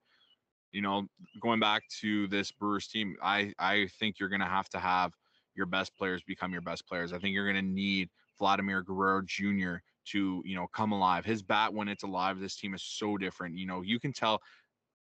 you 0.77 0.83
know, 0.83 1.07
going 1.41 1.59
back 1.59 1.81
to 2.01 2.27
this 2.27 2.51
Brewers 2.51 2.87
team, 2.87 3.15
I 3.23 3.51
I 3.57 3.87
think 3.99 4.19
you're 4.19 4.29
gonna 4.29 4.45
have 4.45 4.69
to 4.69 4.77
have 4.77 5.11
your 5.55 5.65
best 5.65 5.97
players 5.97 6.21
become 6.21 6.51
your 6.51 6.61
best 6.61 6.87
players. 6.87 7.13
I 7.13 7.17
think 7.17 7.33
you're 7.33 7.47
gonna 7.47 7.63
need 7.63 8.09
Vladimir 8.37 8.83
Guerrero 8.83 9.23
Jr. 9.25 9.77
to 10.11 10.43
you 10.45 10.55
know 10.55 10.67
come 10.67 10.91
alive. 10.91 11.25
His 11.25 11.41
bat 11.41 11.73
when 11.73 11.87
it's 11.87 12.03
alive, 12.03 12.39
this 12.39 12.57
team 12.57 12.75
is 12.75 12.83
so 12.83 13.17
different. 13.17 13.57
You 13.57 13.65
know, 13.65 13.81
you 13.81 13.99
can 13.99 14.13
tell. 14.13 14.39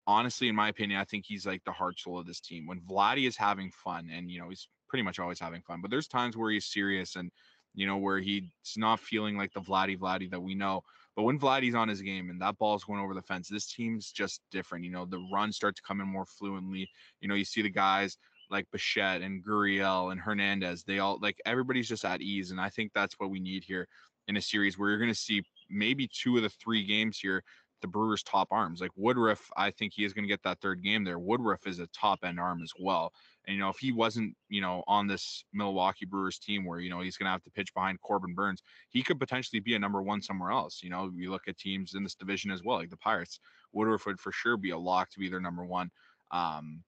Honestly, 0.07 0.47
in 0.47 0.55
my 0.55 0.69
opinion, 0.69 0.99
I 0.99 1.03
think 1.03 1.25
he's 1.27 1.45
like 1.45 1.63
the 1.65 1.71
heart 1.73 1.99
soul 1.99 2.19
of 2.19 2.27
this 2.27 2.39
team. 2.39 2.67
When 2.67 2.79
Vladdy 2.79 3.27
is 3.27 3.35
having 3.35 3.69
fun, 3.71 4.09
and 4.13 4.31
you 4.31 4.39
know 4.39 4.47
he's 4.47 4.69
pretty 4.87 5.03
much 5.03 5.19
always 5.19 5.41
having 5.41 5.61
fun, 5.61 5.81
but 5.81 5.91
there's 5.91 6.07
times 6.07 6.37
where 6.37 6.51
he's 6.51 6.67
serious 6.67 7.17
and 7.17 7.29
you 7.75 7.85
know, 7.85 7.97
where 7.97 8.19
he's 8.19 8.43
not 8.77 8.99
feeling 9.01 9.37
like 9.37 9.53
the 9.53 9.59
Vladdy 9.59 9.97
Vladdy 9.97 10.31
that 10.31 10.39
we 10.39 10.55
know. 10.55 10.81
But 11.15 11.23
when 11.23 11.39
Vladdy's 11.39 11.75
on 11.75 11.87
his 11.87 12.01
game 12.01 12.29
and 12.29 12.41
that 12.41 12.57
ball's 12.57 12.83
going 12.83 12.99
over 12.99 13.13
the 13.13 13.21
fence, 13.21 13.47
this 13.47 13.71
team's 13.71 14.11
just 14.11 14.41
different. 14.51 14.83
You 14.83 14.91
know, 14.91 15.05
the 15.05 15.25
runs 15.31 15.55
start 15.55 15.75
to 15.77 15.81
come 15.81 16.01
in 16.01 16.07
more 16.07 16.25
fluently. 16.25 16.89
You 17.21 17.29
know, 17.29 17.35
you 17.35 17.45
see 17.45 17.61
the 17.61 17.69
guys 17.69 18.17
like 18.49 18.67
Bichette 18.71 19.21
and 19.21 19.43
Gurriel 19.43 20.11
and 20.11 20.19
Hernandez. 20.19 20.83
They 20.83 20.99
all 20.99 21.17
like 21.21 21.39
everybody's 21.45 21.87
just 21.87 22.05
at 22.05 22.21
ease. 22.21 22.51
And 22.51 22.59
I 22.59 22.69
think 22.69 22.91
that's 22.93 23.15
what 23.17 23.29
we 23.29 23.39
need 23.39 23.63
here 23.63 23.87
in 24.27 24.37
a 24.37 24.41
series 24.41 24.77
where 24.77 24.89
you're 24.89 24.99
going 24.99 25.11
to 25.11 25.15
see 25.15 25.43
maybe 25.69 26.07
two 26.07 26.35
of 26.37 26.43
the 26.43 26.49
three 26.49 26.83
games 26.83 27.17
here 27.17 27.43
the 27.81 27.87
Brewers' 27.87 28.23
top 28.23 28.47
arms. 28.51 28.81
Like 28.81 28.91
Woodruff, 28.95 29.49
I 29.55 29.71
think 29.71 29.93
he 29.93 30.05
is 30.05 30.13
going 30.13 30.23
to 30.23 30.29
get 30.29 30.43
that 30.43 30.59
third 30.59 30.83
game 30.83 31.03
there. 31.03 31.19
Woodruff 31.19 31.67
is 31.67 31.79
a 31.79 31.87
top 31.87 32.19
end 32.23 32.39
arm 32.39 32.61
as 32.63 32.71
well. 32.79 33.13
And, 33.47 33.55
you 33.55 33.61
know, 33.61 33.69
if 33.69 33.77
he 33.77 33.91
wasn't, 33.91 34.35
you 34.49 34.61
know, 34.61 34.83
on 34.87 35.07
this 35.07 35.43
Milwaukee 35.53 36.05
Brewers 36.05 36.39
team 36.39 36.65
where, 36.65 36.79
you 36.79 36.89
know, 36.89 37.01
he's 37.01 37.17
going 37.17 37.27
to 37.27 37.31
have 37.31 37.43
to 37.43 37.51
pitch 37.51 37.73
behind 37.73 38.01
Corbin 38.01 38.33
Burnes, 38.33 38.61
he 38.89 39.03
could 39.03 39.19
potentially 39.19 39.59
be 39.59 39.75
a 39.75 39.79
number 39.79 40.01
one 40.01 40.21
somewhere 40.21 40.51
else. 40.51 40.81
You 40.83 40.89
know, 40.89 41.11
you 41.15 41.31
look 41.31 41.47
at 41.47 41.57
teams 41.57 41.93
in 41.93 42.03
this 42.03 42.15
division 42.15 42.51
as 42.51 42.63
well, 42.63 42.77
like 42.77 42.89
the 42.89 42.97
Pirates. 42.97 43.39
Woodruff 43.71 44.05
would 44.05 44.19
for 44.19 44.31
sure 44.31 44.57
be 44.57 44.71
a 44.71 44.77
lock 44.77 45.09
to 45.11 45.19
be 45.19 45.29
their 45.29 45.41
number 45.41 45.65
one. 45.65 45.91
Um, 46.31 46.83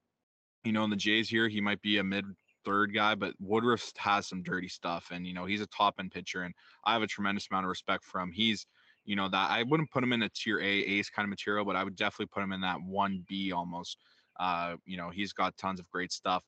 you 0.64 0.72
know, 0.72 0.84
in 0.84 0.90
the 0.90 0.96
Jays 0.96 1.30
here, 1.30 1.48
he 1.48 1.62
might 1.62 1.82
be 1.82 1.98
a 1.98 2.04
mid 2.04 2.26
third 2.66 2.94
guy, 2.94 3.16
but 3.16 3.34
Woodruff 3.40 3.94
has 3.98 4.28
some 4.28 4.44
dirty 4.44 4.68
stuff. 4.68 5.08
And, 5.12 5.26
you 5.26 5.34
know, 5.34 5.46
he's 5.46 5.62
a 5.62 5.68
top 5.68 5.96
end 6.00 6.12
pitcher. 6.12 6.44
And 6.44 6.54
I 6.86 6.94
have 6.94 7.02
a 7.02 7.08
tremendous 7.08 7.48
amount 7.50 7.66
of 7.66 7.70
respect 7.70 8.04
for 8.04 8.20
him. 8.20 8.32
He's, 8.32 8.66
you 9.06 9.16
know, 9.16 9.30
that 9.30 9.50
I 9.52 9.64
wouldn't 9.64 9.92
put 9.92 10.04
him 10.04 10.12
in 10.12 10.24
a 10.24 10.30
tier 10.30 10.60
A 10.60 10.66
ace 10.66 11.10
kind 11.10 11.26
of 11.26 11.30
material, 11.30 11.64
but 11.64 11.78
I 11.78 11.84
would 11.84 11.96
definitely 11.96 12.26
put 12.28 12.44
him 12.44 12.52
in 12.52 12.62
that 12.62 12.82
one 12.82 13.24
B 13.28 13.54
almost. 13.54 13.98
Uh, 14.40 14.76
you 14.86 14.98
know, 14.98 15.10
he's 15.10 15.34
got 15.34 15.58
tons 15.58 15.80
of 15.80 15.90
great 15.90 16.12
stuff. 16.12 16.44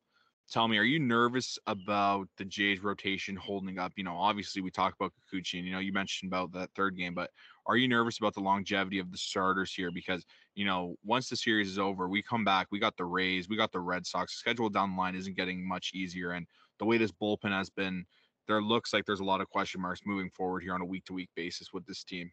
Tell 0.52 0.68
me, 0.68 0.80
are 0.80 0.84
you 0.84 1.00
nervous 1.00 1.60
about 1.68 2.28
the 2.38 2.46
Jays 2.46 2.82
rotation 2.82 3.36
holding 3.36 3.78
up? 3.78 3.94
You 3.96 4.04
know, 4.04 4.18
obviously 4.18 4.64
we 4.64 4.72
talked 4.72 4.96
about 5.00 5.14
Kikuchi, 5.32 5.60
and 5.60 5.68
you 5.68 5.72
know, 5.72 5.80
you 5.80 5.94
mentioned 5.94 6.32
about 6.32 6.52
that 6.54 6.72
third 6.76 6.98
game, 6.98 7.14
but 7.14 7.30
are 7.68 7.78
you 7.78 7.88
nervous 7.88 8.18
about 8.18 8.34
the 8.34 8.40
longevity 8.40 8.98
of 8.98 9.12
the 9.12 9.18
starters 9.18 9.72
here? 9.72 9.92
Because 9.92 10.26
you 10.56 10.66
know, 10.66 10.96
once 11.06 11.30
the 11.30 11.36
series 11.36 11.70
is 11.70 11.78
over, 11.78 12.10
we 12.10 12.24
come 12.24 12.44
back, 12.44 12.68
we 12.72 12.80
got 12.80 12.98
the 12.98 13.06
Rays, 13.06 13.48
we 13.48 13.58
got 13.58 13.72
the 13.72 13.80
Red 13.80 14.08
Sox. 14.08 14.34
schedule 14.34 14.70
down 14.70 14.92
the 14.92 14.98
line 14.98 15.16
isn't 15.16 15.38
getting 15.38 15.68
much 15.68 15.92
easier, 15.94 16.32
and 16.32 16.48
the 16.80 16.86
way 16.86 16.98
this 16.98 17.12
bullpen 17.12 17.52
has 17.52 17.70
been, 17.70 18.06
there 18.48 18.62
looks 18.62 18.92
like 18.92 19.06
there's 19.06 19.20
a 19.20 19.24
lot 19.24 19.42
of 19.42 19.50
question 19.50 19.80
marks 19.80 20.02
moving 20.06 20.32
forward 20.32 20.64
here 20.64 20.74
on 20.74 20.82
a 20.82 20.86
week 20.86 21.06
to 21.06 21.14
week 21.14 21.30
basis 21.36 21.72
with 21.72 21.86
this 21.86 22.04
team. 22.04 22.32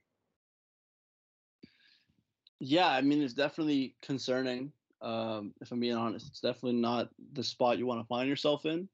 Yeah, 2.59 2.89
I 2.89 3.03
mean, 3.03 3.23
it's 3.23 3.35
definitely 3.35 3.95
concerning. 4.01 4.73
Um, 5.03 5.53
if 5.61 5.71
I'm 5.71 5.81
being 5.81 5.95
honest, 5.95 6.29
it's 6.29 6.41
definitely 6.41 6.81
not 6.81 7.11
the 7.33 7.45
spot 7.45 7.79
you 7.79 7.87
want 7.87 8.01
to 8.01 8.07
find 8.07 8.29
yourself 8.29 8.65
in. 8.65 8.89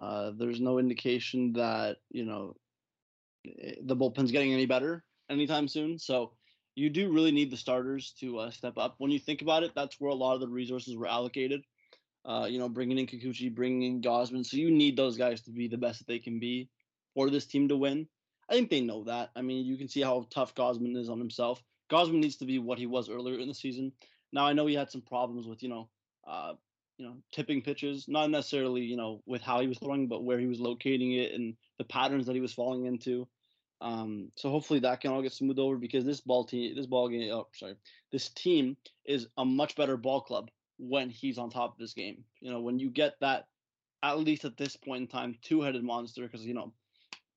Uh, 0.00 0.32
there's 0.36 0.60
no 0.60 0.78
indication 0.78 1.52
that 1.54 1.98
you 2.10 2.24
know 2.24 2.54
eh, 3.46 3.74
the 3.82 3.96
bullpen's 3.96 4.32
getting 4.32 4.52
any 4.52 4.66
better 4.66 5.04
anytime 5.30 5.68
soon. 5.68 5.98
So 5.98 6.32
you 6.74 6.90
do 6.90 7.12
really 7.12 7.30
need 7.30 7.50
the 7.50 7.56
starters 7.56 8.14
to 8.20 8.38
uh, 8.38 8.50
step 8.50 8.76
up. 8.76 8.96
When 8.98 9.10
you 9.10 9.18
think 9.18 9.42
about 9.42 9.62
it, 9.62 9.72
that's 9.74 10.00
where 10.00 10.10
a 10.10 10.14
lot 10.14 10.34
of 10.34 10.40
the 10.40 10.48
resources 10.48 10.96
were 10.96 11.06
allocated. 11.06 11.62
Uh, 12.24 12.46
you 12.48 12.58
know, 12.58 12.68
bringing 12.68 12.98
in 12.98 13.06
Kikuchi, 13.06 13.54
bringing 13.54 13.82
in 13.82 14.00
Gausman. 14.00 14.46
So 14.46 14.56
you 14.56 14.70
need 14.70 14.96
those 14.96 15.16
guys 15.16 15.42
to 15.42 15.50
be 15.50 15.68
the 15.68 15.76
best 15.76 15.98
that 15.98 16.06
they 16.06 16.18
can 16.18 16.38
be 16.40 16.70
for 17.14 17.28
this 17.28 17.46
team 17.46 17.68
to 17.68 17.76
win. 17.76 18.08
I 18.48 18.54
think 18.54 18.70
they 18.70 18.80
know 18.80 19.04
that. 19.04 19.30
I 19.36 19.42
mean, 19.42 19.64
you 19.64 19.76
can 19.76 19.88
see 19.88 20.00
how 20.00 20.26
tough 20.30 20.54
Gausman 20.54 20.96
is 20.96 21.08
on 21.08 21.18
himself. 21.18 21.62
Gausman 21.90 22.20
needs 22.20 22.36
to 22.36 22.46
be 22.46 22.58
what 22.58 22.78
he 22.78 22.86
was 22.86 23.10
earlier 23.10 23.38
in 23.38 23.48
the 23.48 23.54
season. 23.54 23.92
Now 24.34 24.46
I 24.46 24.52
know 24.52 24.66
he 24.66 24.74
had 24.74 24.90
some 24.90 25.00
problems 25.00 25.46
with 25.46 25.62
you 25.62 25.68
know, 25.70 25.88
uh, 26.26 26.54
you 26.98 27.06
know, 27.06 27.16
tipping 27.32 27.62
pitches, 27.62 28.06
not 28.08 28.30
necessarily 28.30 28.82
you 28.82 28.96
know 28.96 29.22
with 29.24 29.40
how 29.40 29.60
he 29.60 29.68
was 29.68 29.78
throwing, 29.78 30.08
but 30.08 30.24
where 30.24 30.38
he 30.38 30.46
was 30.46 30.60
locating 30.60 31.12
it 31.12 31.32
and 31.32 31.56
the 31.78 31.84
patterns 31.84 32.26
that 32.26 32.34
he 32.34 32.40
was 32.40 32.52
falling 32.52 32.84
into. 32.84 33.26
Um, 33.80 34.30
so 34.36 34.50
hopefully 34.50 34.80
that 34.80 35.00
can 35.00 35.12
all 35.12 35.22
get 35.22 35.32
smoothed 35.32 35.58
over 35.58 35.76
because 35.76 36.04
this 36.04 36.20
ball 36.20 36.44
team, 36.44 36.74
this 36.74 36.86
ball 36.86 37.08
game, 37.08 37.32
oh 37.32 37.48
sorry, 37.54 37.76
this 38.12 38.28
team 38.30 38.76
is 39.04 39.28
a 39.38 39.44
much 39.44 39.76
better 39.76 39.96
ball 39.96 40.20
club 40.20 40.50
when 40.78 41.10
he's 41.10 41.38
on 41.38 41.50
top 41.50 41.72
of 41.72 41.78
this 41.78 41.92
game. 41.94 42.24
You 42.40 42.50
know, 42.50 42.60
when 42.60 42.78
you 42.78 42.90
get 42.90 43.14
that, 43.20 43.46
at 44.02 44.18
least 44.18 44.44
at 44.44 44.56
this 44.56 44.76
point 44.76 45.02
in 45.02 45.06
time, 45.06 45.36
two-headed 45.42 45.82
monster, 45.84 46.22
because 46.22 46.44
you 46.44 46.54
know, 46.54 46.72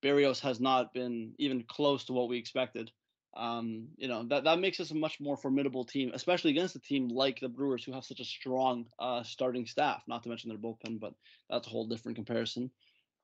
Berrios 0.02 0.40
has 0.40 0.60
not 0.60 0.92
been 0.92 1.34
even 1.38 1.64
close 1.64 2.04
to 2.04 2.12
what 2.12 2.28
we 2.28 2.38
expected. 2.38 2.90
Um, 3.36 3.88
you 3.96 4.08
know 4.08 4.24
that 4.28 4.44
that 4.44 4.58
makes 4.58 4.80
us 4.80 4.90
a 4.90 4.96
much 4.96 5.20
more 5.20 5.36
formidable 5.36 5.84
team, 5.84 6.10
especially 6.14 6.50
against 6.50 6.76
a 6.76 6.80
team 6.80 7.08
like 7.08 7.40
the 7.40 7.48
Brewers, 7.48 7.84
who 7.84 7.92
have 7.92 8.04
such 8.04 8.20
a 8.20 8.24
strong 8.24 8.86
uh, 8.98 9.22
starting 9.22 9.66
staff. 9.66 10.02
Not 10.06 10.22
to 10.22 10.28
mention 10.28 10.48
their 10.48 10.58
bullpen, 10.58 10.98
but 10.98 11.14
that's 11.48 11.66
a 11.66 11.70
whole 11.70 11.86
different 11.86 12.16
comparison. 12.16 12.70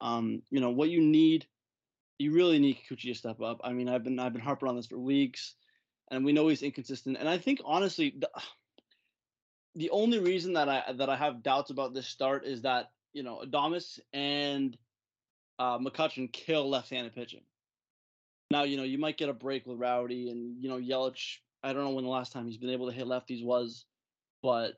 Um, 0.01 0.43
you 0.51 0.61
know 0.61 0.71
what 0.71 0.91
you 0.91 1.01
need, 1.01 1.47
you 2.19 2.33
really 2.33 2.59
need 2.59 2.79
Kikuchi 2.79 3.13
to 3.13 3.15
step 3.15 3.41
up. 3.41 3.61
I 3.65 3.73
mean, 3.73 3.89
I've 3.89 4.05
been 4.05 4.19
I've 4.19 4.33
been 4.33 4.43
harping 4.43 4.69
on 4.69 4.77
this 4.77 4.87
for 4.87 4.99
weeks, 4.99 5.55
and 6.11 6.25
we 6.25 6.33
know 6.33 6.49
he's 6.49 6.63
inconsistent. 6.63 7.17
And 7.19 7.29
I 7.29 7.39
think 7.39 7.61
honestly, 7.65 8.15
the, 8.17 8.31
the 9.75 9.91
only 9.91 10.19
reason 10.19 10.55
that 10.55 10.69
I 10.69 10.93
that 10.97 11.09
I 11.09 11.17
have 11.17 11.43
doubts 11.43 11.71
about 11.71 11.95
this 11.95 12.07
start 12.07 12.47
is 12.47 12.63
that 12.63 12.91
you 13.13 13.23
know 13.23 13.43
Adames 13.45 13.99
and 14.13 14.77
uh, 15.59 15.79
McCutchen 15.79 16.33
kill 16.33 16.69
left-handed 16.69 17.15
pitching. 17.15 17.43
Now, 18.55 18.63
you 18.63 18.77
know, 18.77 18.85
you 18.85 18.99
might 18.99 19.19
get 19.19 19.29
a 19.29 19.33
break 19.33 19.67
with 19.67 19.81
Rowdy 19.81 20.31
and, 20.31 20.63
you 20.63 20.69
know, 20.69 20.79
Yelich. 20.79 21.39
I 21.65 21.73
don't 21.73 21.83
know 21.83 21.91
when 21.91 22.05
the 22.05 22.11
last 22.11 22.33
time 22.33 22.47
he's 22.47 22.57
been 22.57 22.71
able 22.71 22.87
to 22.87 22.95
hit 22.95 23.05
lefties 23.05 23.45
was, 23.45 23.85
but, 24.45 24.75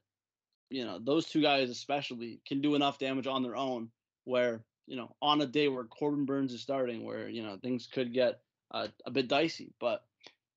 you 0.71 0.83
know, 0.83 0.99
those 0.99 1.27
two 1.27 1.43
guys 1.43 1.69
especially 1.69 2.41
can 2.49 2.63
do 2.63 2.75
enough 2.75 2.99
damage 2.99 3.27
on 3.27 3.43
their 3.43 3.55
own 3.55 3.91
where, 4.25 4.65
you 4.87 4.97
know, 4.97 5.15
on 5.21 5.43
a 5.43 5.47
day 5.47 5.69
where 5.69 5.85
Corbin 5.85 6.25
Burnes 6.25 6.55
is 6.55 6.63
starting, 6.63 7.05
where, 7.05 7.29
you 7.29 7.43
know, 7.43 7.59
things 7.59 7.87
could 7.87 8.15
get 8.15 8.41
uh, 8.71 8.89
a 9.05 9.11
bit 9.11 9.29
dicey. 9.29 9.75
But 9.79 10.07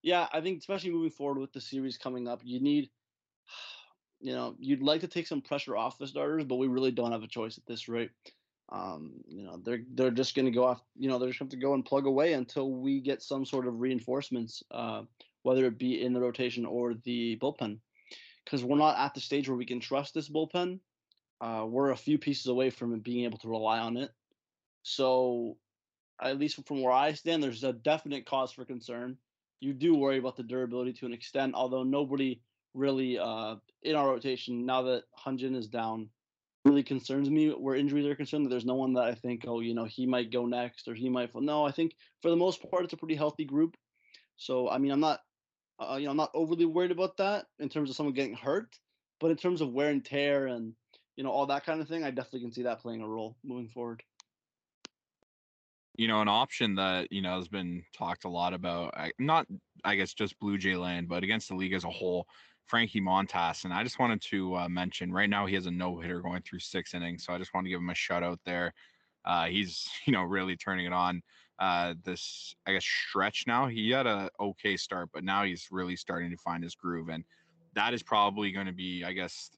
yeah, 0.00 0.26
I 0.32 0.40
think 0.40 0.60
especially 0.60 0.92
moving 0.92 1.10
forward 1.10 1.42
with 1.42 1.52
the 1.52 1.60
series 1.60 1.98
coming 1.98 2.26
up, 2.26 2.40
you 2.42 2.58
need, 2.58 2.88
you 4.20 4.32
know, 4.32 4.56
you'd 4.58 4.82
like 4.82 5.02
to 5.02 5.08
take 5.08 5.26
some 5.26 5.42
pressure 5.42 5.76
off 5.76 5.98
the 5.98 6.06
starters, 6.06 6.44
but 6.44 6.56
we 6.56 6.68
really 6.68 6.90
don't 6.90 7.12
have 7.12 7.22
a 7.22 7.28
choice 7.28 7.58
at 7.58 7.66
this 7.66 7.86
rate 7.86 8.12
um, 8.72 9.12
you 9.28 9.42
know, 9.42 9.60
they're 9.64 9.82
they're 9.94 10.10
just 10.10 10.34
going 10.34 10.46
to 10.46 10.52
go 10.52 10.64
off. 10.64 10.80
You 10.96 11.08
know, 11.08 11.18
they're 11.18 11.28
just 11.28 11.40
going 11.40 11.50
to 11.50 11.56
go 11.56 11.74
and 11.74 11.84
plug 11.84 12.06
away 12.06 12.34
until 12.34 12.70
we 12.70 13.00
get 13.00 13.22
some 13.22 13.44
sort 13.44 13.66
of 13.66 13.80
reinforcements, 13.80 14.62
uh, 14.70 15.02
whether 15.42 15.66
it 15.66 15.78
be 15.78 16.04
in 16.04 16.12
the 16.12 16.20
rotation 16.20 16.64
or 16.64 16.94
the 17.04 17.36
bullpen, 17.42 17.78
because 18.44 18.64
we're 18.64 18.76
not 18.76 18.98
at 18.98 19.14
the 19.14 19.20
stage 19.20 19.48
where 19.48 19.58
we 19.58 19.66
can 19.66 19.80
trust 19.80 20.14
this 20.14 20.28
bullpen. 20.28 20.78
Uh, 21.40 21.64
we're 21.66 21.90
a 21.90 21.96
few 21.96 22.18
pieces 22.18 22.46
away 22.46 22.70
from 22.70 22.98
being 23.00 23.24
able 23.24 23.38
to 23.38 23.48
rely 23.48 23.78
on 23.78 23.96
it. 23.96 24.10
So, 24.82 25.56
at 26.22 26.38
least 26.38 26.64
from 26.66 26.82
where 26.82 26.92
I 26.92 27.12
stand, 27.14 27.42
there's 27.42 27.64
a 27.64 27.72
definite 27.72 28.26
cause 28.26 28.52
for 28.52 28.64
concern. 28.64 29.16
You 29.58 29.72
do 29.72 29.94
worry 29.94 30.18
about 30.18 30.36
the 30.36 30.42
durability 30.42 30.92
to 30.94 31.06
an 31.06 31.12
extent, 31.12 31.54
although 31.54 31.82
nobody 31.82 32.40
really 32.74 33.18
uh, 33.18 33.56
in 33.82 33.96
our 33.96 34.08
rotation 34.08 34.64
now 34.64 34.82
that 34.82 35.04
Hyunjin 35.18 35.56
is 35.56 35.66
down 35.66 36.08
really 36.64 36.82
concerns 36.82 37.30
me 37.30 37.50
where 37.50 37.74
injuries 37.74 38.06
are 38.06 38.14
concerned. 38.14 38.44
That 38.44 38.50
there's 38.50 38.66
no 38.66 38.74
one 38.74 38.94
that 38.94 39.04
I 39.04 39.14
think, 39.14 39.44
oh, 39.46 39.60
you 39.60 39.74
know, 39.74 39.84
he 39.84 40.06
might 40.06 40.32
go 40.32 40.46
next 40.46 40.88
or 40.88 40.94
he 40.94 41.08
might. 41.08 41.30
No, 41.34 41.64
I 41.64 41.72
think 41.72 41.94
for 42.22 42.30
the 42.30 42.36
most 42.36 42.62
part, 42.70 42.84
it's 42.84 42.92
a 42.92 42.98
pretty 42.98 43.14
healthy 43.14 43.44
group. 43.44 43.76
So 44.36 44.68
I 44.68 44.78
mean, 44.78 44.92
I'm 44.92 45.00
not, 45.00 45.20
uh, 45.78 45.96
you 45.96 46.04
know, 46.04 46.10
I'm 46.10 46.16
not 46.16 46.30
overly 46.34 46.66
worried 46.66 46.90
about 46.90 47.16
that 47.18 47.46
in 47.58 47.68
terms 47.68 47.90
of 47.90 47.96
someone 47.96 48.14
getting 48.14 48.34
hurt, 48.34 48.78
but 49.20 49.30
in 49.30 49.36
terms 49.36 49.60
of 49.60 49.72
wear 49.72 49.90
and 49.90 50.04
tear 50.04 50.46
and 50.46 50.74
you 51.16 51.24
know 51.24 51.30
all 51.30 51.46
that 51.46 51.64
kind 51.64 51.80
of 51.80 51.88
thing, 51.88 52.04
I 52.04 52.10
definitely 52.10 52.40
can 52.40 52.52
see 52.52 52.62
that 52.62 52.80
playing 52.80 53.02
a 53.02 53.08
role 53.08 53.36
moving 53.44 53.68
forward. 53.68 54.02
You 55.96 56.08
know, 56.08 56.22
an 56.22 56.28
option 56.28 56.76
that 56.76 57.10
you 57.10 57.20
know 57.22 57.36
has 57.36 57.48
been 57.48 57.82
talked 57.96 58.24
a 58.24 58.30
lot 58.30 58.54
about, 58.54 58.94
not 59.18 59.46
I 59.84 59.96
guess 59.96 60.14
just 60.14 60.38
Blue 60.40 60.58
Jay 60.58 60.76
land, 60.76 61.08
but 61.08 61.22
against 61.24 61.48
the 61.48 61.56
league 61.56 61.74
as 61.74 61.84
a 61.84 61.90
whole 61.90 62.26
Frankie 62.66 63.00
Montas. 63.00 63.64
And 63.64 63.72
I 63.72 63.82
just 63.82 63.98
wanted 63.98 64.20
to 64.22 64.56
uh, 64.56 64.68
mention 64.68 65.12
right 65.12 65.28
now 65.28 65.46
he 65.46 65.54
has 65.54 65.66
a 65.66 65.70
no 65.70 65.98
hitter 65.98 66.20
going 66.20 66.42
through 66.42 66.60
six 66.60 66.94
innings. 66.94 67.24
So 67.24 67.32
I 67.32 67.38
just 67.38 67.52
want 67.54 67.66
to 67.66 67.70
give 67.70 67.80
him 67.80 67.90
a 67.90 67.94
shout 67.94 68.22
out 68.22 68.40
there. 68.44 68.72
Uh, 69.24 69.46
he's, 69.46 69.88
you 70.06 70.12
know, 70.12 70.22
really 70.22 70.56
turning 70.56 70.86
it 70.86 70.92
on 70.92 71.22
uh, 71.58 71.94
this, 72.04 72.54
I 72.66 72.72
guess, 72.72 72.84
stretch 72.84 73.44
now. 73.46 73.66
He 73.66 73.90
had 73.90 74.06
a 74.06 74.30
okay 74.40 74.76
start, 74.76 75.10
but 75.12 75.24
now 75.24 75.44
he's 75.44 75.68
really 75.70 75.96
starting 75.96 76.30
to 76.30 76.36
find 76.36 76.62
his 76.62 76.74
groove. 76.74 77.08
And 77.08 77.24
that 77.74 77.94
is 77.94 78.02
probably 78.02 78.50
going 78.50 78.66
to 78.66 78.72
be, 78.72 79.04
I 79.04 79.12
guess, 79.12 79.50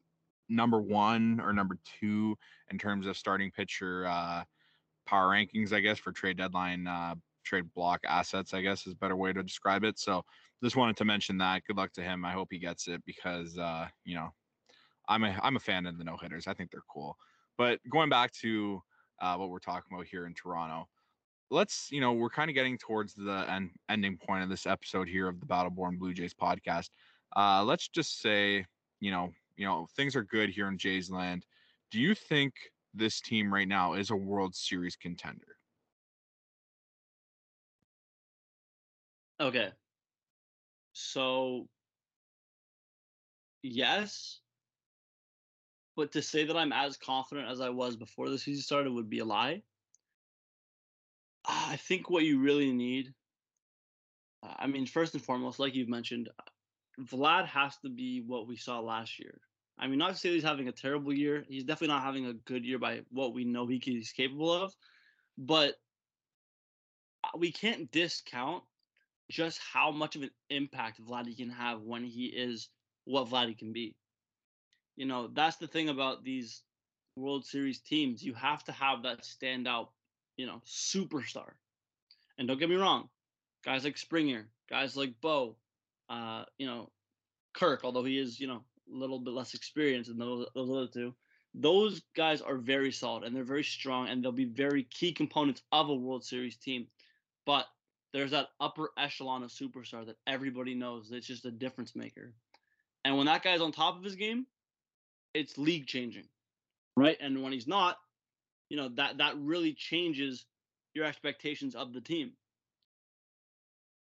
number 0.49 0.81
one 0.81 1.41
or 1.41 1.53
number 1.53 1.79
two 2.01 2.37
in 2.71 2.79
terms 2.79 3.07
of 3.07 3.17
starting 3.17 3.51
pitcher 3.51 4.07
uh, 4.07 4.43
power 5.07 5.31
rankings, 5.31 5.73
I 5.73 5.81
guess, 5.81 5.99
for 5.99 6.13
trade 6.13 6.37
deadline, 6.37 6.87
uh, 6.87 7.15
trade 7.43 7.73
block 7.75 8.01
assets, 8.07 8.55
I 8.55 8.61
guess 8.61 8.87
is 8.87 8.95
a 8.95 8.97
better 8.97 9.17
way 9.17 9.33
to 9.33 9.43
describe 9.43 9.85
it. 9.85 9.99
So 9.99 10.25
just 10.63 10.77
wanted 10.77 10.97
to 10.97 11.05
mention 11.05 11.39
that. 11.39 11.65
Good 11.67 11.77
luck 11.77 11.93
to 11.95 12.03
him. 12.03 12.25
I 12.25 12.33
hope 12.33 12.49
he 12.51 12.59
gets 12.59 12.89
it 12.89 13.03
because 13.05 13.59
uh, 13.59 13.89
you 14.05 14.15
know, 14.15 14.33
I'm 15.09 15.25
a 15.25 15.39
I'm 15.43 15.57
a 15.57 15.61
fan 15.61 15.87
of 15.87 15.99
the 15.99 16.05
no 16.05 16.17
hitters. 16.17 16.47
I 16.47 16.55
think 16.55 16.71
they're 16.71 16.83
cool. 16.93 17.17
But 17.59 17.81
going 17.91 18.09
back 18.09 18.33
to 18.41 18.81
uh, 19.21 19.37
what 19.37 19.51
we're 19.51 19.59
talking 19.59 19.93
about 19.93 20.07
here 20.07 20.27
in 20.27 20.35
Toronto, 20.35 20.89
let's 21.51 21.89
you 21.91 22.01
know 22.01 22.13
we're 22.13 22.31
kind 22.31 22.51
of 22.51 22.55
getting 22.55 22.79
towards 22.79 23.15
the 23.15 23.45
end, 23.49 23.71
ending 23.89 24.17
point 24.17 24.43
of 24.43 24.49
this 24.49 24.67
episode 24.67 25.09
here 25.09 25.29
of 25.29 25.41
the 25.41 25.47
Battle 25.47 25.71
Born 25.71 25.97
Blue 25.97 26.15
Jays 26.15 26.35
podcast. 26.35 26.91
Uh, 27.37 27.63
let's 27.65 27.89
just 27.89 28.21
say 28.21 28.65
you 29.01 29.11
know 29.11 29.31
you 29.57 29.67
know 29.67 29.87
things 29.97 30.15
are 30.15 30.25
good 30.25 30.51
here 30.51 30.69
in 30.69 30.79
Jays 30.79 31.11
land. 31.11 31.45
Do 31.91 31.99
you 31.99 32.15
think 32.15 32.55
this 32.95 33.21
team 33.21 33.53
right 33.53 33.69
now 33.69 33.95
is 33.95 34.11
a 34.11 34.17
World 34.17 34.55
Series 34.55 34.97
contender? 34.97 35.57
Okay. 39.43 39.71
So, 40.93 41.67
yes, 43.65 44.39
but 45.97 46.13
to 46.13 46.23
say 46.23 46.45
that 46.45 46.57
I'm 46.57 46.73
as 46.73 46.97
confident 46.97 47.51
as 47.51 47.61
I 47.61 47.71
was 47.71 47.97
before 47.97 48.29
the 48.29 48.39
season 48.39 48.63
started 48.63 48.93
would 48.93 49.11
be 49.11 49.19
a 49.19 49.25
lie. 49.25 49.63
I 51.45 51.75
think 51.75 52.09
what 52.09 52.23
you 52.23 52.39
really 52.39 52.73
need, 52.73 53.13
I 54.45 54.69
mean, 54.69 54.87
first 54.87 55.15
and 55.15 55.23
foremost, 55.23 55.59
like 55.59 55.75
you've 55.75 55.89
mentioned, 55.89 56.29
Vlad 57.01 57.47
has 57.47 57.77
to 57.79 57.89
be 57.89 58.23
what 58.25 58.47
we 58.47 58.57
saw 58.57 58.79
last 58.79 59.19
year. 59.19 59.41
I 59.77 59.89
mean, 59.89 59.99
not 59.99 60.11
to 60.11 60.17
say 60.17 60.31
he's 60.31 60.45
having 60.45 60.69
a 60.69 60.73
terrible 60.73 61.13
year. 61.13 61.45
He's 61.49 61.65
definitely 61.65 61.95
not 61.95 62.05
having 62.05 62.27
a 62.27 62.35
good 62.35 62.65
year 62.65 62.79
by 62.79 63.01
what 63.11 63.35
we 63.35 63.45
know 63.45 63.67
he's 63.67 64.13
capable 64.13 64.53
of. 64.53 64.73
But 65.37 65.75
uh, 67.25 67.39
we 67.39 67.51
can't 67.51 67.91
discount 67.91 68.63
just 69.33 69.59
how 69.73 69.91
much 69.91 70.15
of 70.15 70.23
an 70.23 70.31
impact 70.51 71.01
Vladdy 71.03 71.35
can 71.37 71.49
have 71.49 71.81
when 71.81 72.05
he 72.05 72.27
is 72.27 72.69
what 73.07 73.29
Vladdy 73.29 73.57
can 73.57 73.73
be. 73.73 73.97
You 74.97 75.07
know, 75.07 75.29
that's 75.33 75.57
the 75.57 75.67
thing 75.67 75.89
about 75.89 76.23
these 76.23 76.63
World 77.17 77.47
Series 77.47 77.81
teams. 77.81 78.23
You 78.23 78.35
have 78.35 78.63
to 78.65 78.73
have 78.73 79.03
that 79.05 79.23
standout, 79.23 79.89
you 80.37 80.47
know, 80.47 80.61
superstar. 80.67 81.53
And 82.37 82.47
don't 82.47 82.59
get 82.59 82.69
me 82.69 82.77
wrong, 82.77 83.09
guys 83.65 83.85
like 83.85 83.97
Springer, 83.97 84.49
guys 84.69 84.97
like 84.97 85.15
Bo, 85.23 85.57
uh, 86.11 86.45
you 86.59 86.67
know, 86.67 86.91
Kirk, 87.55 87.81
although 87.85 88.05
he 88.05 88.19
is, 88.19 88.39
you 88.39 88.47
know, 88.47 88.63
a 88.93 88.97
little 88.97 89.19
bit 89.19 89.33
less 89.33 89.55
experienced 89.55 90.11
than 90.11 90.19
those, 90.19 90.47
those 90.55 90.71
other 90.71 90.89
two, 90.89 91.15
those 91.55 92.03
guys 92.15 92.43
are 92.43 92.57
very 92.57 92.93
solid 92.93 93.25
and 93.25 93.35
they're 93.35 93.45
very 93.45 93.65
strong 93.65 94.09
and 94.09 94.23
they'll 94.23 94.33
be 94.33 94.45
very 94.45 94.85
key 94.85 95.13
components 95.13 95.63
of 95.73 95.89
a 95.89 95.95
World 95.95 96.25
Series 96.25 96.57
team. 96.57 96.87
But 97.47 97.67
there's 98.13 98.31
that 98.33 98.49
upper 98.61 98.91
echelon 98.99 99.43
of 99.43 99.51
superstar 99.51 100.07
that 100.07 100.17
everybody 100.27 100.75
knows 100.75 101.09
that's 101.09 101.27
just 101.27 101.47
a 101.47 101.51
difference 101.51 101.97
maker. 101.97 102.33
And 103.05 103.17
when 103.17 103.27
that 103.27 103.43
guy's 103.43 103.61
on 103.61 103.73
top 103.73 103.97
of 103.97 104.05
his 104.05 104.17
game, 104.17 104.47
it's 105.35 105.59
league 105.59 105.87
changing. 105.87 106.29
Right? 106.97 107.17
And 107.21 107.43
when 107.43 107.53
he's 107.53 107.67
not, 107.67 107.99
you 108.69 108.77
know, 108.77 108.91
that 108.97 109.19
that 109.19 109.35
really 109.39 109.73
changes 109.73 110.45
your 110.95 111.07
expectations 111.07 111.75
of 111.75 111.93
the 111.93 112.01
team. 112.01 112.33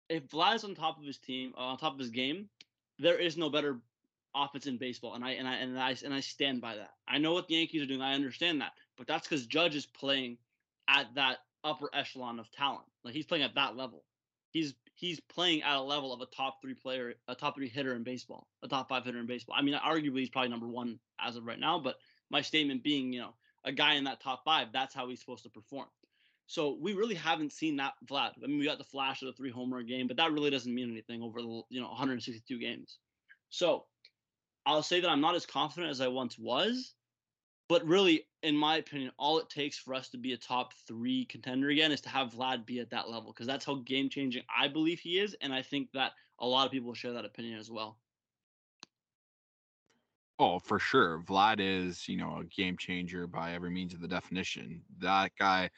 If 0.10 0.24
Vlad's 0.30 0.64
on 0.64 0.76
top 0.76 1.00
of 1.00 1.06
his 1.06 1.18
team, 1.18 1.54
uh, 1.58 1.62
on 1.62 1.78
top 1.78 1.94
of 1.94 2.00
his 2.00 2.10
game, 2.10 2.50
there 3.00 3.18
is 3.18 3.38
no 3.38 3.50
better 3.50 3.80
offense 4.36 4.68
in 4.68 4.78
baseball, 4.78 5.16
and 5.16 5.24
I 5.24 5.32
and 5.32 5.48
I 5.48 5.56
and 5.56 5.80
I 5.80 5.96
and 6.04 6.14
I 6.14 6.20
stand 6.20 6.62
by 6.62 6.76
that. 6.76 6.92
I 7.08 7.18
know 7.18 7.34
what 7.34 7.48
the 7.48 7.56
Yankees 7.56 7.82
are 7.82 7.88
doing. 7.88 8.02
I 8.02 8.14
understand 8.14 8.62
that, 8.62 8.74
but 8.98 9.08
that's 9.08 9.28
because 9.28 9.46
Judge 9.46 9.76
is 9.76 9.86
playing 9.86 10.38
at 10.88 11.08
that 11.16 11.40
upper 11.66 11.90
echelon 11.94 12.40
of 12.40 12.50
talent. 12.52 12.86
Like 13.04 13.14
he's 13.14 13.26
playing 13.26 13.44
at 13.44 13.56
that 13.56 13.76
level. 13.76 14.04
He's 14.52 14.74
he's 14.94 15.20
playing 15.20 15.64
at 15.64 15.76
a 15.76 15.82
level 15.82 16.14
of 16.14 16.22
a 16.22 16.26
top 16.28 16.62
three 16.62 16.76
player, 16.76 17.16
a 17.28 17.36
top 17.36 17.56
three 17.56 17.68
hitter 17.68 17.96
in 17.96 18.04
baseball, 18.04 18.48
a 18.64 18.68
top 18.68 18.88
five 18.88 19.04
hitter 19.04 19.20
in 19.20 19.26
baseball. 19.26 19.56
I 19.58 19.62
mean, 19.62 19.76
arguably 19.76 20.20
he's 20.20 20.30
probably 20.30 20.50
number 20.50 20.68
one 20.68 21.00
as 21.20 21.36
of 21.36 21.46
right 21.46 21.60
now. 21.60 21.80
But 21.80 21.98
my 22.30 22.42
statement 22.42 22.84
being, 22.84 23.12
you 23.12 23.20
know, 23.20 23.34
a 23.66 23.72
guy 23.72 23.96
in 23.96 24.06
that 24.06 24.22
top 24.22 24.44
five, 24.46 24.68
that's 24.72 24.94
how 24.94 25.10
he's 25.10 25.20
supposed 25.20 25.44
to 25.44 25.50
perform. 25.50 25.88
So 26.48 26.78
we 26.80 26.94
really 26.94 27.16
haven't 27.16 27.52
seen 27.52 27.76
that 27.78 27.94
Vlad. 28.06 28.32
I 28.44 28.48
mean, 28.48 28.60
we 28.60 28.66
got 28.66 28.78
the 28.78 28.84
flash 28.84 29.22
of 29.22 29.28
the 29.28 29.34
three 29.34 29.50
homer 29.50 29.82
game, 29.82 30.08
but 30.08 30.18
that 30.18 30.32
really 30.32 30.52
doesn't 30.52 30.74
mean 30.74 30.92
anything 30.92 31.22
over 31.22 31.42
the 31.42 31.62
you 31.70 31.82
know 31.82 31.88
162 31.88 32.60
games. 32.60 33.00
So 33.50 33.86
I'll 34.66 34.84
say 34.84 35.02
that 35.02 35.10
I'm 35.10 35.22
not 35.22 35.36
as 35.36 35.46
confident 35.46 35.92
as 35.92 36.02
I 36.02 36.08
once 36.08 36.38
was, 36.38 36.94
but 37.68 37.86
really, 37.86 38.28
in 38.44 38.56
my 38.56 38.78
opinion, 38.78 39.12
all 39.18 39.40
it 39.40 39.50
takes 39.50 39.78
for 39.78 39.94
us 39.94 40.10
to 40.10 40.18
be 40.18 40.34
a 40.34 40.38
top 40.38 40.74
three 40.88 41.26
contender 41.26 41.70
again 41.70 41.92
is 41.92 42.02
to 42.02 42.10
have 42.10 42.34
Vlad 42.34 42.66
be 42.66 42.80
at 42.80 42.92
that 42.92 43.10
level 43.10 43.32
because 43.32 43.48
that's 43.48 43.66
how 43.66 43.76
game 43.76 44.10
changing 44.10 44.44
I 44.56 44.68
believe 44.68 45.00
he 45.00 45.20
is, 45.20 45.36
and 45.42 45.54
I 45.54 45.62
think 45.62 45.92
that 45.94 46.12
a 46.40 46.48
lot 46.48 46.66
of 46.66 46.72
people 46.72 46.94
share 46.94 47.14
that 47.14 47.26
opinion 47.26 47.60
as 47.60 47.72
well. 47.72 47.98
Oh, 50.38 50.60
for 50.60 50.80
sure. 50.80 51.20
Vlad 51.20 51.58
is, 51.60 52.10
you 52.10 52.18
know, 52.18 52.40
a 52.42 52.44
game 52.44 52.78
changer 52.78 53.26
by 53.26 53.54
every 53.54 53.70
means 53.70 53.94
of 53.94 54.02
the 54.02 54.08
definition. 54.08 54.82
That 55.00 55.32
guy 55.40 55.70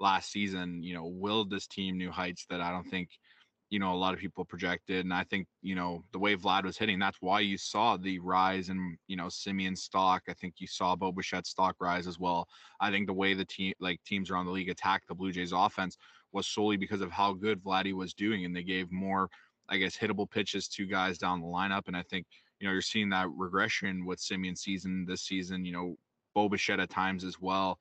last 0.00 0.32
season, 0.32 0.82
you 0.82 0.94
know, 0.94 1.06
willed 1.06 1.48
this 1.48 1.68
team 1.68 1.96
new 1.96 2.10
heights 2.10 2.44
that 2.50 2.60
I 2.60 2.72
don't 2.72 2.88
think 2.88 3.10
you 3.70 3.78
know 3.78 3.94
a 3.94 3.96
lot 3.96 4.12
of 4.12 4.20
people 4.20 4.44
projected 4.44 5.04
and 5.04 5.14
i 5.14 5.24
think 5.24 5.46
you 5.62 5.74
know 5.74 6.02
the 6.12 6.18
way 6.18 6.36
vlad 6.36 6.64
was 6.64 6.76
hitting 6.76 6.98
that's 6.98 7.18
why 7.20 7.40
you 7.40 7.56
saw 7.56 7.96
the 7.96 8.18
rise 8.18 8.68
in 8.68 8.96
you 9.06 9.16
know 9.16 9.26
Semien 9.26 9.78
stock. 9.78 10.22
I 10.28 10.34
think 10.34 10.54
you 10.58 10.66
saw 10.66 10.96
bo 10.96 11.12
Bichette 11.12 11.46
stock 11.46 11.76
rise 11.80 12.06
as 12.06 12.18
well. 12.18 12.48
I 12.80 12.90
think 12.90 13.06
the 13.06 13.12
way 13.12 13.34
the 13.34 13.44
team 13.44 13.72
like 13.80 14.02
teams 14.04 14.30
around 14.30 14.46
the 14.46 14.52
league 14.52 14.68
attacked 14.68 15.08
the 15.08 15.14
blue 15.14 15.32
jays 15.32 15.52
offense 15.52 15.96
was 16.32 16.46
solely 16.46 16.76
because 16.76 17.00
of 17.00 17.10
how 17.10 17.32
good 17.32 17.62
vladdy 17.62 17.92
was 17.92 18.12
doing 18.14 18.44
and 18.44 18.54
they 18.54 18.62
gave 18.62 18.90
more 18.90 19.28
i 19.68 19.76
guess 19.76 19.96
hittable 19.96 20.30
pitches 20.30 20.68
to 20.68 20.86
guys 20.86 21.18
down 21.18 21.40
the 21.40 21.46
lineup 21.46 21.86
and 21.86 21.96
i 21.96 22.02
think 22.02 22.26
you 22.58 22.66
know 22.66 22.72
you're 22.72 22.82
seeing 22.82 23.08
that 23.08 23.28
regression 23.30 24.04
with 24.04 24.18
Semien 24.20 24.56
season 24.56 25.04
this 25.06 25.22
season 25.22 25.64
you 25.64 25.72
know 25.72 25.96
bo 26.34 26.48
Bichette 26.48 26.80
at 26.80 26.90
times 26.90 27.24
as 27.24 27.40
well 27.40 27.78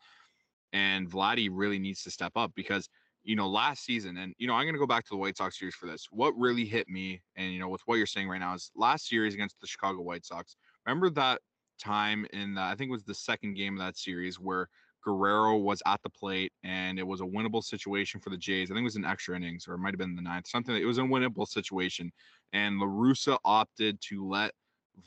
and 0.73 1.09
vladdy 1.09 1.49
really 1.51 1.79
needs 1.79 2.03
to 2.03 2.11
step 2.11 2.31
up 2.35 2.51
because 2.55 2.89
you 3.23 3.35
know, 3.35 3.47
last 3.47 3.83
season, 3.83 4.17
and 4.17 4.33
you 4.37 4.47
know, 4.47 4.53
I'm 4.53 4.65
gonna 4.65 4.77
go 4.77 4.87
back 4.87 5.05
to 5.05 5.09
the 5.11 5.17
White 5.17 5.37
Sox 5.37 5.59
series 5.59 5.75
for 5.75 5.85
this. 5.85 6.07
What 6.11 6.37
really 6.37 6.65
hit 6.65 6.87
me, 6.87 7.21
and 7.35 7.53
you 7.53 7.59
know, 7.59 7.69
with 7.69 7.81
what 7.85 7.95
you're 7.95 8.05
saying 8.05 8.29
right 8.29 8.39
now, 8.39 8.53
is 8.53 8.71
last 8.75 9.07
series 9.07 9.33
against 9.33 9.59
the 9.59 9.67
Chicago 9.67 10.01
White 10.01 10.25
Sox. 10.25 10.55
Remember 10.85 11.09
that 11.11 11.41
time 11.79 12.25
in 12.33 12.55
the, 12.55 12.61
I 12.61 12.75
think 12.75 12.89
it 12.89 12.93
was 12.93 13.03
the 13.03 13.13
second 13.13 13.55
game 13.55 13.73
of 13.73 13.85
that 13.85 13.97
series 13.97 14.39
where 14.39 14.67
Guerrero 15.03 15.55
was 15.55 15.81
at 15.85 16.01
the 16.03 16.09
plate 16.09 16.51
and 16.63 16.99
it 16.99 17.07
was 17.07 17.21
a 17.21 17.25
winnable 17.25 17.63
situation 17.63 18.19
for 18.19 18.29
the 18.29 18.37
Jays. 18.37 18.69
I 18.69 18.73
think 18.73 18.81
it 18.81 18.83
was 18.83 18.97
in 18.97 19.05
extra 19.05 19.35
innings 19.35 19.65
or 19.67 19.75
it 19.75 19.77
might 19.77 19.93
have 19.93 19.97
been 19.97 20.15
the 20.15 20.21
ninth, 20.21 20.47
something. 20.47 20.75
It 20.75 20.85
was 20.85 20.97
a 20.97 21.01
winnable 21.01 21.47
situation, 21.47 22.11
and 22.53 22.79
La 22.79 22.87
Russa 22.87 23.37
opted 23.45 23.99
to 24.01 24.27
let 24.27 24.53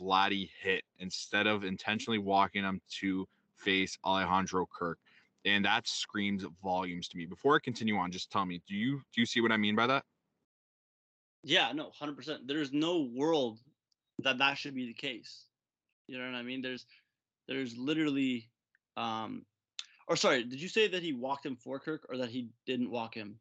Vladdy 0.01 0.49
hit 0.61 0.83
instead 0.99 1.47
of 1.47 1.65
intentionally 1.65 2.19
walking 2.19 2.63
him 2.63 2.81
to 3.01 3.27
face 3.57 3.99
Alejandro 4.05 4.67
Kirk 4.67 4.99
and 5.45 5.65
that 5.65 5.89
screams 5.89 6.45
volumes 6.63 7.09
to 7.09 7.17
me. 7.17 7.27
Before 7.27 7.57
I 7.57 7.59
continue 7.59 7.97
on, 7.97 8.11
just 8.13 8.31
tell 8.31 8.45
me, 8.45 8.63
do 8.69 8.75
you 8.75 9.03
do 9.13 9.21
you 9.21 9.27
see 9.27 9.41
what 9.41 9.53
I 9.53 9.57
mean 9.57 9.77
by 9.77 9.87
that? 9.87 10.05
Yeah, 11.43 11.73
no, 11.73 11.91
hundred 11.91 12.17
percent. 12.17 12.47
There's 12.47 12.73
no 12.73 13.03
world 13.03 13.59
that 14.21 14.39
that 14.39 14.55
should 14.59 14.75
be 14.75 14.87
the 14.87 14.95
case. 14.95 15.47
You 16.07 16.19
know 16.19 16.27
what 16.27 16.37
I 16.37 16.43
mean? 16.43 16.63
There's 16.63 16.87
there's 17.49 17.77
literally, 17.77 18.51
um, 18.97 19.45
Or 20.09 20.17
sorry, 20.17 20.45
did 20.45 20.61
you 20.61 20.69
say 20.69 20.89
that 20.89 21.03
he 21.03 21.13
walked 21.13 21.47
him 21.47 21.57
for 21.57 21.79
Kirk 21.81 22.07
or 22.09 22.17
that 22.19 22.29
he 22.29 22.49
didn't 22.67 22.91
walk 22.91 23.15
him? 23.15 23.41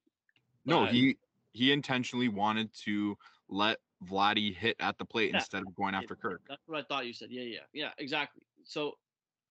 No, 0.65 0.85
he 0.85 1.17
he 1.53 1.71
intentionally 1.71 2.29
wanted 2.29 2.73
to 2.85 3.17
let 3.49 3.77
Vladdy 4.05 4.55
hit 4.55 4.77
at 4.79 4.97
the 4.97 5.05
plate 5.05 5.31
Yeah. 5.31 5.37
instead 5.37 5.61
of 5.61 5.75
going 5.75 5.95
after 5.95 6.15
Kirk. 6.15 6.41
That's 6.47 6.61
what 6.65 6.79
I 6.79 6.83
thought 6.83 7.05
you 7.05 7.13
said. 7.13 7.29
Yeah, 7.29 7.43
yeah, 7.43 7.59
yeah, 7.73 7.91
exactly. 7.97 8.43
So 8.63 8.97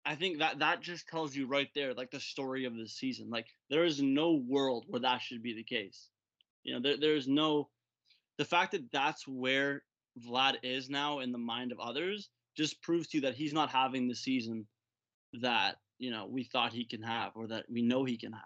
I 0.04 0.14
think 0.14 0.38
that 0.38 0.60
that 0.60 0.80
just 0.80 1.08
tells 1.08 1.34
you 1.34 1.46
right 1.46 1.68
there, 1.74 1.94
like 1.94 2.10
the 2.10 2.20
story 2.20 2.64
of 2.64 2.76
the 2.76 2.88
season. 2.88 3.28
Like 3.30 3.46
there 3.68 3.84
is 3.84 4.00
no 4.00 4.34
world 4.34 4.86
where 4.88 5.00
that 5.02 5.20
should 5.20 5.42
be 5.42 5.54
the 5.54 5.64
case. 5.64 6.08
You 6.62 6.74
know, 6.74 6.80
there, 6.80 6.96
there's 6.98 7.28
no 7.28 7.68
the 8.38 8.44
fact 8.44 8.72
that 8.72 8.90
that's 8.90 9.28
where 9.28 9.82
Vlad 10.26 10.56
is 10.62 10.88
now 10.88 11.20
in 11.20 11.32
the 11.32 11.38
mind 11.38 11.72
of 11.72 11.80
others 11.80 12.30
just 12.56 12.82
proves 12.82 13.08
to 13.08 13.18
you 13.18 13.20
that 13.22 13.34
he's 13.34 13.52
not 13.52 13.70
having 13.70 14.08
the 14.08 14.14
season 14.14 14.66
that 15.40 15.76
you 15.98 16.10
know 16.10 16.26
we 16.26 16.44
thought 16.44 16.72
he 16.72 16.84
can 16.84 17.02
have 17.02 17.32
or 17.34 17.46
that 17.48 17.66
we 17.70 17.82
know 17.82 18.04
he 18.04 18.16
can 18.16 18.32
have. 18.32 18.42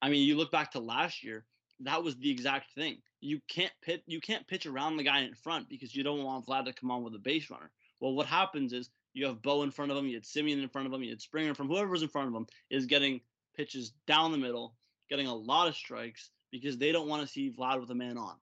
I 0.00 0.10
mean, 0.10 0.26
you 0.26 0.36
look 0.36 0.52
back 0.52 0.72
to 0.72 0.80
last 0.80 1.24
year, 1.24 1.44
that 1.80 2.02
was 2.02 2.16
the 2.16 2.30
exact 2.30 2.72
thing. 2.74 2.98
You 3.20 3.40
can't 3.48 3.72
pit 3.82 4.02
you 4.06 4.20
can't 4.20 4.46
pitch 4.46 4.66
around 4.66 4.96
the 4.96 5.02
guy 5.02 5.20
in 5.20 5.34
front 5.34 5.68
because 5.68 5.94
you 5.94 6.04
don't 6.04 6.22
want 6.22 6.46
Vlad 6.46 6.66
to 6.66 6.72
come 6.72 6.90
on 6.90 7.02
with 7.02 7.14
a 7.14 7.18
base 7.18 7.50
runner. 7.50 7.70
Well, 8.00 8.14
what 8.14 8.26
happens 8.26 8.72
is 8.72 8.90
you 9.14 9.26
have 9.26 9.40
Bo 9.40 9.62
in 9.62 9.70
front 9.70 9.90
of 9.90 9.96
him, 9.96 10.06
you 10.06 10.16
had 10.16 10.24
Semien 10.24 10.62
in 10.62 10.68
front 10.68 10.86
of 10.86 10.92
him, 10.92 11.02
you 11.02 11.10
had 11.10 11.22
Springer 11.22 11.54
from 11.54 11.68
whoever's 11.68 12.02
in 12.02 12.08
front 12.08 12.28
of 12.28 12.34
him 12.34 12.46
is 12.68 12.86
getting 12.86 13.20
pitches 13.56 13.92
down 14.06 14.32
the 14.32 14.38
middle, 14.38 14.74
getting 15.08 15.28
a 15.28 15.34
lot 15.34 15.68
of 15.68 15.76
strikes 15.76 16.30
because 16.50 16.76
they 16.76 16.92
don't 16.92 17.08
want 17.08 17.22
to 17.22 17.28
see 17.28 17.50
Vlad 17.50 17.80
with 17.80 17.90
a 17.90 17.94
man 17.94 18.18
on. 18.18 18.34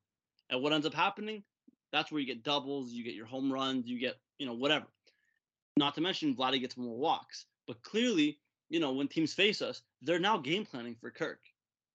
And 0.51 0.63
what 0.63 0.73
ends 0.73 0.87
up 0.87 0.95
happening? 0.95 1.43
That's 1.93 2.11
where 2.11 2.21
you 2.21 2.27
get 2.27 2.43
doubles, 2.43 2.91
you 2.91 3.05
get 3.05 3.15
your 3.15 3.27
home 3.27 3.53
runs, 3.53 3.87
you 3.87 3.99
get, 3.99 4.17
you 4.39 4.47
know, 4.47 4.55
whatever. 4.55 4.87
Not 5.77 5.95
to 5.95 6.01
mention 6.01 6.35
Vladdy 6.35 6.61
gets 6.61 6.77
more 6.77 6.97
walks. 6.97 7.47
But 7.67 7.83
clearly, 7.83 8.39
you 8.71 8.81
know, 8.81 8.93
when 8.93 9.09
teams 9.09 9.35
face 9.35 9.63
us, 9.63 9.83
they're 10.01 10.19
now 10.19 10.39
game 10.39 10.65
planning 10.65 10.97
for 11.01 11.11
Kirk, 11.11 11.41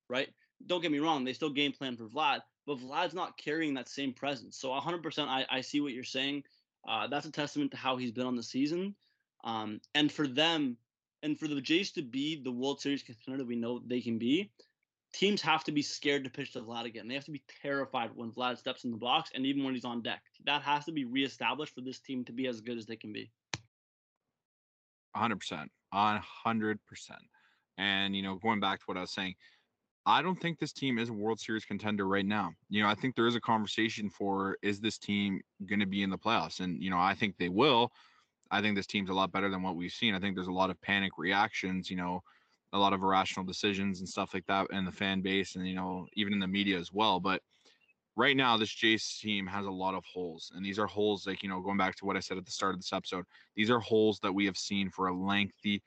right? 0.09 0.29
Don't 0.65 0.81
get 0.81 0.91
me 0.91 0.99
wrong, 0.99 1.23
they 1.23 1.33
still 1.33 1.49
game 1.49 1.71
plan 1.71 1.97
for 1.97 2.05
Vlad, 2.05 2.41
but 2.65 2.79
Vlad's 2.79 3.13
not 3.13 3.37
carrying 3.37 3.73
that 3.75 3.89
same 3.89 4.13
presence. 4.13 4.57
So 4.57 4.69
100%, 4.69 5.27
I, 5.27 5.45
I 5.49 5.61
see 5.61 5.81
what 5.81 5.93
you're 5.93 6.03
saying. 6.03 6.43
Uh, 6.87 7.07
that's 7.07 7.25
a 7.25 7.31
testament 7.31 7.71
to 7.71 7.77
how 7.77 7.97
he's 7.97 8.11
been 8.11 8.25
on 8.25 8.35
the 8.35 8.43
season. 8.43 8.95
Um, 9.43 9.81
and 9.93 10.11
for 10.11 10.27
them, 10.27 10.77
and 11.23 11.37
for 11.37 11.47
the 11.47 11.59
Jays 11.59 11.91
to 11.93 12.01
be 12.01 12.41
the 12.41 12.51
World 12.51 12.79
Series 12.79 13.03
contender 13.03 13.39
that 13.39 13.47
we 13.47 13.55
know 13.55 13.81
they 13.85 14.01
can 14.01 14.17
be, 14.17 14.51
teams 15.13 15.41
have 15.41 15.63
to 15.65 15.71
be 15.71 15.81
scared 15.81 16.23
to 16.23 16.29
pitch 16.29 16.53
to 16.53 16.61
Vlad 16.61 16.85
again. 16.85 17.07
They 17.07 17.15
have 17.15 17.25
to 17.25 17.31
be 17.31 17.43
terrified 17.61 18.11
when 18.13 18.31
Vlad 18.31 18.57
steps 18.57 18.83
in 18.83 18.91
the 18.91 18.97
box 18.97 19.31
and 19.33 19.45
even 19.45 19.63
when 19.63 19.73
he's 19.73 19.85
on 19.85 20.01
deck. 20.01 20.21
That 20.45 20.61
has 20.61 20.85
to 20.85 20.91
be 20.91 21.05
reestablished 21.05 21.73
for 21.73 21.81
this 21.81 21.99
team 21.99 22.23
to 22.25 22.31
be 22.31 22.47
as 22.47 22.61
good 22.61 22.77
as 22.77 22.85
they 22.85 22.95
can 22.95 23.11
be. 23.11 23.31
100%. 25.15 25.67
100%. 25.93 26.77
And, 27.79 28.15
you 28.15 28.21
know, 28.21 28.35
going 28.35 28.59
back 28.59 28.79
to 28.79 28.85
what 28.85 28.97
I 28.97 29.01
was 29.01 29.13
saying, 29.13 29.35
I 30.07 30.21
don't 30.21 30.39
think 30.39 30.57
this 30.57 30.71
team 30.71 30.99
is 30.99 31.09
a 31.09 31.13
World 31.13 31.37
Series 31.37 31.65
contender 31.65 32.07
right 32.07 32.25
now. 32.25 32.53
You 32.69 32.81
know, 32.81 32.87
I 32.87 32.95
think 32.95 33.13
there 33.13 33.27
is 33.27 33.35
a 33.35 33.41
conversation 33.41 34.09
for 34.09 34.57
is 34.61 34.79
this 34.79 34.97
team 34.97 35.41
going 35.65 35.81
to 35.81 35.85
be 35.85 36.01
in 36.01 36.09
the 36.09 36.17
playoffs? 36.17 36.61
And, 36.61 36.81
you 36.81 36.89
know, 36.89 36.97
I 36.97 37.13
think 37.13 37.35
they 37.37 37.49
will. 37.49 37.91
I 38.49 38.61
think 38.61 38.77
this 38.77 38.87
team's 38.87 39.09
a 39.09 39.13
lot 39.13 39.33
better 39.33 39.49
than 39.49 39.61
what 39.61 39.75
we've 39.75 39.91
seen. 39.91 40.15
I 40.15 40.19
think 40.21 40.33
there's 40.33 40.47
a 40.47 40.51
lot 40.51 40.69
of 40.69 40.79
panic 40.79 41.17
reactions, 41.17 41.91
you 41.91 41.97
know, 41.97 42.21
a 42.71 42.79
lot 42.79 42.93
of 42.93 43.03
irrational 43.03 43.45
decisions 43.45 43.99
and 43.99 44.07
stuff 44.07 44.33
like 44.33 44.45
that 44.47 44.67
in 44.71 44.85
the 44.85 44.93
fan 44.93 45.19
base 45.19 45.57
and, 45.57 45.67
you 45.67 45.75
know, 45.75 46.07
even 46.13 46.31
in 46.31 46.39
the 46.39 46.47
media 46.47 46.79
as 46.79 46.93
well. 46.93 47.19
But 47.19 47.41
right 48.15 48.37
now, 48.37 48.55
this 48.55 48.73
Jays 48.73 49.19
team 49.21 49.45
has 49.45 49.65
a 49.65 49.69
lot 49.69 49.93
of 49.93 50.05
holes. 50.05 50.53
And 50.55 50.65
these 50.65 50.79
are 50.79 50.87
holes, 50.87 51.27
like, 51.27 51.43
you 51.43 51.49
know, 51.49 51.59
going 51.59 51.77
back 51.77 51.97
to 51.97 52.05
what 52.05 52.15
I 52.15 52.21
said 52.21 52.37
at 52.37 52.45
the 52.45 52.51
start 52.51 52.75
of 52.75 52.79
this 52.79 52.93
episode, 52.93 53.25
these 53.57 53.69
are 53.69 53.81
holes 53.81 54.21
that 54.23 54.33
we 54.33 54.45
have 54.45 54.57
seen 54.57 54.89
for 54.89 55.07
a 55.07 55.13
lengthy 55.13 55.83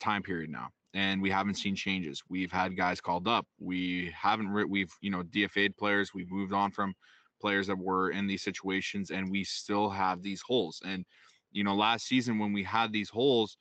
time 0.00 0.24
period 0.24 0.50
now 0.50 0.70
and 0.94 1.20
we 1.20 1.28
haven't 1.28 1.56
seen 1.56 1.74
changes. 1.74 2.22
We've 2.28 2.52
had 2.52 2.76
guys 2.76 3.00
called 3.00 3.26
up. 3.26 3.46
We 3.58 4.12
haven't 4.16 4.48
re- 4.48 4.64
we've 4.64 4.92
you 5.00 5.10
know 5.10 5.22
DFA'd 5.24 5.76
players. 5.76 6.14
We've 6.14 6.30
moved 6.30 6.52
on 6.52 6.70
from 6.70 6.94
players 7.40 7.66
that 7.66 7.78
were 7.78 8.10
in 8.10 8.26
these 8.26 8.42
situations 8.42 9.10
and 9.10 9.30
we 9.30 9.44
still 9.44 9.90
have 9.90 10.22
these 10.22 10.40
holes. 10.40 10.80
And 10.86 11.04
you 11.50 11.64
know 11.64 11.74
last 11.74 12.06
season 12.06 12.38
when 12.38 12.52
we 12.52 12.62
had 12.62 12.92
these 12.92 13.10
holes, 13.10 13.58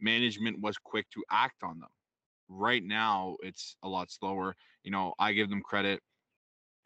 management 0.00 0.60
was 0.60 0.78
quick 0.78 1.10
to 1.10 1.24
act 1.30 1.62
on 1.62 1.80
them. 1.80 1.90
Right 2.48 2.84
now 2.84 3.36
it's 3.42 3.76
a 3.82 3.88
lot 3.88 4.10
slower. 4.10 4.54
You 4.84 4.92
know, 4.92 5.12
I 5.18 5.32
give 5.32 5.50
them 5.50 5.62
credit. 5.62 6.00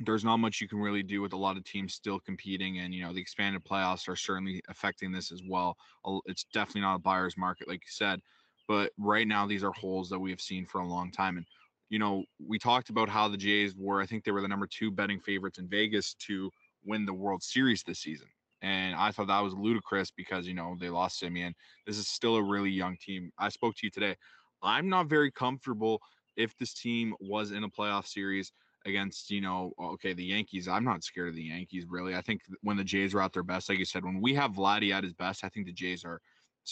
There's 0.03 0.24
not 0.24 0.38
much 0.38 0.62
you 0.62 0.68
can 0.68 0.78
really 0.78 1.03
do 1.03 1.20
with 1.20 1.34
a 1.34 1.36
lot 1.36 1.59
of 1.59 1.64
teams 1.64 1.92
still 1.92 2.18
competing, 2.18 2.78
and 2.78 2.94
you 2.94 3.03
know 3.05 3.12
the 3.12 3.20
expanded 3.20 3.62
playoffs 3.70 4.09
are 4.09 4.16
certainly 4.16 4.62
affecting 4.70 5.12
this 5.12 5.30
as 5.30 5.42
well. 5.46 5.76
It's 6.24 6.46
definitely 6.55 6.80
not 6.80 6.94
a 6.94 7.01
buyer's 7.01 7.36
market, 7.36 7.68
like 7.68 7.82
you 7.82 7.90
said 7.90 8.22
but 8.70 8.92
right 8.98 9.26
now 9.26 9.48
these 9.48 9.64
are 9.64 9.72
holes 9.72 10.08
that 10.08 10.18
we 10.20 10.30
have 10.30 10.40
seen 10.40 10.64
for 10.64 10.80
a 10.80 10.86
long 10.86 11.10
time 11.10 11.36
and 11.36 11.46
you 11.88 11.98
know 11.98 12.22
we 12.46 12.56
talked 12.56 12.88
about 12.88 13.08
how 13.08 13.26
the 13.26 13.36
jays 13.36 13.74
were 13.76 14.00
i 14.00 14.06
think 14.06 14.22
they 14.22 14.30
were 14.30 14.40
the 14.40 14.46
number 14.46 14.68
two 14.68 14.92
betting 14.92 15.18
favorites 15.18 15.58
in 15.58 15.68
vegas 15.68 16.14
to 16.14 16.48
win 16.84 17.04
the 17.04 17.12
world 17.12 17.42
series 17.42 17.82
this 17.82 17.98
season 17.98 18.28
and 18.62 18.94
i 18.94 19.10
thought 19.10 19.26
that 19.26 19.40
was 19.40 19.54
ludicrous 19.54 20.12
because 20.12 20.46
you 20.46 20.54
know 20.54 20.76
they 20.78 20.88
lost 20.88 21.20
Semien. 21.20 21.52
This 21.84 21.98
is 21.98 22.06
still 22.06 22.36
a 22.36 22.42
really 22.42 22.70
young 22.70 22.96
team. 23.04 23.32
I 23.38 23.48
spoke 23.48 23.74
to 23.76 23.86
you 23.86 23.90
today. 23.90 24.14
I'm 24.62 24.88
not 24.88 25.08
very 25.08 25.32
comfortable 25.32 26.00
if 26.36 26.56
this 26.56 26.72
team 26.72 27.14
was 27.18 27.50
in 27.50 27.64
a 27.64 27.68
playoff 27.68 28.06
series 28.06 28.52
against 28.86 29.32
you 29.32 29.40
know 29.40 29.72
okay 29.80 30.12
the 30.12 30.24
yankees. 30.24 30.68
I'm 30.68 30.84
not 30.84 31.02
scared 31.02 31.30
of 31.30 31.34
the 31.34 31.42
yankees 31.42 31.86
really. 31.88 32.14
I 32.14 32.20
think 32.20 32.42
when 32.62 32.76
the 32.76 32.84
jays 32.84 33.14
are 33.14 33.20
at 33.20 33.32
their 33.32 33.42
best 33.42 33.68
like 33.68 33.78
you 33.78 33.84
said 33.84 34.04
when 34.04 34.20
we 34.20 34.32
have 34.34 34.52
vladdy 34.52 34.94
at 34.94 35.02
his 35.02 35.14
best 35.14 35.42
i 35.42 35.48
think 35.48 35.66
the 35.66 35.72
jays 35.72 36.04
are 36.04 36.20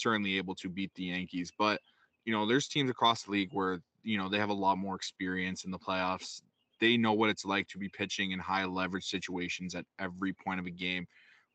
certainly 0.01 0.37
able 0.37 0.55
to 0.57 0.69
beat 0.69 0.93
the 0.95 1.05
Yankees. 1.05 1.53
But, 1.57 1.81
you 2.25 2.33
know, 2.33 2.47
there's 2.47 2.69
teams 2.69 2.91
across 2.91 3.23
the 3.25 3.33
league 3.33 3.51
where, 3.53 3.81
you 4.03 4.19
know, 4.19 4.29
they 4.29 4.39
have 4.39 4.51
a 4.51 4.55
lot 4.55 4.79
more 4.79 4.97
experience 4.97 5.65
in 5.65 5.71
the 5.71 5.79
playoffs. 5.79 6.43
They 6.81 6.97
know 6.97 7.13
what 7.13 7.31
it's 7.31 7.45
like 7.45 7.67
to 7.69 7.79
be 7.79 7.89
pitching 7.89 8.33
in 8.33 8.39
high 8.39 8.65
leverage 8.65 9.09
situations 9.09 9.75
at 9.75 9.85
every 9.99 10.33
point 10.33 10.61
of 10.61 10.67
a 10.67 10.71
game. 10.71 11.07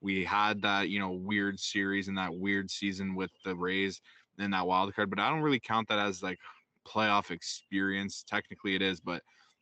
We 0.02 0.26
had 0.26 0.62
that, 0.64 0.90
you 0.90 1.00
know, 1.00 1.12
weird 1.12 1.60
series 1.60 2.10
and 2.10 2.18
that 2.18 2.34
weird 2.34 2.70
season 2.70 3.16
with 3.16 3.32
the 3.46 3.56
Rays 3.56 4.02
and 4.38 4.54
that 4.54 4.68
wild 4.68 4.94
card, 4.96 5.10
but 5.10 5.20
I 5.20 5.30
don't 5.30 5.42
really 5.42 5.60
count 5.60 5.88
that 5.90 6.00
as 6.00 6.24
like 6.24 6.40
playoff 6.86 7.32
experience. 7.32 8.26
Technically 8.28 8.76
it 8.76 8.82
is, 8.82 9.00
but 9.00 9.22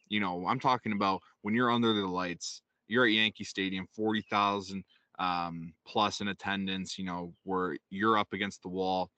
you 0.10 0.20
know, 0.20 0.46
I'm 0.48 0.60
talking 0.60 0.92
about 0.92 1.22
when 1.42 1.54
you're 1.54 1.72
under 1.72 1.94
the 1.94 2.08
lights, 2.08 2.62
you're 2.88 3.06
at 3.06 3.12
Yankee 3.12 3.44
Stadium, 3.44 3.88
40,000 3.96 4.84
um, 5.20 5.74
plus 5.86 6.22
in 6.22 6.28
attendance, 6.28 6.98
you 6.98 7.06
know, 7.06 7.34
where 7.44 7.78
you're 7.90 8.18
up 8.18 8.34
against 8.34 8.62
the 8.62 8.70
wall, 8.70 9.10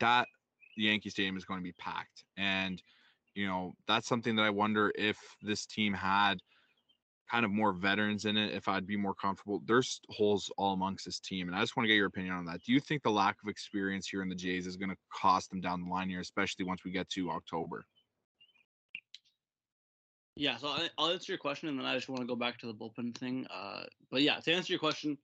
that 0.00 0.26
Yankee 0.76 1.10
Stadium 1.10 1.36
is 1.36 1.44
going 1.44 1.60
to 1.60 1.64
be 1.64 1.72
packed. 1.72 2.24
And, 2.36 2.82
you 3.34 3.46
know, 3.46 3.74
that's 3.86 4.08
something 4.08 4.36
that 4.36 4.42
I 4.42 4.50
wonder 4.50 4.92
if 4.96 5.18
this 5.42 5.66
team 5.66 5.92
had 5.92 6.38
kind 7.30 7.44
of 7.44 7.50
more 7.50 7.72
veterans 7.72 8.24
in 8.24 8.36
it, 8.36 8.54
if 8.54 8.68
I'd 8.68 8.86
be 8.86 8.96
more 8.96 9.14
comfortable. 9.14 9.60
There's 9.66 10.00
holes 10.10 10.50
all 10.56 10.72
amongst 10.72 11.04
this 11.04 11.20
team. 11.20 11.48
And 11.48 11.56
I 11.56 11.60
just 11.60 11.76
want 11.76 11.84
to 11.84 11.88
get 11.88 11.96
your 11.96 12.06
opinion 12.06 12.34
on 12.34 12.46
that. 12.46 12.62
Do 12.64 12.72
you 12.72 12.80
think 12.80 13.02
the 13.02 13.10
lack 13.10 13.36
of 13.42 13.50
experience 13.50 14.08
here 14.08 14.22
in 14.22 14.28
the 14.28 14.34
Jays 14.34 14.66
is 14.66 14.76
going 14.76 14.90
to 14.90 14.96
cost 15.12 15.50
them 15.50 15.60
down 15.60 15.82
the 15.82 15.90
line 15.90 16.08
here, 16.08 16.20
especially 16.20 16.64
once 16.64 16.84
we 16.84 16.90
get 16.90 17.08
to 17.10 17.30
October? 17.30 17.84
Yeah, 20.38 20.56
so 20.56 20.68
I, 20.68 20.88
I'll 20.96 21.10
answer 21.10 21.32
your 21.32 21.38
question, 21.38 21.68
and 21.68 21.76
then 21.76 21.84
I 21.84 21.96
just 21.96 22.08
want 22.08 22.20
to 22.20 22.26
go 22.26 22.36
back 22.36 22.58
to 22.58 22.68
the 22.68 22.72
bullpen 22.72 23.18
thing. 23.18 23.44
Uh, 23.52 23.82
but 24.08 24.22
yeah, 24.22 24.38
to 24.38 24.52
answer 24.52 24.72
your 24.72 24.78
question, 24.78 25.18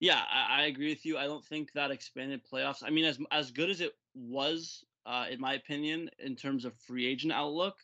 yeah, 0.00 0.20
I, 0.28 0.62
I 0.62 0.66
agree 0.66 0.88
with 0.88 1.06
you. 1.06 1.16
I 1.16 1.26
don't 1.26 1.44
think 1.44 1.72
that 1.72 1.92
expanded 1.92 2.42
playoffs. 2.44 2.82
I 2.84 2.90
mean, 2.90 3.04
as 3.04 3.20
as 3.30 3.52
good 3.52 3.70
as 3.70 3.80
it 3.80 3.92
was, 4.16 4.84
uh, 5.06 5.26
in 5.30 5.40
my 5.40 5.54
opinion, 5.54 6.10
in 6.18 6.34
terms 6.34 6.64
of 6.64 6.74
free 6.74 7.06
agent 7.06 7.32
outlook, 7.32 7.76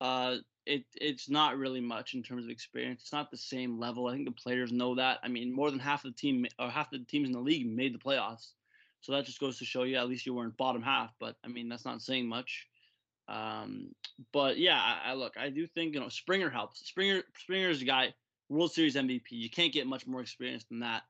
uh, 0.00 0.38
it 0.66 0.86
it's 0.96 1.30
not 1.30 1.56
really 1.56 1.80
much 1.80 2.14
in 2.14 2.22
terms 2.24 2.46
of 2.46 2.50
experience. 2.50 3.02
It's 3.02 3.12
not 3.12 3.30
the 3.30 3.36
same 3.36 3.78
level. 3.78 4.08
I 4.08 4.12
think 4.14 4.26
the 4.26 4.32
players 4.32 4.72
know 4.72 4.96
that. 4.96 5.20
I 5.22 5.28
mean, 5.28 5.54
more 5.54 5.70
than 5.70 5.78
half 5.78 6.04
of 6.04 6.12
the 6.12 6.20
team 6.20 6.46
or 6.58 6.68
half 6.68 6.90
the 6.90 6.98
teams 6.98 7.28
in 7.28 7.32
the 7.32 7.38
league 7.38 7.64
made 7.64 7.94
the 7.94 7.98
playoffs, 8.00 8.54
so 9.02 9.12
that 9.12 9.24
just 9.24 9.38
goes 9.38 9.56
to 9.60 9.64
show 9.64 9.84
you 9.84 9.98
at 9.98 10.08
least 10.08 10.26
you 10.26 10.34
weren't 10.34 10.56
bottom 10.56 10.82
half. 10.82 11.14
But 11.20 11.36
I 11.44 11.48
mean, 11.48 11.68
that's 11.68 11.84
not 11.84 12.02
saying 12.02 12.26
much. 12.28 12.66
Um, 13.28 13.88
but 14.32 14.58
yeah, 14.58 14.80
I, 14.80 15.10
I 15.10 15.14
look, 15.14 15.34
I 15.36 15.48
do 15.50 15.66
think 15.66 15.94
you 15.94 16.00
know 16.00 16.08
Springer 16.08 16.50
helps. 16.50 16.86
Springer 16.86 17.22
Springer 17.38 17.70
is 17.70 17.82
a 17.82 17.84
guy, 17.84 18.14
World 18.48 18.72
Series 18.72 18.96
MVP. 18.96 19.22
You 19.30 19.50
can't 19.50 19.72
get 19.72 19.86
much 19.86 20.06
more 20.06 20.20
experience 20.20 20.64
than 20.68 20.80
that. 20.80 21.02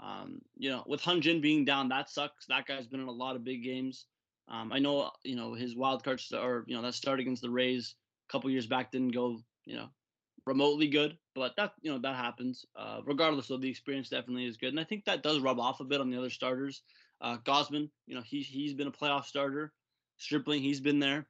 Um, 0.00 0.40
you 0.56 0.70
know, 0.70 0.82
with 0.86 1.00
Hyun-Jin 1.00 1.40
being 1.40 1.64
down, 1.64 1.88
that 1.90 2.10
sucks. 2.10 2.46
That 2.46 2.66
guy's 2.66 2.86
been 2.86 3.00
in 3.00 3.08
a 3.08 3.12
lot 3.12 3.36
of 3.36 3.44
big 3.44 3.62
games. 3.62 4.06
Um, 4.48 4.72
I 4.72 4.80
know, 4.80 5.10
you 5.22 5.36
know, 5.36 5.54
his 5.54 5.76
wild 5.76 6.02
card 6.02 6.20
st- 6.20 6.42
or 6.42 6.64
you 6.66 6.74
know 6.74 6.82
that 6.82 6.94
start 6.94 7.20
against 7.20 7.42
the 7.42 7.50
Rays 7.50 7.94
a 8.28 8.32
couple 8.32 8.50
years 8.50 8.66
back 8.66 8.90
didn't 8.90 9.14
go, 9.14 9.38
you 9.64 9.76
know, 9.76 9.88
remotely 10.46 10.88
good, 10.88 11.16
but 11.34 11.54
that 11.56 11.72
you 11.80 11.92
know 11.92 11.98
that 11.98 12.16
happens. 12.16 12.64
Uh, 12.76 13.00
regardless 13.04 13.50
of 13.50 13.60
the 13.60 13.70
experience, 13.70 14.08
definitely 14.08 14.46
is 14.46 14.56
good, 14.56 14.70
and 14.70 14.80
I 14.80 14.84
think 14.84 15.04
that 15.04 15.22
does 15.22 15.38
rub 15.38 15.60
off 15.60 15.80
a 15.80 15.84
bit 15.84 16.00
on 16.00 16.10
the 16.10 16.18
other 16.18 16.30
starters. 16.30 16.82
Uh, 17.20 17.38
Gausman, 17.38 17.88
you 18.06 18.16
know, 18.16 18.22
he's 18.24 18.48
he's 18.48 18.74
been 18.74 18.88
a 18.88 18.92
playoff 18.92 19.24
starter. 19.24 19.72
Stripling, 20.18 20.62
he's 20.62 20.80
been 20.80 20.98
there. 20.98 21.26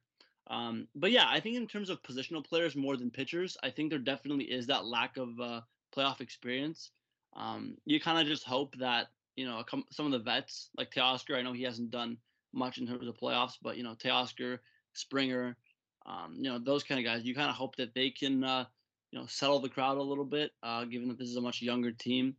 Um, 0.47 0.87
but 0.95 1.11
yeah, 1.11 1.25
I 1.27 1.39
think 1.39 1.55
in 1.55 1.67
terms 1.67 1.89
of 1.89 2.03
positional 2.03 2.45
players 2.45 2.75
more 2.75 2.97
than 2.97 3.09
pitchers, 3.09 3.57
I 3.63 3.69
think 3.69 3.89
there 3.89 3.99
definitely 3.99 4.45
is 4.45 4.67
that 4.67 4.85
lack 4.85 5.17
of 5.17 5.39
uh, 5.39 5.61
playoff 5.95 6.21
experience. 6.21 6.91
Um, 7.35 7.77
you 7.85 7.99
kind 7.99 8.19
of 8.19 8.27
just 8.27 8.43
hope 8.43 8.75
that 8.77 9.07
you 9.35 9.45
know 9.45 9.63
some 9.89 10.05
of 10.05 10.11
the 10.11 10.19
vets 10.19 10.69
like 10.77 10.91
Teoscar. 10.91 11.37
I 11.37 11.41
know 11.41 11.53
he 11.53 11.63
hasn't 11.63 11.91
done 11.91 12.17
much 12.53 12.77
in 12.77 12.87
terms 12.87 13.07
of 13.07 13.17
playoffs, 13.17 13.57
but 13.61 13.77
you 13.77 13.83
know, 13.83 13.95
Teoscar, 13.95 14.59
Springer, 14.93 15.57
um, 16.05 16.35
you 16.37 16.49
know, 16.49 16.59
those 16.59 16.83
kind 16.83 16.99
of 16.99 17.05
guys, 17.05 17.25
you 17.25 17.35
kind 17.35 17.49
of 17.49 17.55
hope 17.55 17.75
that 17.77 17.93
they 17.93 18.09
can, 18.09 18.43
uh, 18.43 18.65
you 19.11 19.19
know, 19.19 19.25
settle 19.27 19.59
the 19.59 19.69
crowd 19.69 19.97
a 19.97 20.01
little 20.01 20.25
bit, 20.25 20.51
uh, 20.61 20.85
given 20.85 21.07
that 21.07 21.17
this 21.17 21.29
is 21.29 21.35
a 21.35 21.41
much 21.41 21.61
younger 21.61 21.91
team. 21.91 22.35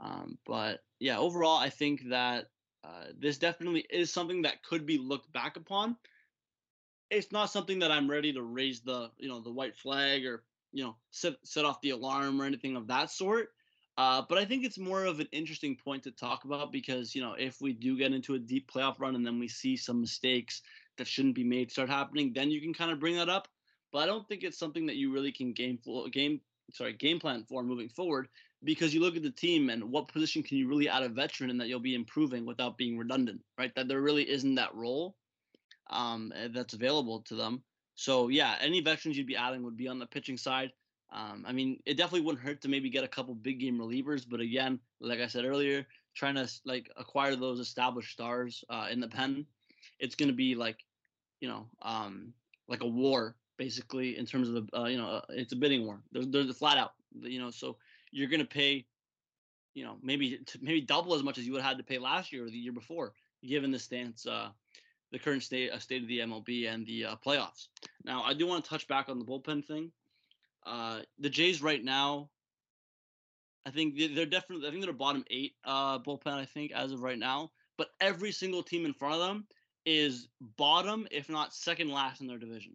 Um, 0.00 0.38
but 0.46 0.80
yeah, 1.00 1.18
overall, 1.18 1.58
I 1.58 1.70
think 1.70 2.08
that 2.10 2.50
uh, 2.84 3.06
this 3.18 3.38
definitely 3.38 3.86
is 3.90 4.12
something 4.12 4.42
that 4.42 4.62
could 4.62 4.86
be 4.86 4.98
looked 4.98 5.32
back 5.32 5.56
upon. 5.56 5.96
It's 7.10 7.32
not 7.32 7.50
something 7.50 7.78
that 7.80 7.92
I'm 7.92 8.10
ready 8.10 8.32
to 8.32 8.42
raise 8.42 8.80
the, 8.80 9.10
you 9.18 9.28
know, 9.28 9.40
the 9.40 9.52
white 9.52 9.76
flag 9.76 10.24
or 10.26 10.42
you 10.76 10.84
know 10.84 10.94
set 11.10 11.34
set 11.42 11.64
off 11.64 11.80
the 11.80 11.90
alarm 11.90 12.40
or 12.40 12.44
anything 12.44 12.76
of 12.76 12.86
that 12.88 13.10
sort. 13.10 13.48
Uh, 13.98 14.22
but 14.28 14.36
I 14.36 14.44
think 14.44 14.62
it's 14.62 14.78
more 14.78 15.06
of 15.06 15.20
an 15.20 15.28
interesting 15.32 15.74
point 15.74 16.02
to 16.02 16.10
talk 16.10 16.44
about 16.44 16.70
because 16.70 17.14
you 17.14 17.22
know 17.22 17.32
if 17.32 17.60
we 17.62 17.72
do 17.72 17.96
get 17.96 18.12
into 18.12 18.34
a 18.34 18.38
deep 18.38 18.70
playoff 18.70 19.00
run 19.00 19.14
and 19.14 19.26
then 19.26 19.38
we 19.38 19.48
see 19.48 19.76
some 19.76 20.00
mistakes 20.00 20.62
that 20.98 21.06
shouldn't 21.06 21.34
be 21.34 21.44
made 21.44 21.70
start 21.70 21.88
happening, 21.88 22.32
then 22.34 22.50
you 22.50 22.60
can 22.60 22.74
kind 22.74 22.90
of 22.90 23.00
bring 23.00 23.16
that 23.16 23.30
up. 23.30 23.48
But 23.90 24.00
I 24.00 24.06
don't 24.06 24.28
think 24.28 24.42
it's 24.42 24.58
something 24.58 24.86
that 24.86 24.96
you 24.96 25.12
really 25.12 25.32
can 25.32 25.52
game 25.52 25.78
game 26.12 26.40
sorry 26.72 26.92
game 26.92 27.18
plan 27.18 27.44
for 27.48 27.62
moving 27.62 27.88
forward 27.88 28.28
because 28.64 28.92
you 28.92 29.00
look 29.00 29.16
at 29.16 29.22
the 29.22 29.30
team 29.30 29.70
and 29.70 29.82
what 29.84 30.08
position 30.08 30.42
can 30.42 30.58
you 30.58 30.68
really 30.68 30.88
add 30.88 31.02
a 31.02 31.08
veteran 31.08 31.48
and 31.48 31.60
that 31.60 31.68
you'll 31.68 31.80
be 31.80 31.94
improving 31.94 32.44
without 32.44 32.76
being 32.76 32.98
redundant, 32.98 33.40
right? 33.56 33.74
That 33.76 33.88
there 33.88 34.02
really 34.02 34.28
isn't 34.28 34.56
that 34.56 34.74
role 34.74 35.16
um, 35.90 36.32
eh, 36.36 36.48
that's 36.52 36.74
available 36.74 37.22
to 37.22 37.34
them. 37.34 37.62
So 37.94 38.28
yeah, 38.28 38.56
any 38.60 38.80
veterans 38.80 39.16
you'd 39.16 39.26
be 39.26 39.36
adding 39.36 39.62
would 39.62 39.76
be 39.76 39.88
on 39.88 39.98
the 39.98 40.06
pitching 40.06 40.36
side. 40.36 40.72
Um, 41.12 41.44
I 41.46 41.52
mean, 41.52 41.80
it 41.86 41.96
definitely 41.96 42.26
wouldn't 42.26 42.44
hurt 42.44 42.60
to 42.62 42.68
maybe 42.68 42.90
get 42.90 43.04
a 43.04 43.08
couple 43.08 43.34
big 43.34 43.60
game 43.60 43.78
relievers, 43.78 44.26
but 44.28 44.40
again, 44.40 44.80
like 45.00 45.20
I 45.20 45.28
said 45.28 45.44
earlier, 45.44 45.86
trying 46.14 46.34
to 46.34 46.50
like 46.64 46.90
acquire 46.96 47.36
those 47.36 47.60
established 47.60 48.12
stars 48.12 48.64
uh, 48.68 48.88
in 48.90 49.00
the 49.00 49.08
pen, 49.08 49.46
it's 49.98 50.14
going 50.14 50.28
to 50.28 50.34
be 50.34 50.54
like, 50.54 50.78
you 51.40 51.48
know, 51.48 51.66
um, 51.82 52.32
like 52.68 52.82
a 52.82 52.86
war 52.86 53.36
basically 53.56 54.18
in 54.18 54.26
terms 54.26 54.48
of 54.48 54.54
the, 54.54 54.78
uh, 54.78 54.84
you 54.86 54.98
know, 54.98 55.22
it's 55.30 55.52
a 55.52 55.56
bidding 55.56 55.86
war. 55.86 56.02
There's 56.12 56.28
there's 56.28 56.50
a 56.50 56.54
flat 56.54 56.78
out, 56.78 56.92
you 57.14 57.38
know, 57.38 57.50
so 57.50 57.76
you're 58.10 58.28
going 58.28 58.40
to 58.40 58.46
pay, 58.46 58.86
you 59.74 59.84
know, 59.84 59.96
maybe 60.02 60.40
maybe 60.60 60.80
double 60.80 61.14
as 61.14 61.22
much 61.22 61.38
as 61.38 61.46
you 61.46 61.52
would 61.52 61.62
have 61.62 61.70
had 61.70 61.78
to 61.78 61.84
pay 61.84 61.98
last 61.98 62.32
year 62.32 62.44
or 62.44 62.50
the 62.50 62.58
year 62.58 62.72
before, 62.72 63.12
given 63.46 63.70
the 63.70 63.78
stance 63.78 64.26
uh, 64.26 64.48
the 65.12 65.18
current 65.18 65.42
state 65.42 65.70
uh, 65.70 65.78
state 65.78 66.02
of 66.02 66.08
the 66.08 66.20
MLB 66.20 66.72
and 66.72 66.86
the 66.86 67.06
uh, 67.06 67.16
playoffs. 67.24 67.68
Now, 68.04 68.22
I 68.22 68.34
do 68.34 68.46
want 68.46 68.64
to 68.64 68.70
touch 68.70 68.88
back 68.88 69.08
on 69.08 69.18
the 69.18 69.24
bullpen 69.24 69.64
thing. 69.64 69.90
Uh, 70.64 71.00
the 71.18 71.30
Jays 71.30 71.62
right 71.62 71.82
now, 71.82 72.28
I 73.64 73.70
think 73.70 73.96
they're 73.96 74.26
definitely. 74.26 74.66
I 74.66 74.70
think 74.70 74.84
they're 74.84 74.92
bottom 74.92 75.24
eight 75.30 75.54
uh, 75.64 75.98
bullpen. 75.98 76.34
I 76.34 76.44
think 76.44 76.72
as 76.72 76.92
of 76.92 77.02
right 77.02 77.18
now, 77.18 77.50
but 77.78 77.88
every 78.00 78.32
single 78.32 78.62
team 78.62 78.84
in 78.84 78.94
front 78.94 79.14
of 79.14 79.20
them 79.20 79.46
is 79.84 80.28
bottom, 80.56 81.06
if 81.10 81.28
not 81.28 81.54
second 81.54 81.90
last 81.90 82.20
in 82.20 82.26
their 82.26 82.38
division. 82.38 82.72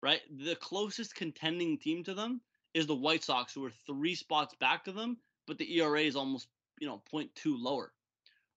Right, 0.00 0.20
the 0.44 0.54
closest 0.54 1.16
contending 1.16 1.76
team 1.76 2.04
to 2.04 2.14
them 2.14 2.40
is 2.72 2.86
the 2.86 2.94
White 2.94 3.24
Sox, 3.24 3.52
who 3.52 3.64
are 3.64 3.72
three 3.86 4.14
spots 4.14 4.54
back 4.60 4.84
to 4.84 4.92
them, 4.92 5.16
but 5.46 5.58
the 5.58 5.78
ERA 5.78 6.02
is 6.02 6.14
almost 6.14 6.46
you 6.78 6.86
know 6.86 7.02
0.2 7.12 7.28
lower. 7.46 7.92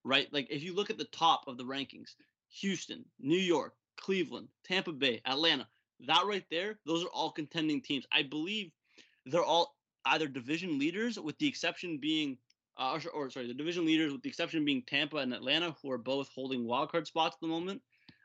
Right, 0.03 0.31
like 0.31 0.47
if 0.49 0.61
you 0.61 0.75
look 0.75 0.89
at 0.89 0.97
the 0.97 1.05
top 1.05 1.45
of 1.47 1.57
the 1.57 1.63
rankings, 1.63 2.15
Houston, 2.59 3.05
New 3.19 3.37
York, 3.37 3.73
Cleveland, 3.97 4.47
Tampa 4.63 4.91
Bay, 4.91 5.21
Atlanta. 5.25 5.67
That 6.07 6.25
right 6.25 6.45
there, 6.49 6.79
those 6.85 7.03
are 7.03 7.09
all 7.09 7.31
contending 7.31 7.81
teams. 7.81 8.05
I 8.11 8.23
believe 8.23 8.71
they're 9.25 9.43
all 9.43 9.75
either 10.05 10.27
division 10.27 10.79
leaders, 10.79 11.19
with 11.19 11.37
the 11.37 11.47
exception 11.47 11.97
being, 11.97 12.37
uh, 12.77 12.99
or, 13.05 13.11
or, 13.11 13.29
sorry, 13.29 13.47
the 13.47 13.53
division 13.53 13.85
leaders 13.85 14.11
with 14.11 14.23
the 14.23 14.29
exception 14.29 14.65
being 14.65 14.81
Tampa 14.87 15.17
and 15.17 15.33
Atlanta, 15.33 15.75
who 15.81 15.91
are 15.91 15.97
both 15.97 16.29
holding 16.33 16.65
wildcard 16.65 17.05
spots 17.05 17.35
at 17.35 17.41
the 17.41 17.47
moment. 17.47 17.81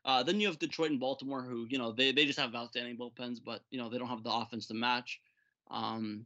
Uh, 0.06 0.22
then 0.22 0.40
you 0.40 0.46
have 0.46 0.58
Detroit 0.58 0.92
and 0.92 1.00
Baltimore, 1.00 1.42
who 1.42 1.66
you 1.68 1.78
know 1.78 1.90
they 1.90 2.12
they 2.12 2.24
just 2.24 2.38
have 2.38 2.54
outstanding 2.54 2.96
bullpens, 2.96 3.38
but 3.44 3.62
you 3.70 3.78
know 3.78 3.90
they 3.90 3.98
don't 3.98 4.08
have 4.08 4.22
the 4.22 4.32
offense 4.32 4.66
to 4.68 4.74
match. 4.74 5.20
Um, 5.68 6.24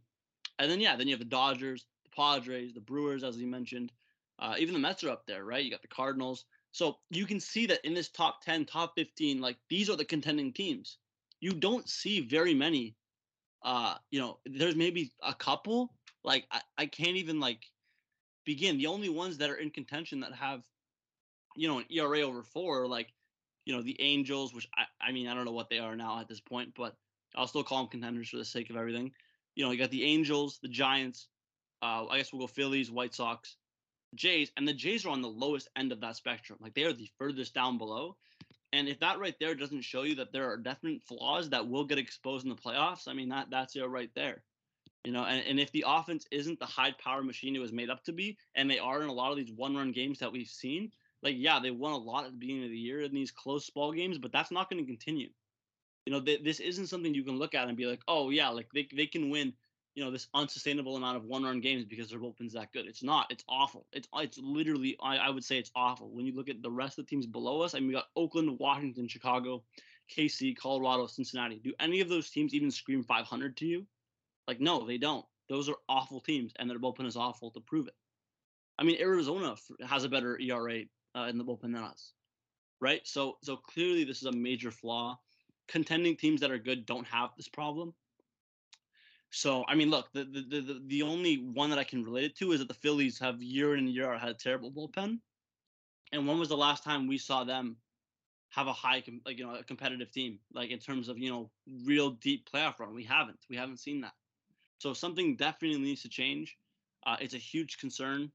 and 0.59 0.70
then 0.70 0.80
yeah, 0.80 0.96
then 0.96 1.09
you 1.09 1.14
have 1.14 1.18
the 1.20 1.24
Dodgers, 1.24 1.86
the 2.05 2.11
Padres, 2.14 2.74
the 2.74 2.80
Brewers, 2.80 3.24
as 3.24 3.38
you 3.38 3.46
mentioned. 3.46 3.90
Uh, 4.38 4.55
even 4.59 4.74
the 4.74 4.80
Mets 4.80 5.03
are 5.03 5.11
up 5.11 5.26
there, 5.26 5.44
right? 5.44 5.64
You 5.64 5.70
got 5.70 5.82
the 5.82 5.88
Cardinals. 5.88 6.44
So 6.72 6.98
you 7.10 7.26
can 7.26 7.40
see 7.40 7.66
that 7.66 7.84
in 7.84 7.94
this 7.94 8.08
top 8.08 8.42
10, 8.44 8.64
top 8.64 8.92
15, 8.96 9.40
like 9.40 9.56
these 9.68 9.90
are 9.90 9.96
the 9.96 10.04
contending 10.04 10.52
teams. 10.52 10.98
You 11.40 11.52
don't 11.52 11.88
see 11.88 12.20
very 12.20 12.54
many. 12.54 12.96
Uh, 13.62 13.96
you 14.10 14.20
know, 14.20 14.38
there's 14.46 14.76
maybe 14.76 15.12
a 15.22 15.34
couple. 15.34 15.92
Like 16.22 16.46
I, 16.52 16.60
I 16.78 16.86
can't 16.86 17.16
even 17.16 17.40
like 17.40 17.64
begin. 18.44 18.78
The 18.78 18.86
only 18.86 19.08
ones 19.08 19.38
that 19.38 19.50
are 19.50 19.56
in 19.56 19.70
contention 19.70 20.20
that 20.20 20.32
have, 20.34 20.62
you 21.56 21.66
know, 21.66 21.78
an 21.78 21.86
ERA 21.90 22.20
over 22.20 22.42
four, 22.42 22.86
like, 22.86 23.08
you 23.64 23.74
know, 23.74 23.82
the 23.82 24.00
Angels, 24.00 24.54
which 24.54 24.68
I, 24.76 24.84
I 25.08 25.12
mean, 25.12 25.26
I 25.26 25.34
don't 25.34 25.44
know 25.44 25.52
what 25.52 25.70
they 25.70 25.78
are 25.78 25.96
now 25.96 26.20
at 26.20 26.28
this 26.28 26.40
point, 26.40 26.72
but 26.76 26.96
I'll 27.34 27.46
still 27.46 27.64
call 27.64 27.78
them 27.78 27.88
contenders 27.88 28.28
for 28.28 28.36
the 28.36 28.44
sake 28.44 28.70
of 28.70 28.76
everything. 28.76 29.12
You 29.54 29.64
know, 29.64 29.70
you 29.72 29.78
got 29.78 29.90
the 29.90 30.04
Angels, 30.04 30.58
the 30.62 30.68
Giants. 30.68 31.28
Uh, 31.82 32.06
I 32.06 32.18
guess 32.18 32.32
we'll 32.32 32.42
go 32.42 32.46
Phillies, 32.46 32.90
White 32.90 33.14
Sox, 33.14 33.56
Jays, 34.14 34.50
and 34.56 34.66
the 34.66 34.74
Jays 34.74 35.06
are 35.06 35.11
on 35.11 35.22
the 35.22 35.28
lowest 35.28 35.68
end 35.76 35.92
of 35.92 36.00
that 36.00 36.16
spectrum. 36.16 36.58
Like 36.61 36.74
they 36.74 36.84
are 36.84 36.92
the 36.92 37.11
furthest 37.18 37.54
down 37.54 37.78
below. 37.78 38.16
And 38.72 38.88
if 38.88 39.00
that 39.00 39.18
right 39.18 39.34
there 39.40 39.54
doesn't 39.54 39.82
show 39.82 40.02
you 40.02 40.14
that 40.16 40.32
there 40.32 40.50
are 40.50 40.56
definite 40.56 41.02
flaws 41.02 41.50
that 41.50 41.68
will 41.68 41.84
get 41.84 41.98
exposed 41.98 42.44
in 42.44 42.50
the 42.50 42.56
playoffs, 42.56 43.08
I 43.08 43.14
mean 43.14 43.28
that 43.30 43.50
that's 43.50 43.74
it 43.76 43.82
right 43.82 44.11
there. 44.14 44.42
You 45.04 45.12
know, 45.12 45.24
and, 45.24 45.44
and 45.46 45.58
if 45.58 45.72
the 45.72 45.84
offense 45.86 46.26
isn't 46.30 46.61
the 46.61 46.66
high 46.66 46.92
power 47.02 47.22
machine 47.22 47.56
it 47.56 47.61
was 47.61 47.72
made 47.72 47.90
up 47.90 48.04
to 48.04 48.12
be, 48.12 48.36
and 48.54 48.70
they 48.70 48.78
are 48.78 49.02
in 49.02 49.08
a 49.08 49.12
lot 49.12 49.30
of 49.30 49.38
these 49.38 49.52
one 49.52 49.74
run 49.74 49.92
games 49.92 50.18
that 50.18 50.30
we've 50.30 50.46
seen, 50.46 50.92
like 51.22 51.36
yeah, 51.38 51.58
they 51.58 51.70
won 51.70 51.92
a 51.92 51.96
lot 51.96 52.26
at 52.26 52.32
the 52.32 52.38
beginning 52.38 52.64
of 52.64 52.70
the 52.70 52.78
year 52.78 53.02
in 53.02 53.14
these 53.14 53.30
close 53.30 53.68
ball 53.70 53.92
games, 53.92 54.18
but 54.18 54.32
that's 54.32 54.50
not 54.50 54.70
going 54.70 54.82
to 54.82 54.86
continue. 54.86 55.30
You 56.06 56.12
know, 56.12 56.20
th- 56.20 56.44
this 56.44 56.61
isn't 56.61 56.86
something 56.86 57.14
you 57.14 57.24
can 57.24 57.38
look 57.38 57.54
at 57.54 57.68
and 57.68 57.76
be 57.76 57.86
like, 57.86 58.02
oh 58.08 58.30
yeah, 58.30 58.48
like 58.50 58.68
they 58.74 58.88
they 58.94 59.06
can 59.06 59.30
win 59.30 59.52
you 59.95 60.05
know 60.05 60.11
this 60.11 60.28
unsustainable 60.34 60.97
amount 60.97 61.16
of 61.16 61.24
one 61.24 61.43
run 61.43 61.61
games 61.61 61.84
because 61.84 62.11
their 62.11 62.20
bullpen's 62.20 62.53
that 62.53 62.72
good. 62.72 62.86
It's 62.86 63.03
not. 63.03 63.26
It's 63.30 63.45
awful. 63.49 63.86
It's 63.93 64.09
it's 64.14 64.38
literally 64.38 64.97
I, 65.03 65.16
I 65.16 65.30
would 65.30 65.45
say 65.45 65.59
it's 65.59 65.72
awful. 65.74 66.11
When 66.11 66.26
you 66.26 66.34
look 66.34 66.49
at 66.49 66.62
the 66.62 66.70
rest 66.70 66.99
of 66.99 67.07
the 67.07 67.11
teams 67.11 67.26
below 67.26 67.61
us, 67.62 67.74
I 67.74 67.80
mean 67.80 67.88
we 67.88 67.95
got 67.95 68.09
Oakland, 68.14 68.59
Washington, 68.59 69.09
Chicago, 69.09 69.64
KC, 70.16 70.57
Colorado, 70.57 71.07
Cincinnati. 71.07 71.61
Do 71.62 71.72
any 71.80 72.01
of 72.01 72.09
those 72.09 72.30
teams 72.30 72.55
even 72.55 72.70
scream 72.70 73.03
500 73.03 73.57
to 73.59 73.66
you? 73.66 73.86
Like 74.47 74.61
no, 74.61 74.86
they 74.86 74.99
don't. 74.99 75.24
Those 75.49 75.68
are 75.68 75.76
awful 75.88 76.20
teams, 76.20 76.53
and 76.59 76.70
their 76.70 76.78
bullpen 76.78 77.07
is 77.07 77.16
awful 77.16 77.51
to 77.51 77.61
prove 77.61 77.88
it. 77.88 77.95
I 78.78 78.84
mean 78.84 79.01
Arizona 79.01 79.57
has 79.86 80.05
a 80.05 80.09
better 80.09 80.38
ERA 80.41 80.82
uh, 81.16 81.26
in 81.28 81.36
the 81.36 81.45
bullpen 81.45 81.74
than 81.74 81.76
us, 81.76 82.12
right? 82.80 83.01
So 83.05 83.38
so 83.43 83.57
clearly 83.57 84.05
this 84.05 84.18
is 84.18 84.26
a 84.26 84.32
major 84.32 84.70
flaw. 84.70 85.18
Contending 85.66 86.16
teams 86.16 86.41
that 86.41 86.51
are 86.51 86.59
good 86.59 86.86
don't 86.86 87.07
have 87.07 87.30
this 87.36 87.49
problem 87.49 87.95
so 89.30 89.64
I 89.68 89.74
mean, 89.74 89.90
look, 89.90 90.12
the, 90.12 90.24
the 90.24 90.60
the 90.60 90.82
the 90.86 91.02
only 91.02 91.36
one 91.36 91.70
that 91.70 91.78
I 91.78 91.84
can 91.84 92.04
relate 92.04 92.24
it 92.24 92.36
to 92.38 92.52
is 92.52 92.58
that 92.58 92.68
the 92.68 92.74
Phillies 92.74 93.18
have 93.20 93.40
year 93.40 93.74
in 93.74 93.86
and 93.86 93.88
year 93.88 94.12
out 94.12 94.20
had 94.20 94.30
a 94.30 94.34
terrible 94.34 94.72
bullpen. 94.72 95.20
And 96.12 96.26
when 96.26 96.38
was 96.38 96.48
the 96.48 96.56
last 96.56 96.82
time 96.82 97.06
we 97.06 97.18
saw 97.18 97.44
them 97.44 97.76
have 98.50 98.66
a 98.66 98.72
high, 98.72 99.04
like 99.24 99.38
you 99.38 99.46
know, 99.46 99.54
a 99.54 99.62
competitive 99.62 100.10
team, 100.10 100.40
like 100.52 100.70
in 100.70 100.80
terms 100.80 101.08
of 101.08 101.16
you 101.18 101.30
know, 101.30 101.50
real 101.84 102.10
deep 102.10 102.50
playoff 102.50 102.80
run? 102.80 102.92
We 102.92 103.04
haven't. 103.04 103.38
We 103.48 103.56
haven't 103.56 103.78
seen 103.78 104.00
that. 104.00 104.14
So 104.78 104.92
something 104.92 105.36
definitely 105.36 105.80
needs 105.80 106.02
to 106.02 106.08
change. 106.08 106.56
Uh, 107.06 107.16
it's 107.20 107.34
a 107.34 107.38
huge 107.38 107.78
concern. 107.78 108.32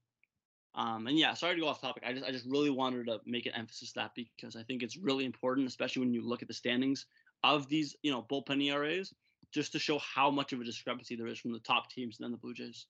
Um, 0.75 1.07
and 1.07 1.17
yeah, 1.17 1.33
sorry 1.33 1.55
to 1.55 1.61
go 1.61 1.67
off 1.67 1.81
topic. 1.81 2.03
I 2.05 2.13
just 2.13 2.25
I 2.25 2.31
just 2.31 2.45
really 2.45 2.69
wanted 2.69 3.07
to 3.07 3.19
make 3.25 3.45
an 3.47 3.53
emphasis 3.53 3.91
that 3.93 4.11
because 4.15 4.55
I 4.55 4.63
think 4.63 4.81
it's 4.81 4.95
really 4.95 5.25
important, 5.25 5.67
especially 5.67 6.01
when 6.01 6.13
you 6.13 6.21
look 6.21 6.41
at 6.41 6.47
the 6.47 6.53
standings 6.53 7.05
of 7.43 7.67
these 7.67 7.97
you 8.01 8.11
know 8.11 8.23
bullpen 8.23 8.63
ERAs 8.63 9.13
just 9.51 9.71
to 9.73 9.79
show 9.79 9.99
how 9.99 10.29
much 10.29 10.53
of 10.53 10.61
a 10.61 10.63
discrepancy 10.63 11.15
there 11.15 11.27
is 11.27 11.39
from 11.39 11.53
the 11.53 11.59
top 11.59 11.89
teams 11.89 12.17
and 12.17 12.25
then 12.25 12.31
the 12.31 12.37
Blue 12.37 12.53
Jays. 12.53 12.87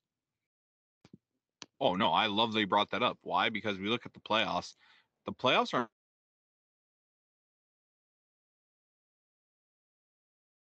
Oh 1.80 1.94
no, 1.94 2.10
I 2.10 2.26
love 2.26 2.52
they 2.52 2.64
brought 2.64 2.90
that 2.90 3.02
up. 3.02 3.18
Why? 3.22 3.48
Because 3.50 3.78
we 3.78 3.88
look 3.88 4.06
at 4.06 4.14
the 4.14 4.20
playoffs. 4.20 4.74
The 5.26 5.32
playoffs 5.32 5.74
are 5.74 5.88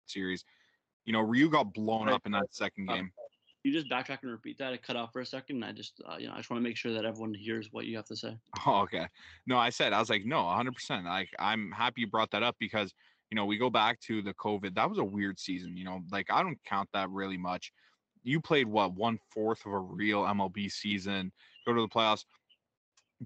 series. 0.08 0.46
You 1.06 1.14
know, 1.14 1.22
Ryu 1.22 1.50
got 1.50 1.74
blown 1.74 2.10
up 2.10 2.26
in 2.26 2.32
that 2.34 2.54
second 2.54 2.90
uh, 2.90 2.96
game. 2.96 3.12
You 3.64 3.72
just 3.72 3.90
backtrack 3.90 4.20
and 4.24 4.32
repeat 4.32 4.58
that. 4.60 4.74
I 4.74 4.78
cut 4.78 4.96
off 4.96 5.12
for 5.14 5.22
a 5.22 5.26
second. 5.26 5.64
I 5.64 5.72
just, 5.72 6.02
uh, 6.08 6.18
you 6.18 6.28
know, 6.28 6.34
I 6.34 6.38
just 6.38 6.50
want 6.50 6.64
to 6.64 6.68
make 6.68 6.78
sure 6.78 6.94
that 6.94 7.06
everyone 7.06 7.34
hears 7.34 7.70
what 7.72 7.86
you 7.86 7.96
have 7.96 8.06
to 8.06 8.16
say. 8.16 8.38
Oh, 8.66 8.82
okay. 8.84 9.08
No, 9.48 9.58
I 9.58 9.70
said 9.70 9.94
I 9.94 10.00
was 10.00 10.10
like, 10.10 10.26
no, 10.26 10.44
100. 10.44 10.74
percent 10.74 11.06
Like, 11.06 11.30
I'm 11.40 11.72
happy 11.72 12.02
you 12.02 12.08
brought 12.08 12.32
that 12.32 12.44
up 12.44 12.56
because 12.60 12.94
you 13.32 13.36
know, 13.36 13.46
we 13.46 13.58
go 13.58 13.70
back 13.70 14.00
to 14.02 14.22
the 14.22 14.34
COVID. 14.34 14.76
That 14.76 14.90
was 14.90 15.00
a 15.00 15.04
weird 15.04 15.40
season. 15.40 15.78
You 15.78 15.86
know, 15.86 16.02
like 16.12 16.28
I 16.30 16.44
don't 16.44 16.60
count 16.66 16.90
that 16.94 17.10
really 17.10 17.38
much. 17.38 17.72
You 18.24 18.42
played 18.42 18.68
what 18.68 18.94
one 18.94 19.18
fourth 19.34 19.66
of 19.66 19.72
a 19.72 19.80
real 19.80 20.24
MLB 20.24 20.72
season. 20.72 21.32
Go 21.66 21.74
to 21.74 21.82
the 21.82 21.88
playoffs. 21.88 22.26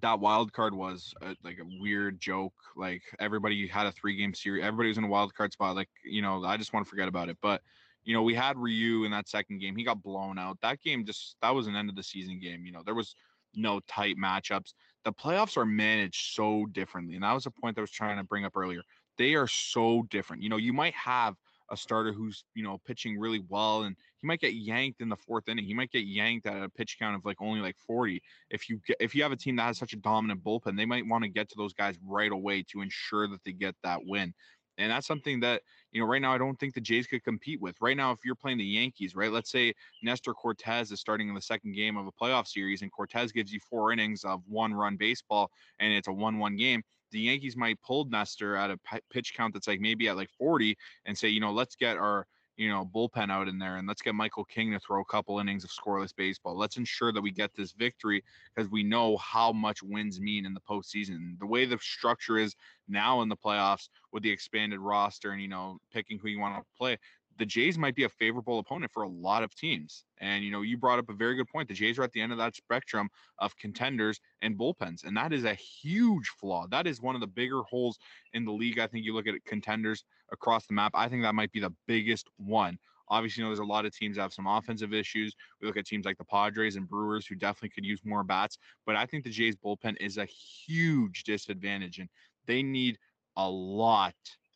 That 0.01 0.19
wild 0.19 0.53
card 0.53 0.73
was 0.73 1.13
a, 1.21 1.35
like 1.43 1.57
a 1.59 1.79
weird 1.81 2.19
joke. 2.19 2.53
Like 2.75 3.01
everybody 3.19 3.67
had 3.67 3.87
a 3.87 3.91
three 3.91 4.15
game 4.15 4.33
series. 4.33 4.63
Everybody 4.63 4.89
was 4.89 4.97
in 4.99 5.03
a 5.05 5.09
wild 5.09 5.33
card 5.33 5.51
spot. 5.53 5.75
Like 5.75 5.89
you 6.03 6.21
know, 6.21 6.43
I 6.45 6.55
just 6.55 6.71
want 6.71 6.85
to 6.85 6.89
forget 6.89 7.07
about 7.07 7.29
it. 7.29 7.37
But 7.41 7.61
you 8.03 8.13
know, 8.13 8.21
we 8.21 8.35
had 8.35 8.57
Ryu 8.57 9.05
in 9.05 9.11
that 9.11 9.27
second 9.27 9.59
game. 9.59 9.75
He 9.75 9.83
got 9.83 10.03
blown 10.03 10.37
out. 10.37 10.59
That 10.61 10.81
game 10.81 11.03
just 11.03 11.35
that 11.41 11.55
was 11.55 11.65
an 11.65 11.75
end 11.75 11.89
of 11.89 11.95
the 11.95 12.03
season 12.03 12.39
game. 12.39 12.63
You 12.63 12.71
know, 12.71 12.83
there 12.85 12.93
was 12.93 13.15
no 13.55 13.79
tight 13.87 14.17
matchups. 14.17 14.73
the 15.03 15.13
playoffs 15.13 15.57
are 15.57 15.65
managed 15.65 16.33
so 16.33 16.65
differently. 16.67 17.15
And 17.15 17.23
that 17.23 17.33
was 17.33 17.45
a 17.45 17.51
point 17.51 17.75
that 17.75 17.81
I 17.81 17.83
was 17.83 17.91
trying 17.91 18.17
to 18.17 18.23
bring 18.23 18.45
up 18.45 18.55
earlier. 18.55 18.81
They 19.17 19.35
are 19.35 19.47
so 19.47 20.03
different. 20.03 20.43
You 20.43 20.49
know, 20.49 20.57
you 20.57 20.73
might 20.73 20.93
have 20.93 21.35
a 21.71 21.77
starter 21.77 22.13
who's, 22.13 22.45
you 22.53 22.63
know, 22.63 22.77
pitching 22.85 23.17
really 23.17 23.43
well 23.49 23.83
and 23.83 23.95
he 24.21 24.27
might 24.27 24.39
get 24.39 24.53
yanked 24.53 25.01
in 25.01 25.09
the 25.09 25.15
fourth 25.15 25.47
inning. 25.47 25.65
He 25.65 25.73
might 25.73 25.91
get 25.91 26.05
yanked 26.05 26.45
at 26.45 26.61
a 26.61 26.69
pitch 26.69 26.97
count 26.99 27.15
of 27.15 27.25
like 27.25 27.41
only 27.41 27.59
like 27.59 27.77
40. 27.77 28.21
If 28.49 28.69
you 28.69 28.79
get, 28.85 28.97
if 28.99 29.15
you 29.15 29.23
have 29.23 29.31
a 29.31 29.37
team 29.37 29.55
that 29.55 29.63
has 29.63 29.77
such 29.77 29.93
a 29.93 29.97
dominant 29.97 30.43
bullpen, 30.43 30.77
they 30.77 30.85
might 30.85 31.07
want 31.07 31.23
to 31.23 31.29
get 31.29 31.49
to 31.49 31.55
those 31.57 31.73
guys 31.73 31.97
right 32.03 32.31
away 32.31 32.63
to 32.71 32.81
ensure 32.81 33.27
that 33.27 33.43
they 33.43 33.53
get 33.53 33.75
that 33.83 34.01
win. 34.05 34.33
And 34.77 34.91
that's 34.91 35.07
something 35.07 35.39
that, 35.39 35.61
you 35.91 36.01
know, 36.01 36.07
right 36.07 36.21
now 36.21 36.33
I 36.33 36.37
don't 36.37 36.59
think 36.59 36.73
the 36.73 36.81
Jays 36.81 37.07
could 37.07 37.23
compete 37.23 37.61
with. 37.61 37.77
Right 37.79 37.95
now, 37.95 38.11
if 38.11 38.19
you're 38.25 38.35
playing 38.35 38.57
the 38.57 38.65
Yankees, 38.65 39.15
right, 39.15 39.31
let's 39.31 39.49
say 39.49 39.73
Nestor 40.03 40.33
Cortes 40.33 40.91
is 40.91 40.99
starting 40.99 41.29
in 41.29 41.35
the 41.35 41.41
second 41.41 41.73
game 41.73 41.95
of 41.95 42.07
a 42.07 42.11
playoff 42.11 42.47
series 42.47 42.81
and 42.81 42.91
Cortes 42.91 43.31
gives 43.31 43.53
you 43.53 43.59
four 43.69 43.91
innings 43.93 44.25
of 44.25 44.41
one 44.47 44.73
run 44.73 44.97
baseball 44.97 45.49
and 45.79 45.93
it's 45.93 46.09
a 46.09 46.13
1 46.13 46.39
1 46.39 46.55
game. 46.57 46.83
The 47.11 47.19
Yankees 47.19 47.55
might 47.55 47.81
pull 47.81 48.05
Nestor 48.05 48.55
at 48.55 48.71
a 48.71 48.79
pitch 49.09 49.33
count 49.35 49.53
that's 49.53 49.67
like 49.67 49.79
maybe 49.79 50.09
at 50.09 50.17
like 50.17 50.29
40 50.37 50.77
and 51.05 51.17
say, 51.17 51.29
you 51.29 51.39
know, 51.39 51.51
let's 51.51 51.75
get 51.75 51.97
our 51.97 52.27
you 52.57 52.69
know, 52.69 52.89
bullpen 52.93 53.29
out 53.29 53.47
in 53.47 53.59
there 53.59 53.77
and 53.77 53.87
let's 53.87 54.01
get 54.01 54.15
Michael 54.15 54.45
King 54.45 54.71
to 54.71 54.79
throw 54.79 55.01
a 55.01 55.05
couple 55.05 55.39
innings 55.39 55.63
of 55.63 55.69
scoreless 55.69 56.15
baseball. 56.15 56.57
Let's 56.57 56.77
ensure 56.77 57.11
that 57.11 57.21
we 57.21 57.31
get 57.31 57.53
this 57.53 57.73
victory 57.73 58.23
because 58.55 58.71
we 58.71 58.83
know 58.83 59.17
how 59.17 59.51
much 59.51 59.83
wins 59.83 60.21
mean 60.21 60.45
in 60.45 60.53
the 60.53 60.61
postseason. 60.61 61.37
The 61.39 61.45
way 61.45 61.65
the 61.65 61.77
structure 61.79 62.37
is 62.37 62.55
now 62.87 63.21
in 63.21 63.29
the 63.29 63.35
playoffs 63.35 63.89
with 64.13 64.23
the 64.23 64.31
expanded 64.31 64.79
roster 64.79 65.31
and, 65.31 65.41
you 65.41 65.49
know, 65.49 65.79
picking 65.91 66.17
who 66.17 66.29
you 66.29 66.39
want 66.39 66.57
to 66.57 66.65
play, 66.77 66.97
the 67.37 67.45
Jays 67.45 67.77
might 67.77 67.95
be 67.95 68.03
a 68.03 68.09
favorable 68.09 68.59
opponent 68.59 68.91
for 68.91 69.03
a 69.03 69.07
lot 69.07 69.43
of 69.43 69.53
teams. 69.55 70.05
And 70.19 70.43
you 70.43 70.51
know, 70.51 70.61
you 70.61 70.77
brought 70.77 70.99
up 70.99 71.09
a 71.09 71.13
very 71.13 71.35
good 71.35 71.47
point. 71.47 71.67
The 71.67 71.73
Jays 71.73 71.99
are 71.99 72.03
at 72.03 72.11
the 72.11 72.21
end 72.21 72.31
of 72.31 72.37
that 72.37 72.55
spectrum 72.55 73.09
of 73.39 73.55
contenders 73.57 74.19
and 74.41 74.57
bullpens, 74.57 75.03
and 75.03 75.15
that 75.17 75.33
is 75.33 75.43
a 75.43 75.53
huge 75.53 76.29
flaw. 76.39 76.67
That 76.67 76.87
is 76.87 77.01
one 77.01 77.15
of 77.15 77.21
the 77.21 77.27
bigger 77.27 77.63
holes 77.63 77.97
in 78.33 78.45
the 78.45 78.51
league. 78.51 78.79
I 78.79 78.87
think 78.87 79.05
you 79.05 79.13
look 79.13 79.27
at 79.27 79.43
contenders 79.45 80.05
across 80.31 80.65
the 80.65 80.73
map. 80.73 80.91
I 80.95 81.09
think 81.09 81.23
that 81.23 81.35
might 81.35 81.51
be 81.51 81.59
the 81.59 81.73
biggest 81.87 82.29
one. 82.37 82.77
Obviously, 83.09 83.41
you 83.41 83.45
know, 83.45 83.49
there's 83.49 83.59
a 83.59 83.63
lot 83.63 83.85
of 83.85 83.95
teams 83.95 84.15
that 84.15 84.23
have 84.23 84.33
some 84.33 84.47
offensive 84.47 84.91
issues. 84.91 85.35
We 85.61 85.67
look 85.67 85.77
at 85.77 85.85
teams 85.85 86.05
like 86.05 86.17
the 86.17 86.25
Padres 86.25 86.75
and 86.75 86.87
Brewers 86.87 87.27
who 87.27 87.35
definitely 87.35 87.69
could 87.69 87.85
use 87.85 88.01
more 88.03 88.23
bats, 88.23 88.57
but 88.85 88.95
I 88.95 89.05
think 89.05 89.23
the 89.23 89.29
Jays 89.29 89.55
bullpen 89.55 89.95
is 89.99 90.17
a 90.17 90.25
huge 90.25 91.23
disadvantage, 91.23 91.99
and 91.99 92.09
they 92.47 92.63
need 92.63 92.97
a 93.37 93.47
lot 93.47 94.15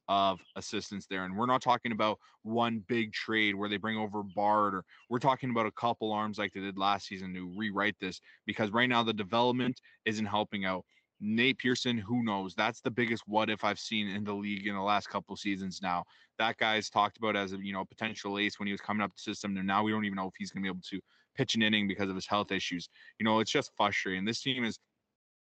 of 0.09 0.41
assistance 0.55 1.05
there. 1.05 1.23
And 1.23 1.37
we're 1.37 1.45
not 1.45 1.61
talking 1.61 1.91
about 1.91 2.17
one 2.41 2.83
big 2.87 3.13
trade 3.13 3.53
where 3.53 3.69
they 3.69 3.77
bring 3.77 3.95
over 3.95 4.23
Bard, 4.23 4.73
or 4.73 4.83
we're 5.07 5.19
talking 5.19 5.51
about 5.51 5.67
a 5.67 5.71
couple 5.71 6.11
arms 6.11 6.39
like 6.39 6.51
they 6.51 6.59
did 6.59 6.77
last 6.77 7.07
season 7.07 7.33
to 7.35 7.53
rewrite 7.55 7.95
this 8.01 8.19
because 8.45 8.71
right 8.71 8.89
now 8.89 9.03
the 9.03 9.13
development 9.13 9.79
isn't 10.05 10.25
helping 10.25 10.65
out. 10.65 10.83
Nate 11.21 11.59
Pearson, 11.59 11.97
who 11.97 12.23
knows? 12.23 12.55
That's 12.55 12.81
the 12.81 12.89
biggest 12.89 13.23
what 13.27 13.49
if 13.49 13.63
I've 13.63 13.79
seen 13.79 14.07
in 14.07 14.23
the 14.23 14.33
league 14.33 14.65
in 14.65 14.73
the 14.73 14.81
last 14.81 15.09
couple 15.09 15.35
seasons 15.35 15.79
now. 15.81 16.05
That 16.39 16.57
guy's 16.57 16.89
talked 16.89 17.17
about 17.17 17.35
as 17.35 17.53
a 17.53 17.57
you 17.57 17.73
know 17.73 17.85
potential 17.85 18.39
ace 18.39 18.57
when 18.57 18.67
he 18.67 18.71
was 18.73 18.81
coming 18.81 19.03
up 19.03 19.13
the 19.13 19.21
system, 19.21 19.55
and 19.57 19.67
now 19.67 19.83
we 19.83 19.91
don't 19.91 20.05
even 20.05 20.15
know 20.15 20.27
if 20.27 20.33
he's 20.39 20.49
gonna 20.49 20.63
be 20.63 20.69
able 20.69 20.79
to 20.89 20.99
pitch 21.35 21.55
an 21.55 21.61
inning 21.61 21.87
because 21.87 22.09
of 22.09 22.15
his 22.15 22.25
health 22.25 22.51
issues. 22.51 22.89
You 23.19 23.25
know, 23.25 23.41
it's 23.41 23.51
just 23.51 23.71
frustrating. 23.77 24.25
This 24.25 24.41
team 24.41 24.63
is 24.63 24.79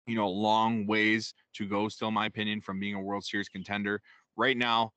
you 0.06 0.16
know, 0.16 0.28
long 0.28 0.86
ways 0.86 1.34
to 1.54 1.66
go, 1.66 1.88
still, 1.88 2.10
my 2.10 2.26
opinion, 2.26 2.60
from 2.60 2.80
being 2.80 2.94
a 2.94 3.00
World 3.00 3.24
Series 3.24 3.48
contender 3.48 4.00
right 4.36 4.56
now, 4.56 4.92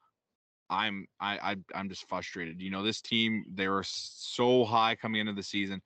I'm 0.69 1.07
I, 1.19 1.37
I 1.51 1.55
I'm 1.73 1.89
just 1.89 2.07
frustrated. 2.07 2.61
You 2.61 2.71
know, 2.71 2.83
this 2.83 3.01
team 3.01 3.45
they 3.53 3.67
were 3.67 3.83
so 3.85 4.65
high 4.65 4.95
coming 4.95 5.21
into 5.21 5.33
the 5.33 5.43
season, 5.43 5.81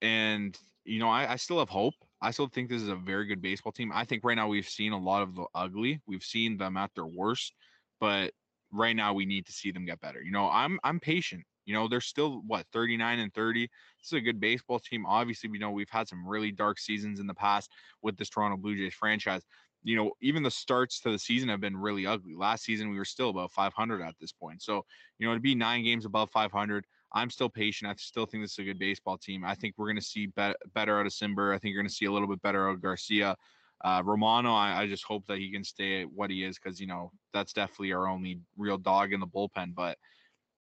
and 0.00 0.56
you 0.84 0.98
know 0.98 1.08
I, 1.08 1.32
I 1.32 1.36
still 1.36 1.58
have 1.58 1.68
hope. 1.68 1.94
I 2.20 2.30
still 2.30 2.48
think 2.48 2.68
this 2.68 2.82
is 2.82 2.88
a 2.88 2.96
very 2.96 3.26
good 3.26 3.42
baseball 3.42 3.72
team. 3.72 3.90
I 3.92 4.04
think 4.04 4.22
right 4.24 4.36
now 4.36 4.48
we've 4.48 4.68
seen 4.68 4.92
a 4.92 4.98
lot 4.98 5.22
of 5.22 5.34
the 5.34 5.46
ugly. 5.54 6.00
We've 6.06 6.22
seen 6.22 6.56
them 6.56 6.76
at 6.76 6.90
their 6.94 7.06
worst, 7.06 7.54
but 8.00 8.32
right 8.72 8.94
now 8.94 9.12
we 9.12 9.26
need 9.26 9.46
to 9.46 9.52
see 9.52 9.70
them 9.70 9.84
get 9.86 10.00
better. 10.00 10.22
You 10.22 10.32
know, 10.32 10.48
I'm 10.48 10.78
I'm 10.84 11.00
patient. 11.00 11.44
You 11.64 11.74
know, 11.74 11.88
they're 11.88 12.00
still 12.00 12.42
what 12.46 12.66
39 12.72 13.20
and 13.20 13.32
30. 13.32 13.62
This 13.62 14.06
is 14.08 14.12
a 14.12 14.20
good 14.20 14.40
baseball 14.40 14.80
team. 14.80 15.06
Obviously, 15.06 15.48
we 15.48 15.58
know 15.58 15.70
we've 15.70 15.88
had 15.88 16.08
some 16.08 16.26
really 16.26 16.50
dark 16.50 16.78
seasons 16.78 17.20
in 17.20 17.26
the 17.26 17.34
past 17.34 17.70
with 18.02 18.16
this 18.16 18.28
Toronto 18.28 18.56
Blue 18.56 18.76
Jays 18.76 18.94
franchise 18.94 19.42
you 19.84 19.96
know, 19.96 20.12
even 20.20 20.42
the 20.42 20.50
starts 20.50 21.00
to 21.00 21.10
the 21.10 21.18
season 21.18 21.48
have 21.48 21.60
been 21.60 21.76
really 21.76 22.06
ugly. 22.06 22.34
Last 22.34 22.64
season, 22.64 22.90
we 22.90 22.98
were 22.98 23.04
still 23.04 23.30
above 23.30 23.52
500 23.52 24.00
at 24.02 24.14
this 24.20 24.32
point. 24.32 24.62
So, 24.62 24.84
you 25.18 25.26
know, 25.26 25.34
to 25.34 25.40
be 25.40 25.54
nine 25.54 25.82
games 25.82 26.04
above 26.04 26.30
500, 26.30 26.86
I'm 27.12 27.30
still 27.30 27.48
patient. 27.48 27.90
I 27.90 27.94
still 27.98 28.26
think 28.26 28.44
this 28.44 28.52
is 28.52 28.58
a 28.58 28.64
good 28.64 28.78
baseball 28.78 29.18
team. 29.18 29.44
I 29.44 29.54
think 29.54 29.74
we're 29.76 29.86
going 29.86 29.96
to 29.96 30.02
see 30.02 30.26
be- 30.26 30.54
better 30.74 30.98
out 30.98 31.06
of 31.06 31.12
Cimber. 31.12 31.54
I 31.54 31.58
think 31.58 31.72
you're 31.72 31.82
going 31.82 31.88
to 31.88 31.94
see 31.94 32.06
a 32.06 32.12
little 32.12 32.28
bit 32.28 32.42
better 32.42 32.68
out 32.68 32.74
of 32.74 32.82
Garcia. 32.82 33.36
Uh, 33.84 34.02
Romano, 34.04 34.54
I, 34.54 34.82
I, 34.82 34.86
just 34.86 35.02
hope 35.02 35.26
that 35.26 35.38
he 35.38 35.50
can 35.50 35.64
stay 35.64 36.04
what 36.04 36.30
he 36.30 36.44
is 36.44 36.56
because, 36.56 36.80
you 36.80 36.86
know, 36.86 37.10
that's 37.32 37.52
definitely 37.52 37.92
our 37.92 38.06
only 38.06 38.38
real 38.56 38.78
dog 38.78 39.12
in 39.12 39.18
the 39.18 39.26
bullpen. 39.26 39.74
But, 39.74 39.98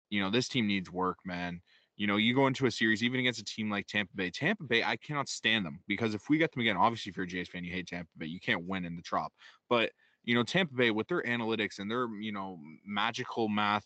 you 0.09 0.21
know, 0.21 0.31
this 0.31 0.47
team 0.49 0.69
needs 0.69 0.89
work, 0.91 1.19
man. 1.25 1.61
You 1.99 2.07
know, 2.07 2.17
you 2.17 2.33
go 2.33 2.47
into 2.47 2.67
a 2.67 2.71
series, 2.71 3.03
even 3.03 3.19
against 3.19 3.41
a 3.41 3.45
team 3.45 3.69
like 3.71 3.87
Tampa 3.87 4.15
Bay. 4.15 4.31
Tampa 4.31 4.63
Bay, 4.63 4.85
I 4.85 4.97
cannot 4.97 5.29
stand 5.29 5.67
them 5.67 5.81
because 5.89 6.15
if 6.15 6.29
we 6.31 6.39
get 6.39 6.53
them 6.53 6.61
again, 6.61 6.77
obviously, 6.77 7.11
if 7.11 7.17
you're 7.17 7.25
a 7.25 7.29
Jays 7.29 7.49
fan, 7.49 7.65
you 7.65 7.73
hate 7.73 7.89
Tampa 7.89 8.09
Bay. 8.17 8.27
You 8.27 8.39
can't 8.39 8.65
win 8.67 8.85
in 8.85 8.95
the 8.95 9.03
Trop. 9.03 9.33
But, 9.69 9.91
you 10.23 10.35
know, 10.37 10.45
Tampa 10.45 10.75
Bay, 10.75 10.93
with 10.93 11.09
their 11.09 11.23
analytics 11.23 11.81
and 11.81 11.91
their, 11.91 12.07
you 12.21 12.31
know, 12.31 12.59
magical 12.87 13.49
math 13.49 13.85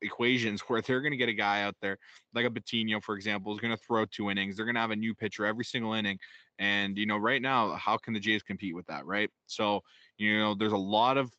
equations 0.00 0.62
where 0.68 0.80
they're 0.80 1.02
going 1.02 1.12
to 1.12 1.18
get 1.18 1.28
a 1.28 1.34
guy 1.34 1.62
out 1.62 1.76
there 1.82 1.98
like 2.34 2.46
a 2.46 2.50
Patino, 2.50 2.98
for 3.00 3.14
example, 3.14 3.52
is 3.52 3.60
going 3.60 3.76
to 3.76 3.82
throw 3.86 4.06
two 4.06 4.30
innings. 4.30 4.56
They're 4.56 4.66
going 4.66 4.76
to 4.76 4.80
have 4.80 4.90
a 4.90 4.96
new 4.96 5.14
pitcher 5.14 5.44
every 5.44 5.66
single 5.66 5.92
inning. 5.92 6.18
And, 6.58 6.96
you 6.96 7.04
know, 7.04 7.18
right 7.18 7.42
now, 7.42 7.72
how 7.72 7.98
can 7.98 8.14
the 8.14 8.20
Jays 8.20 8.42
compete 8.42 8.74
with 8.74 8.86
that, 8.86 9.04
right? 9.04 9.28
So, 9.48 9.80
you 10.16 10.38
know, 10.38 10.54
there's 10.54 10.72
a 10.72 10.78
lot 10.78 11.18
of 11.18 11.30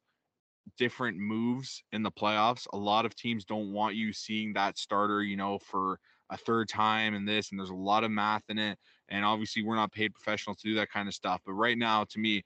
different 0.78 1.18
moves 1.18 1.84
in 1.91 2.03
the 2.03 2.11
playoffs. 2.11 2.68
A 2.74 2.78
lot 2.78 3.05
of 3.05 3.16
teams 3.16 3.45
don't 3.45 3.72
want 3.72 3.95
you 3.95 4.13
seeing 4.13 4.53
that 4.53 4.78
starter, 4.78 5.24
you 5.24 5.38
know, 5.38 5.59
for 5.59 5.99
a 6.30 6.38
third 6.38 6.68
time 6.68 7.13
and 7.13 7.28
this, 7.28 7.51
and 7.51 7.59
there's 7.59 7.70
a 7.70 7.76
lot 7.76 8.03
of 8.03 8.11
math 8.11 8.43
in 8.49 8.57
it. 8.57 8.78
And 9.09 9.24
obviously, 9.24 9.63
we're 9.63 9.76
not 9.76 9.91
paid 9.91 10.13
professionals 10.13 10.57
to 10.61 10.68
do 10.68 10.76
that 10.76 10.89
kind 10.89 11.07
of 11.07 11.13
stuff. 11.13 11.41
But 11.45 11.53
right 11.53 11.78
now, 11.78 12.05
to 12.05 12.20
me, 12.20 12.43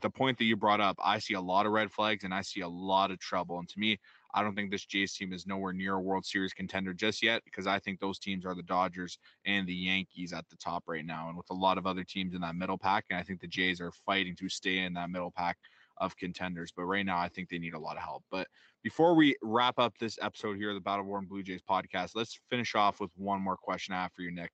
the 0.00 0.10
point 0.10 0.38
that 0.38 0.44
you 0.44 0.56
brought 0.56 0.80
up, 0.80 0.96
I 1.02 1.18
see 1.18 1.34
a 1.34 1.40
lot 1.40 1.66
of 1.66 1.72
red 1.72 1.90
flags 1.90 2.24
and 2.24 2.34
I 2.34 2.42
see 2.42 2.60
a 2.60 2.68
lot 2.68 3.10
of 3.10 3.18
trouble. 3.18 3.58
And 3.58 3.68
to 3.68 3.78
me, 3.78 3.98
I 4.34 4.42
don't 4.42 4.54
think 4.54 4.70
this 4.70 4.84
Jays 4.84 5.14
team 5.14 5.32
is 5.32 5.46
nowhere 5.46 5.72
near 5.72 5.94
a 5.94 6.00
World 6.00 6.24
Series 6.24 6.52
contender 6.52 6.94
just 6.94 7.22
yet 7.22 7.42
because 7.44 7.66
I 7.66 7.78
think 7.78 7.98
those 7.98 8.18
teams 8.18 8.44
are 8.44 8.54
the 8.54 8.62
Dodgers 8.62 9.18
and 9.44 9.66
the 9.66 9.74
Yankees 9.74 10.32
at 10.32 10.48
the 10.48 10.56
top 10.56 10.84
right 10.86 11.04
now, 11.04 11.28
and 11.28 11.36
with 11.36 11.50
a 11.50 11.54
lot 11.54 11.78
of 11.78 11.86
other 11.86 12.04
teams 12.04 12.34
in 12.34 12.40
that 12.42 12.54
middle 12.54 12.78
pack. 12.78 13.06
And 13.10 13.18
I 13.18 13.22
think 13.22 13.40
the 13.40 13.48
Jays 13.48 13.80
are 13.80 13.92
fighting 14.06 14.36
to 14.36 14.48
stay 14.48 14.78
in 14.78 14.92
that 14.94 15.10
middle 15.10 15.32
pack 15.32 15.58
of 16.00 16.16
contenders. 16.16 16.72
But 16.74 16.84
right 16.84 17.06
now, 17.06 17.18
I 17.18 17.28
think 17.28 17.48
they 17.48 17.58
need 17.58 17.74
a 17.74 17.78
lot 17.78 17.96
of 17.96 18.02
help. 18.02 18.24
But 18.30 18.48
before 18.82 19.14
we 19.14 19.36
wrap 19.42 19.78
up 19.78 19.96
this 19.98 20.18
episode 20.20 20.56
here 20.56 20.70
of 20.70 20.74
the 20.74 20.80
Battle 20.80 21.04
Born 21.04 21.26
Blue 21.26 21.42
Jays 21.42 21.62
podcast, 21.68 22.12
let's 22.14 22.40
finish 22.48 22.74
off 22.74 23.00
with 23.00 23.10
one 23.16 23.40
more 23.40 23.56
question 23.56 23.94
for 24.14 24.22
you, 24.22 24.32
Nick. 24.32 24.50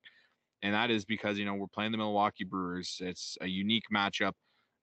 And 0.61 0.73
that 0.73 0.91
is 0.91 1.05
because, 1.05 1.37
you 1.37 1.45
know, 1.45 1.53
we're 1.53 1.67
playing 1.67 1.91
the 1.91 1.97
Milwaukee 1.97 2.43
Brewers. 2.43 2.97
It's 2.99 3.37
a 3.41 3.47
unique 3.47 3.85
matchup. 3.93 4.33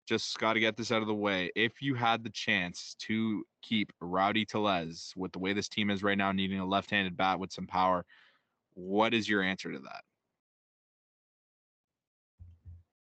Just 0.07 0.39
got 0.39 0.53
to 0.53 0.59
get 0.59 0.75
this 0.75 0.91
out 0.91 1.01
of 1.01 1.07
the 1.07 1.13
way. 1.13 1.51
If 1.55 1.81
you 1.81 1.93
had 1.93 2.23
the 2.23 2.31
chance 2.31 2.95
to 3.01 3.43
keep 3.61 3.91
Rowdy 4.01 4.45
Tellez 4.45 5.13
with 5.15 5.31
the 5.31 5.39
way 5.39 5.53
this 5.53 5.69
team 5.69 5.91
is 5.91 6.01
right 6.01 6.17
now, 6.17 6.31
needing 6.31 6.59
a 6.59 6.65
left 6.65 6.89
handed 6.89 7.15
bat 7.15 7.39
with 7.39 7.51
some 7.51 7.67
power, 7.67 8.05
what 8.73 9.13
is 9.13 9.29
your 9.29 9.43
answer 9.43 9.71
to 9.71 9.79
that? 9.79 10.03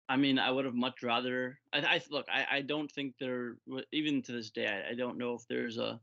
I 0.09 0.17
mean, 0.17 0.39
I 0.39 0.51
would 0.51 0.65
have 0.65 0.75
much 0.75 1.03
rather. 1.03 1.59
I, 1.73 1.79
I 1.79 2.03
look. 2.11 2.27
I, 2.33 2.59
I 2.59 2.61
don't 2.63 2.91
think 2.91 3.15
there. 3.21 3.57
Even 3.93 4.23
to 4.23 4.33
this 4.33 4.51
day, 4.51 4.67
I, 4.67 4.93
I 4.93 4.95
don't 4.95 5.19
know 5.19 5.35
if 5.35 5.43
there's 5.49 5.77
a 5.77 6.01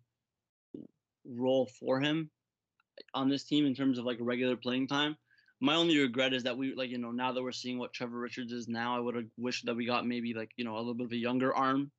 role 1.26 1.68
for 1.80 2.00
him 2.00 2.30
on 3.14 3.30
this 3.30 3.44
team 3.44 3.66
in 3.66 3.74
terms 3.74 3.98
of 3.98 4.06
like 4.06 4.18
regular 4.22 4.56
playing 4.56 4.88
time. 4.88 5.18
My 5.60 5.76
only 5.76 5.98
regret 5.98 6.34
is 6.34 6.44
that 6.44 6.58
we 6.58 6.76
like 6.76 6.92
you 6.92 7.00
know 7.00 7.12
now 7.12 7.32
that 7.32 7.42
we're 7.42 7.52
seeing 7.52 7.80
what 7.80 7.94
Trevor 7.94 8.20
Richards 8.20 8.52
is 8.52 8.68
now, 8.68 8.96
I 8.96 9.00
would 9.00 9.16
have 9.16 9.26
wished 9.38 9.66
that 9.66 9.76
we 9.76 9.86
got 9.86 10.06
maybe 10.06 10.34
like 10.34 10.52
you 10.56 10.66
know 10.66 10.76
a 10.76 10.80
little 10.80 10.94
bit 10.94 11.06
of 11.06 11.12
a 11.12 11.18
younger 11.18 11.54
arm 11.56 11.92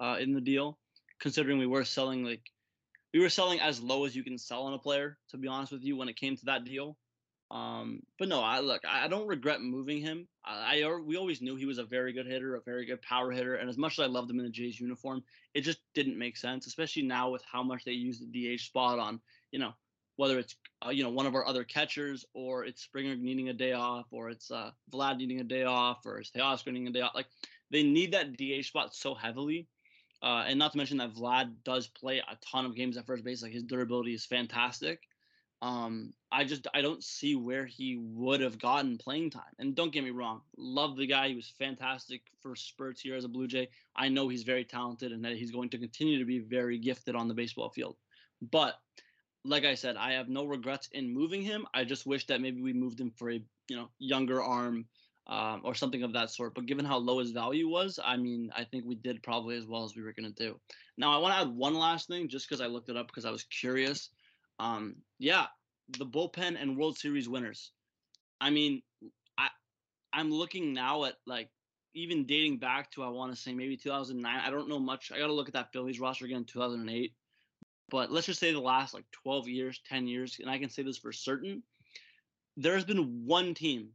uh, 0.00 0.16
in 0.18 0.32
the 0.32 0.40
deal, 0.40 0.78
considering 1.20 1.58
we 1.58 1.66
were 1.66 1.84
selling 1.84 2.24
like 2.24 2.42
we 3.12 3.20
were 3.20 3.28
selling 3.28 3.60
as 3.60 3.82
low 3.82 4.06
as 4.06 4.16
you 4.16 4.24
can 4.24 4.38
sell 4.38 4.62
on 4.62 4.72
a 4.72 4.78
player. 4.78 5.18
To 5.30 5.36
be 5.36 5.48
honest 5.48 5.72
with 5.72 5.82
you, 5.82 5.96
when 5.96 6.08
it 6.08 6.16
came 6.16 6.36
to 6.36 6.44
that 6.46 6.64
deal, 6.64 6.96
um, 7.50 8.00
but 8.18 8.28
no, 8.28 8.40
I 8.40 8.60
look, 8.60 8.82
I 8.88 9.08
don't 9.08 9.26
regret 9.26 9.60
moving 9.60 10.00
him. 10.00 10.28
I, 10.44 10.82
I, 10.82 11.00
we 11.04 11.16
always 11.16 11.42
knew 11.42 11.56
he 11.56 11.66
was 11.66 11.78
a 11.78 11.84
very 11.84 12.12
good 12.12 12.26
hitter, 12.26 12.54
a 12.54 12.60
very 12.60 12.86
good 12.86 13.02
power 13.02 13.32
hitter, 13.32 13.56
and 13.56 13.68
as 13.68 13.76
much 13.76 13.98
as 13.98 14.04
I 14.04 14.06
loved 14.06 14.30
him 14.30 14.38
in 14.38 14.44
the 14.44 14.50
Jays 14.50 14.78
uniform, 14.78 15.24
it 15.54 15.62
just 15.62 15.80
didn't 15.94 16.18
make 16.18 16.36
sense, 16.36 16.66
especially 16.66 17.02
now 17.02 17.30
with 17.30 17.42
how 17.50 17.62
much 17.62 17.84
they 17.84 17.92
use 17.92 18.20
the 18.20 18.56
DH 18.56 18.60
spot 18.60 19.00
on, 19.00 19.20
you 19.50 19.58
know, 19.58 19.72
whether 20.20 20.38
it's 20.38 20.54
uh, 20.86 20.90
you 20.90 21.02
know 21.02 21.10
one 21.10 21.26
of 21.26 21.34
our 21.34 21.46
other 21.46 21.64
catchers 21.64 22.24
or 22.34 22.64
it's 22.64 22.82
Springer 22.82 23.16
needing 23.16 23.48
a 23.48 23.54
day 23.54 23.72
off 23.72 24.06
or 24.10 24.28
it's 24.28 24.50
uh, 24.50 24.70
Vlad 24.92 25.16
needing 25.16 25.40
a 25.40 25.44
day 25.44 25.64
off 25.64 26.04
or 26.04 26.18
it's 26.18 26.30
Teoscar 26.30 26.66
needing 26.66 26.88
a 26.88 26.92
day 26.92 27.00
off. 27.00 27.14
Like 27.14 27.26
they 27.70 27.82
need 27.82 28.12
that 28.12 28.36
DH 28.36 28.66
spot 28.66 28.94
so 28.94 29.14
heavily. 29.14 29.66
Uh, 30.22 30.44
and 30.46 30.58
not 30.58 30.72
to 30.72 30.76
mention 30.76 30.98
that 30.98 31.14
Vlad 31.14 31.54
does 31.64 31.86
play 31.88 32.18
a 32.18 32.36
ton 32.44 32.66
of 32.66 32.76
games 32.76 32.98
at 32.98 33.06
first 33.06 33.24
base. 33.24 33.42
Like 33.42 33.52
his 33.52 33.62
durability 33.62 34.12
is 34.12 34.26
fantastic. 34.26 35.00
Um, 35.62 36.14
I 36.32 36.44
just 36.44 36.66
I 36.72 36.80
don't 36.80 37.04
see 37.04 37.34
where 37.34 37.66
he 37.66 37.96
would 37.96 38.40
have 38.40 38.58
gotten 38.58 38.96
playing 38.96 39.30
time. 39.30 39.52
And 39.58 39.74
don't 39.74 39.92
get 39.92 40.04
me 40.04 40.10
wrong, 40.10 40.40
love 40.56 40.96
the 40.96 41.06
guy. 41.06 41.28
He 41.28 41.34
was 41.34 41.52
fantastic 41.58 42.22
for 42.42 42.56
spurts 42.56 43.00
here 43.00 43.16
as 43.16 43.24
a 43.24 43.28
Blue 43.28 43.46
Jay. 43.46 43.68
I 43.94 44.08
know 44.08 44.28
he's 44.28 44.44
very 44.44 44.64
talented 44.64 45.12
and 45.12 45.24
that 45.24 45.36
he's 45.36 45.50
going 45.50 45.70
to 45.70 45.78
continue 45.78 46.18
to 46.18 46.24
be 46.24 46.38
very 46.38 46.78
gifted 46.78 47.14
on 47.14 47.28
the 47.28 47.34
baseball 47.34 47.68
field. 47.68 47.96
But 48.40 48.74
like 49.44 49.64
I 49.64 49.74
said, 49.74 49.96
I 49.96 50.12
have 50.12 50.28
no 50.28 50.44
regrets 50.44 50.88
in 50.92 51.12
moving 51.12 51.42
him. 51.42 51.66
I 51.74 51.84
just 51.84 52.06
wish 52.06 52.26
that 52.26 52.40
maybe 52.40 52.62
we 52.62 52.72
moved 52.72 53.00
him 53.00 53.10
for 53.10 53.30
a 53.30 53.42
you 53.68 53.76
know 53.76 53.88
younger 53.98 54.42
arm 54.42 54.86
um, 55.26 55.60
or 55.64 55.74
something 55.74 56.02
of 56.02 56.12
that 56.12 56.30
sort. 56.30 56.54
But 56.54 56.66
given 56.66 56.84
how 56.84 56.98
low 56.98 57.18
his 57.18 57.30
value 57.30 57.68
was, 57.68 57.98
I 58.02 58.16
mean, 58.16 58.50
I 58.54 58.64
think 58.64 58.84
we 58.84 58.96
did 58.96 59.22
probably 59.22 59.56
as 59.56 59.66
well 59.66 59.84
as 59.84 59.94
we 59.94 60.02
were 60.02 60.12
going 60.12 60.32
to 60.32 60.44
do. 60.44 60.58
Now, 60.98 61.12
I 61.14 61.18
want 61.18 61.34
to 61.34 61.40
add 61.40 61.56
one 61.56 61.74
last 61.74 62.08
thing 62.08 62.28
just 62.28 62.48
because 62.48 62.60
I 62.60 62.66
looked 62.66 62.88
it 62.88 62.96
up 62.96 63.06
because 63.06 63.24
I 63.24 63.30
was 63.30 63.44
curious. 63.44 64.10
Um, 64.60 64.96
yeah, 65.18 65.46
the 65.98 66.06
bullpen 66.06 66.60
and 66.60 66.76
World 66.76 66.98
Series 66.98 67.28
winners. 67.28 67.72
I 68.40 68.50
mean, 68.50 68.82
I 69.38 69.48
I'm 70.12 70.30
looking 70.30 70.74
now 70.74 71.04
at 71.04 71.14
like 71.26 71.48
even 71.94 72.26
dating 72.26 72.58
back 72.58 72.90
to 72.92 73.02
I 73.02 73.08
want 73.08 73.34
to 73.34 73.40
say 73.40 73.54
maybe 73.54 73.76
2009. 73.76 74.40
I 74.44 74.50
don't 74.50 74.68
know 74.68 74.78
much. 74.78 75.10
I 75.12 75.18
got 75.18 75.28
to 75.28 75.32
look 75.32 75.48
at 75.48 75.54
that 75.54 75.72
Phillies 75.72 75.98
roster 75.98 76.26
again, 76.26 76.44
2008. 76.44 77.12
But 77.90 78.12
let's 78.12 78.26
just 78.26 78.38
say 78.38 78.52
the 78.52 78.60
last 78.60 78.94
like 78.94 79.04
12 79.10 79.48
years, 79.48 79.80
10 79.88 80.06
years, 80.06 80.36
and 80.38 80.48
I 80.48 80.58
can 80.58 80.68
say 80.68 80.82
this 80.82 80.98
for 80.98 81.10
certain. 81.10 81.62
There's 82.56 82.84
been 82.84 83.24
one 83.26 83.54
team 83.54 83.88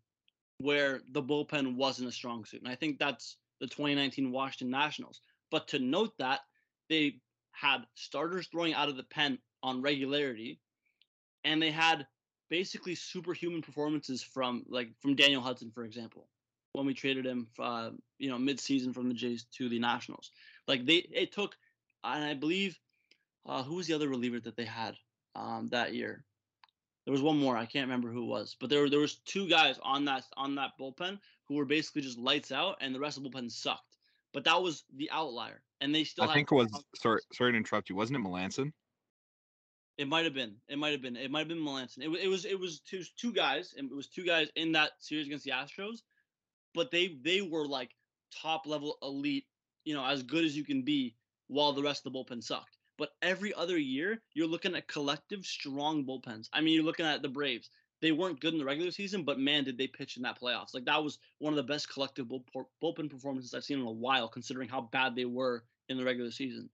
where 0.57 1.01
the 1.11 1.21
bullpen 1.21 1.75
wasn't 1.75 2.09
a 2.09 2.11
strong 2.11 2.43
suit, 2.43 2.61
and 2.61 2.71
I 2.71 2.75
think 2.75 2.97
that's 2.97 3.37
the 3.61 3.67
2019 3.67 4.31
Washington 4.31 4.71
Nationals. 4.71 5.21
But 5.51 5.67
to 5.69 5.79
note 5.79 6.13
that 6.17 6.39
they 6.89 7.19
had 7.51 7.85
starters 7.93 8.47
throwing 8.47 8.73
out 8.73 8.89
of 8.89 8.97
the 8.97 9.03
pen 9.03 9.37
on 9.65 9.81
regularity, 9.81 10.59
and 11.43 11.59
they 11.59 11.71
had 11.71 12.05
basically 12.49 12.93
superhuman 12.93 13.63
performances 13.63 14.21
from 14.21 14.63
like 14.69 14.89
from 15.01 15.15
Daniel 15.15 15.41
Hudson, 15.41 15.71
for 15.71 15.83
example, 15.83 16.27
when 16.73 16.85
we 16.85 16.93
traded 16.93 17.25
him, 17.25 17.47
uh, 17.59 17.89
you 18.19 18.29
know, 18.29 18.37
mid-season 18.37 18.93
from 18.93 19.07
the 19.07 19.15
Jays 19.15 19.45
to 19.57 19.67
the 19.67 19.79
Nationals. 19.79 20.29
Like 20.67 20.85
they, 20.85 20.97
it 21.11 21.31
took, 21.31 21.57
and 22.03 22.23
I 22.23 22.35
believe, 22.35 22.77
uh, 23.47 23.63
who 23.63 23.75
was 23.75 23.87
the 23.87 23.95
other 23.95 24.07
reliever 24.07 24.39
that 24.39 24.55
they 24.55 24.65
had 24.65 24.95
um, 25.35 25.67
that 25.71 25.95
year? 25.95 26.23
There 27.05 27.11
was 27.11 27.23
one 27.23 27.39
more. 27.39 27.57
I 27.57 27.65
can't 27.65 27.87
remember 27.87 28.09
who 28.11 28.23
it 28.23 28.27
was, 28.27 28.55
but 28.59 28.69
there 28.69 28.81
were 28.81 28.89
there 28.89 28.99
was 28.99 29.15
two 29.25 29.49
guys 29.49 29.79
on 29.81 30.05
that 30.05 30.25
on 30.37 30.53
that 30.55 30.71
bullpen 30.79 31.17
who 31.47 31.55
were 31.55 31.65
basically 31.65 32.03
just 32.03 32.19
lights 32.19 32.51
out, 32.51 32.77
and 32.81 32.93
the 32.93 32.99
rest 32.99 33.17
of 33.17 33.23
the 33.23 33.29
bullpen 33.29 33.51
sucked. 33.51 33.97
But 34.31 34.43
that 34.43 34.61
was 34.61 34.83
the 34.95 35.09
outlier, 35.11 35.61
and 35.81 35.93
they 35.93 36.03
still. 36.03 36.29
I 36.29 36.33
think 36.35 36.51
it 36.51 36.55
was 36.55 36.69
sorry 36.95 37.21
sorry 37.33 37.53
to 37.53 37.57
interrupt 37.57 37.89
you. 37.89 37.95
Wasn't 37.95 38.17
it 38.17 38.23
Melancon? 38.23 38.71
It 39.97 40.07
might 40.07 40.25
have 40.25 40.33
been. 40.33 40.55
It 40.67 40.77
might 40.77 40.91
have 40.91 41.01
been. 41.01 41.15
It 41.15 41.31
might 41.31 41.39
have 41.39 41.47
been 41.47 41.59
Melancon. 41.59 41.99
It, 41.99 42.23
it 42.23 42.27
was. 42.27 42.45
It 42.45 42.59
was 42.59 42.81
two 42.81 43.03
two 43.17 43.31
guys, 43.31 43.73
and 43.77 43.89
it 43.89 43.95
was 43.95 44.07
two 44.07 44.25
guys 44.25 44.49
in 44.55 44.73
that 44.73 44.91
series 44.99 45.27
against 45.27 45.45
the 45.45 45.51
Astros, 45.51 45.99
but 46.73 46.91
they 46.91 47.17
they 47.23 47.41
were 47.41 47.65
like 47.65 47.91
top 48.41 48.65
level 48.65 48.97
elite. 49.01 49.45
You 49.85 49.93
know, 49.93 50.05
as 50.05 50.23
good 50.23 50.43
as 50.43 50.57
you 50.57 50.65
can 50.65 50.81
be, 50.81 51.15
while 51.47 51.73
the 51.73 51.83
rest 51.83 52.05
of 52.05 52.11
the 52.11 52.19
bullpen 52.19 52.43
sucked. 52.43 52.77
But 52.97 53.09
every 53.21 53.53
other 53.53 53.77
year, 53.77 54.21
you're 54.33 54.47
looking 54.47 54.75
at 54.75 54.87
collective 54.87 55.45
strong 55.45 56.05
bullpens. 56.05 56.49
I 56.53 56.61
mean, 56.61 56.73
you're 56.73 56.83
looking 56.83 57.05
at 57.05 57.21
the 57.21 57.29
Braves. 57.29 57.69
They 58.01 58.11
weren't 58.11 58.39
good 58.39 58.53
in 58.53 58.59
the 58.59 58.65
regular 58.65 58.91
season, 58.91 59.23
but 59.23 59.39
man, 59.39 59.63
did 59.63 59.77
they 59.77 59.87
pitch 59.87 60.17
in 60.17 60.23
that 60.23 60.39
playoffs. 60.39 60.73
Like 60.73 60.85
that 60.85 61.03
was 61.03 61.19
one 61.39 61.53
of 61.53 61.57
the 61.57 61.63
best 61.63 61.89
collective 61.89 62.27
bull, 62.27 62.43
bullpen 62.81 63.09
performances 63.09 63.53
I've 63.53 63.63
seen 63.63 63.79
in 63.79 63.85
a 63.85 63.91
while, 63.91 64.27
considering 64.27 64.69
how 64.69 64.81
bad 64.81 65.15
they 65.15 65.25
were 65.25 65.63
in 65.89 65.97
the 65.97 66.03
regular 66.03 66.31
season. 66.31 66.69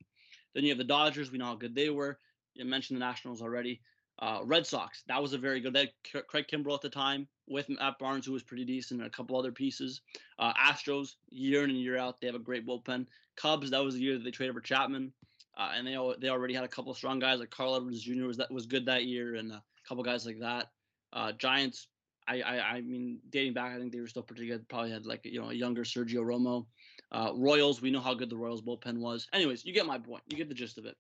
Then 0.54 0.64
you 0.64 0.70
have 0.70 0.78
the 0.78 0.84
Dodgers. 0.84 1.32
We 1.32 1.38
know 1.38 1.46
how 1.46 1.56
good 1.56 1.76
they 1.76 1.90
were. 1.90 2.20
You 2.56 2.66
mentioned 2.66 3.00
the 3.00 3.06
Nationals 3.06 3.42
already. 3.42 3.82
Uh, 4.20 4.42
Red 4.44 4.68
Sox, 4.68 5.04
that 5.08 5.22
was 5.22 5.34
a 5.34 5.38
very 5.38 5.60
good. 5.60 5.74
They 5.74 5.92
had 6.14 6.28
Craig 6.28 6.46
Kimbrel 6.48 6.76
at 6.76 6.82
the 6.82 6.90
time 6.90 7.28
with 7.48 7.70
Matt 7.70 7.98
Barnes, 7.98 8.26
who 8.26 8.34
was 8.34 8.44
pretty 8.44 8.66
decent, 8.66 9.02
and 9.02 9.08
a 9.08 9.12
couple 9.12 9.38
other 9.38 9.52
pieces. 9.52 10.02
Uh, 10.38 10.54
Astros, 10.54 11.16
year 11.30 11.64
in 11.64 11.72
and 11.72 11.80
year 11.80 11.98
out, 11.98 12.22
they 12.22 12.28
have 12.28 12.36
a 12.36 12.40
great 12.40 12.66
bullpen. 12.66 13.08
Cubs, 13.36 13.72
that 13.72 13.84
was 13.84 13.96
the 13.96 14.02
year 14.02 14.18
that 14.18 14.24
they 14.24 14.30
traded 14.30 14.54
for 14.54 14.62
Chapman, 14.62 15.12
uh, 15.58 15.72
and 15.76 15.88
they 15.88 15.98
they 16.20 16.30
already 16.30 16.54
had 16.54 16.64
a 16.64 16.68
couple 16.68 16.94
strong 16.94 17.18
guys 17.18 17.40
like 17.40 17.50
Carl 17.50 17.76
Edwards 17.76 18.04
Jr. 18.04 18.26
was 18.26 18.38
that 18.38 18.52
was 18.52 18.68
good 18.68 18.86
that 18.86 19.06
year, 19.06 19.36
and 19.36 19.52
a 19.52 19.64
couple 19.88 20.04
guys 20.04 20.26
like 20.26 20.40
that. 20.40 20.68
Uh, 21.14 21.32
Giants, 21.32 21.88
I, 22.28 22.42
I 22.42 22.60
I 22.76 22.82
mean, 22.82 23.20
dating 23.32 23.54
back, 23.54 23.74
I 23.74 23.80
think 23.80 23.92
they 23.92 24.02
were 24.02 24.08
still 24.08 24.24
pretty 24.24 24.46
good. 24.46 24.68
Probably 24.70 24.92
had 24.92 25.08
like 25.08 25.26
you 25.26 25.42
know 25.42 25.50
a 25.50 25.54
younger 25.54 25.84
Sergio 25.84 26.22
Romo. 26.24 26.68
Uh, 27.12 27.32
Royals, 27.36 27.82
we 27.82 27.92
know 27.92 28.00
how 28.00 28.14
good 28.14 28.30
the 28.30 28.38
Royals 28.38 28.62
bullpen 28.62 29.00
was. 29.00 29.28
Anyways, 29.34 29.66
you 29.66 29.74
get 29.74 29.86
my 29.86 29.98
point. 29.98 30.24
You 30.30 30.38
get 30.38 30.48
the 30.48 30.56
gist 30.56 30.78
of 30.78 30.86
it 30.86 30.96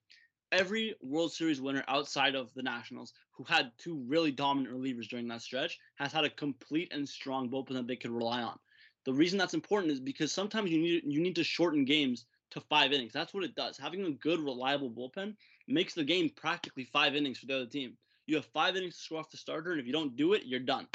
every 0.52 0.96
World 1.02 1.32
Series 1.32 1.62
winner 1.62 1.84
outside 1.88 2.36
of 2.36 2.54
the 2.54 2.64
Nationals 2.64 3.14
who 3.32 3.44
had 3.44 3.72
two 3.78 4.04
really 4.08 4.32
dominant 4.32 4.76
relievers 4.76 5.08
during 5.08 5.28
that 5.30 5.42
stretch 5.42 5.80
has 5.96 6.12
had 6.12 6.26
a 6.26 6.30
complete 6.30 6.92
and 6.94 7.08
strong 7.08 7.50
bullpen 7.50 7.74
that 7.74 7.88
they 7.88 7.96
could 7.96 8.12
rely 8.12 8.42
on. 8.42 8.58
The 9.06 9.14
reason 9.14 9.40
that's 9.40 9.54
important 9.54 9.92
is 9.92 10.00
because 10.00 10.32
sometimes 10.32 10.70
you 10.70 10.80
need 10.80 11.04
you 11.06 11.22
need 11.22 11.36
to 11.36 11.44
shorten 11.44 11.86
games 11.86 12.26
to 12.52 12.62
five 12.62 12.92
innings. 12.92 13.14
That's 13.14 13.34
what 13.34 13.44
it 13.44 13.56
does. 13.56 13.78
Having 13.78 14.06
a 14.06 14.12
good, 14.12 14.40
reliable 14.40 14.92
bullpen 14.92 15.36
makes 15.68 15.94
the 15.94 16.04
game 16.04 16.30
practically 16.36 16.84
five 16.84 17.16
innings 17.16 17.40
for 17.40 17.48
the 17.48 17.56
other 17.56 17.66
team. 17.66 17.98
You 18.28 18.36
have 18.36 18.46
five 18.46 18.76
innings 18.76 18.98
to 18.98 19.02
score 19.02 19.20
off 19.20 19.32
the 19.32 19.38
starter, 19.38 19.72
and 19.72 19.80
if 19.80 19.88
you 19.88 19.94
don't 19.94 20.16
do 20.16 20.34
it, 20.34 20.44
you're 20.46 20.60
done. 20.60 20.88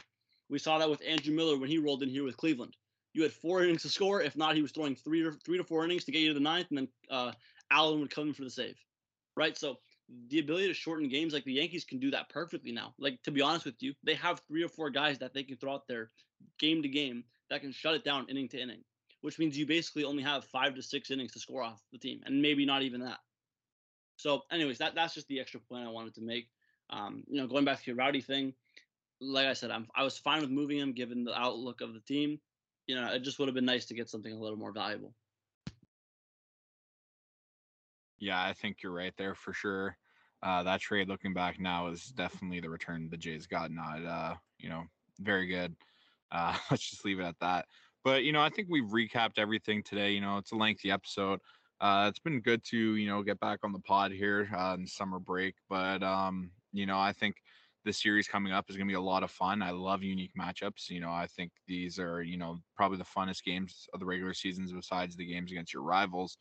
We 0.48 0.59
saw 0.59 0.78
that 0.78 0.88
with 0.88 1.02
Andrew 1.04 1.34
Miller 1.34 1.59
when 1.59 1.68
he 1.68 1.78
rolled 1.78 2.02
in 2.02 2.09
here 2.09 2.22
with 2.22 2.36
Cleveland. 2.36 2.76
You 3.14 3.22
had 3.22 3.32
four 3.32 3.64
innings 3.64 3.82
to 3.82 3.88
score. 3.88 4.22
If 4.22 4.36
not, 4.36 4.54
he 4.54 4.62
was 4.62 4.70
throwing 4.70 4.94
three 4.94 5.22
to 5.22 5.32
three 5.44 5.59
to 5.59 5.64
four 5.64 5.84
innings 5.84 6.04
to 6.04 6.12
get 6.12 6.20
you 6.20 6.28
to 6.28 6.34
the 6.34 6.40
ninth, 6.40 6.68
and 6.68 6.78
then 6.78 6.88
uh, 7.11 7.32
Allen 7.70 7.98
would 8.00 8.11
come 8.11 8.28
in 8.28 8.34
for 8.34 8.44
the 8.44 8.50
save 8.50 8.76
right? 9.37 9.57
So 9.57 9.78
the 10.28 10.39
ability 10.39 10.68
to 10.68 10.74
shorten 10.74 11.09
games 11.09 11.32
like 11.32 11.45
the 11.45 11.53
Yankees 11.53 11.84
can 11.84 11.99
do 11.99 12.11
that 12.12 12.28
perfectly 12.28 12.72
now. 12.72 12.95
Like 12.99 13.22
to 13.24 13.30
be 13.30 13.43
honest 13.43 13.64
with 13.64 13.80
you, 13.80 13.95
they 14.05 14.14
have 14.14 14.41
three 14.49 14.62
or 14.62 14.68
four 14.68 14.91
guys 14.91 15.18
that 15.18 15.34
they 15.34 15.43
can 15.43 15.57
throw 15.57 15.74
out 15.74 15.87
there 15.89 16.11
game 16.59 16.82
to 16.82 16.89
game 16.89 17.24
that 17.51 17.61
can 17.61 17.72
shut 17.72 17.95
it 17.95 18.05
down 18.05 18.26
inning 18.28 18.49
to 18.49 18.61
inning, 18.61 18.82
which 19.20 19.39
means 19.39 19.59
you 19.59 19.66
basically 19.66 20.05
only 20.05 20.22
have 20.22 20.45
five 20.45 20.74
to 20.74 20.82
six 20.82 21.11
innings 21.11 21.32
to 21.32 21.41
score 21.41 21.62
off 21.62 21.80
the 21.93 21.99
team, 21.99 22.20
and 22.24 22.43
maybe 22.43 22.64
not 22.64 22.82
even 22.82 23.01
that. 23.01 23.18
So, 24.16 24.43
anyways, 24.51 24.78
that 24.78 24.95
that's 24.95 25.14
just 25.14 25.28
the 25.28 25.41
extra 25.41 25.61
point 25.61 25.87
I 25.87 25.91
wanted 25.91 26.14
to 26.14 26.22
make. 26.22 26.49
Um, 26.89 27.24
you 27.28 27.41
know, 27.41 27.47
going 27.47 27.64
back 27.64 27.82
to 27.82 27.87
your 27.87 27.97
rowdy 27.97 28.20
thing, 28.20 28.55
like 29.20 29.47
I 29.47 29.53
said, 29.53 29.70
I'm 29.70 29.89
I 29.95 30.05
was 30.05 30.18
fine 30.18 30.41
with 30.41 30.51
moving 30.51 30.78
him 30.78 30.93
given 30.93 31.24
the 31.24 31.39
outlook 31.39 31.80
of 31.80 31.95
the 31.95 32.01
team. 32.01 32.41
You 32.87 32.95
know, 32.95 33.12
it 33.12 33.20
just 33.20 33.39
would 33.39 33.49
have 33.49 33.55
been 33.55 33.64
nice 33.64 33.87
to 33.87 33.95
get 33.95 34.09
something 34.09 34.32
a 34.32 34.39
little 34.39 34.59
more 34.59 34.72
valuable. 34.72 35.12
Yeah, 38.19 38.43
I 38.43 38.53
think 38.53 38.83
you're 38.83 38.93
right 38.93 39.14
there 39.17 39.35
for 39.35 39.53
sure. 39.53 39.97
Uh, 40.43 40.62
that 40.62 40.81
trade, 40.81 41.09
looking 41.09 41.35
back 41.35 41.59
now, 41.59 41.89
is 41.89 42.07
definitely 42.07 42.61
the 42.61 42.71
return 42.71 43.09
the 43.11 43.17
Jays 43.17 43.47
got. 43.47 43.71
Not, 43.71 44.05
uh, 44.05 44.35
you 44.59 44.69
know, 44.69 44.85
very 45.21 45.47
good. 45.47 45.75
Uh, 46.31 46.57
let's 46.71 46.89
just 46.89 47.05
leave 47.05 47.21
it 47.21 47.25
at 47.25 47.39
that. 47.41 47.67
But 48.05 48.23
you 48.23 48.33
know, 48.33 48.41
I 48.41 48.51
think 48.51 48.69
we've 48.71 48.85
recapped 48.85 49.39
everything 49.39 49.83
today. 49.83 50.12
You 50.12 50.21
know, 50.21 50.39
it's 50.39 50.53
a 50.53 50.57
lengthy 50.57 50.91
episode. 50.91 51.41
Uh, 51.81 52.07
it's 52.09 52.21
been 52.21 52.41
good 52.41 52.62
to 52.64 52.97
you 52.97 53.09
know 53.09 53.23
get 53.23 53.41
back 53.41 53.61
on 53.64 53.73
the 53.73 53.81
pod 53.81 54.12
here 54.12 54.49
uh, 54.57 54.77
in 54.79 54.87
summer 54.87 55.19
break. 55.19 55.57
But 55.69 56.03
um, 56.03 56.51
you 56.73 56.87
know, 56.87 56.99
I 56.99 57.12
think 57.12 57.37
the 57.85 57.93
series 57.93 58.29
coming 58.29 58.53
up 58.53 58.71
is 58.71 58.77
going 58.77 58.87
to 58.87 58.93
be 58.93 58.97
a 58.97 59.01
lot 59.01 59.23
of 59.23 59.31
fun. 59.31 59.62
I 59.62 59.71
love 59.71 60.03
unique 60.03 60.33
matchups. 60.39 60.89
You 60.89 61.01
know, 61.01 61.11
I 61.11 61.27
think 61.27 61.53
these 61.67 61.99
are 61.99 62.23
you 62.23 62.37
know 62.37 62.59
probably 62.77 62.99
the 62.99 63.05
funnest 63.05 63.43
games 63.43 63.89
of 63.93 64.01
the 64.01 64.07
regular 64.07 64.35
seasons 64.35 64.73
besides 64.73 65.17
the 65.17 65.27
games 65.27 65.51
against 65.51 65.75
your 65.75 65.83
rivals. 65.83 66.39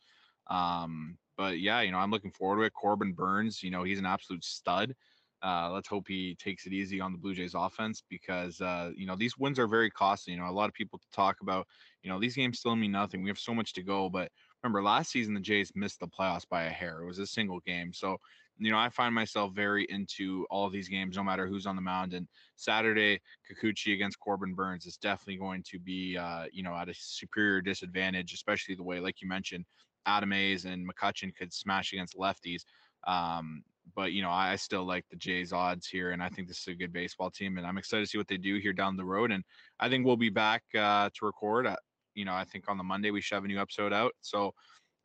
Um, 0.48 1.18
but 1.36 1.60
yeah, 1.60 1.80
you 1.82 1.92
know, 1.92 1.98
I'm 1.98 2.10
looking 2.10 2.30
forward 2.30 2.56
to 2.56 2.62
it. 2.62 2.72
Corbin 2.72 3.12
Burnes, 3.12 3.62
you 3.62 3.70
know, 3.70 3.82
he's 3.82 3.98
an 3.98 4.06
absolute 4.06 4.44
stud. 4.44 4.94
Uh, 5.42 5.70
let's 5.70 5.88
hope 5.88 6.08
he 6.08 6.34
takes 6.36 6.66
it 6.66 6.72
easy 6.72 7.00
on 7.00 7.12
the 7.12 7.18
Blue 7.18 7.34
Jays 7.34 7.54
offense 7.54 8.02
because 8.08 8.60
uh, 8.60 8.90
you 8.96 9.06
know 9.06 9.16
these 9.16 9.36
wins 9.36 9.58
are 9.58 9.68
very 9.68 9.90
costly. 9.90 10.32
You 10.32 10.40
know, 10.40 10.48
a 10.48 10.50
lot 10.50 10.68
of 10.68 10.74
people 10.74 11.00
talk 11.12 11.36
about 11.42 11.66
you 12.02 12.10
know 12.10 12.18
these 12.18 12.34
games 12.34 12.58
still 12.58 12.74
mean 12.74 12.92
nothing. 12.92 13.22
We 13.22 13.28
have 13.28 13.38
so 13.38 13.54
much 13.54 13.74
to 13.74 13.82
go, 13.82 14.08
but 14.08 14.30
remember 14.62 14.82
last 14.82 15.10
season 15.10 15.34
the 15.34 15.40
Jays 15.40 15.72
missed 15.74 16.00
the 16.00 16.08
playoffs 16.08 16.48
by 16.48 16.64
a 16.64 16.70
hair. 16.70 17.00
It 17.02 17.06
was 17.06 17.18
a 17.18 17.26
single 17.26 17.60
game, 17.60 17.92
so 17.92 18.16
you 18.58 18.70
know 18.70 18.78
I 18.78 18.88
find 18.88 19.14
myself 19.14 19.52
very 19.52 19.86
into 19.90 20.46
all 20.50 20.70
these 20.70 20.88
games, 20.88 21.16
no 21.16 21.22
matter 21.22 21.46
who's 21.46 21.66
on 21.66 21.76
the 21.76 21.82
mound. 21.82 22.14
And 22.14 22.26
Saturday, 22.56 23.20
Kikuchi 23.48 23.92
against 23.92 24.18
Corbin 24.18 24.54
Burnes 24.54 24.86
is 24.86 24.96
definitely 24.96 25.36
going 25.36 25.62
to 25.64 25.78
be 25.78 26.16
uh, 26.16 26.46
you 26.50 26.62
know 26.62 26.74
at 26.74 26.88
a 26.88 26.94
superior 26.96 27.60
disadvantage, 27.60 28.32
especially 28.32 28.74
the 28.74 28.82
way, 28.82 29.00
like 29.00 29.20
you 29.20 29.28
mentioned, 29.28 29.66
Adames 30.06 30.64
and 30.64 30.88
McCutchen 30.88 31.34
could 31.34 31.52
smash 31.52 31.92
against 31.92 32.16
lefties. 32.16 32.62
Um, 33.06 33.62
but 33.94 34.12
you 34.12 34.22
know, 34.22 34.30
I 34.30 34.56
still 34.56 34.84
like 34.84 35.04
the 35.10 35.16
Jays 35.16 35.52
odds 35.52 35.86
here, 35.86 36.10
and 36.10 36.22
I 36.22 36.28
think 36.28 36.48
this 36.48 36.60
is 36.60 36.68
a 36.68 36.74
good 36.74 36.92
baseball 36.92 37.30
team, 37.30 37.58
and 37.58 37.66
I'm 37.66 37.78
excited 37.78 38.04
to 38.04 38.10
see 38.10 38.18
what 38.18 38.28
they 38.28 38.36
do 38.36 38.56
here 38.56 38.72
down 38.72 38.96
the 38.96 39.04
road. 39.04 39.30
And 39.30 39.44
I 39.78 39.88
think 39.88 40.04
we'll 40.04 40.16
be 40.16 40.30
back 40.30 40.62
uh, 40.76 41.10
to 41.14 41.26
record. 41.26 41.66
At, 41.66 41.78
you 42.14 42.24
know, 42.24 42.34
I 42.34 42.44
think 42.44 42.64
on 42.68 42.78
the 42.78 42.84
Monday 42.84 43.10
we 43.10 43.20
should 43.20 43.36
have 43.36 43.44
a 43.44 43.48
new 43.48 43.60
episode 43.60 43.92
out. 43.92 44.12
So, 44.20 44.54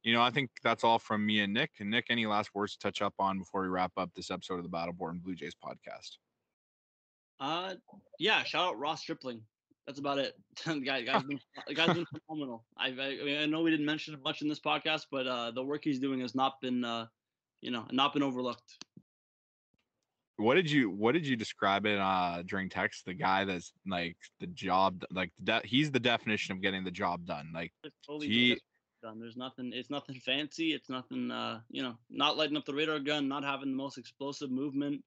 you 0.04 0.14
know, 0.14 0.22
I 0.22 0.32
think 0.32 0.50
that's 0.64 0.84
all 0.84 0.98
from 0.98 1.26
me 1.26 1.42
and 1.42 1.54
Nick. 1.54 1.72
And 1.80 1.92
Nick, 1.92 2.08
any 2.10 2.26
last 2.26 2.56
words 2.56 2.74
to 2.74 2.80
touch 2.80 3.02
up 3.02 3.14
on 3.20 3.38
before 3.38 3.62
we 3.62 3.68
wrap 3.68 3.92
up 3.98 4.10
this 4.16 4.32
episode 4.32 4.58
of 4.58 4.64
the 4.64 4.70
Battle 4.70 4.94
Born 4.94 5.20
Blue 5.24 5.36
Jays 5.36 5.56
podcast? 5.64 6.18
Uh, 7.40 7.76
yeah, 8.20 8.44
shout 8.44 8.70
out 8.70 8.80
Ross 8.80 9.02
Stripling 9.02 9.42
that's 9.92 10.00
about 10.00 10.20
it. 10.20 10.36
the 10.66 10.80
guy, 10.80 11.02
guy's 11.02 11.24
been, 11.24 11.40
the 11.68 11.74
guy's 11.74 11.94
been 11.94 12.06
phenomenal. 12.06 12.64
I, 12.78 12.88
I, 12.88 12.90
I, 12.90 13.26
mean, 13.26 13.38
I 13.40 13.46
know 13.46 13.62
we 13.62 13.72
didn't 13.72 13.86
mention 13.86 14.14
it 14.14 14.22
much 14.24 14.42
in 14.42 14.48
this 14.48 14.60
podcast, 14.60 15.08
but 15.12 15.28
uh, 15.28 15.52
the 15.52 15.64
work 15.64 15.82
he's 15.84 16.00
doing 16.00 16.22
has 16.22 16.34
not 16.34 16.62
been, 16.62 16.86
uh, 16.86 17.08
you 17.60 17.72
know, 17.72 17.86
not 17.92 18.14
been 18.14 18.24
overlooked. 18.24 18.78
what 20.38 20.56
did 20.56 20.72
you 20.72 20.90
what 20.90 21.12
did 21.12 21.28
you 21.28 21.36
describe 21.36 21.86
it 21.86 22.00
uh 22.00 22.42
during 22.46 22.70
text? 22.70 23.06
The 23.06 23.14
guy 23.14 23.44
that's 23.44 23.74
like 23.86 24.16
the 24.40 24.48
job 24.48 25.04
like 25.12 25.32
the 25.40 25.60
de- 25.60 25.68
he's 25.68 25.92
the 25.92 26.00
definition 26.00 26.54
of 26.56 26.62
getting 26.62 26.86
the 26.86 26.92
job 26.92 27.26
done. 27.26 27.52
Like 27.54 27.74
totally 28.08 28.28
He- 28.28 28.62
done. 29.04 29.20
There's 29.20 29.36
nothing. 29.36 29.72
It's 29.74 29.90
nothing 29.90 30.16
fancy. 30.16 30.74
It's 30.74 30.90
nothing. 30.90 31.32
Uh, 31.32 31.60
you 31.70 31.84
know, 31.84 31.98
not 32.10 32.38
lighting 32.38 32.56
up 32.56 32.66
the 32.66 32.74
radar 32.74 33.00
gun, 33.00 33.28
not 33.28 33.44
having 33.44 33.72
the 33.72 33.76
most 33.76 33.98
explosive 33.98 34.52
movement. 34.52 35.04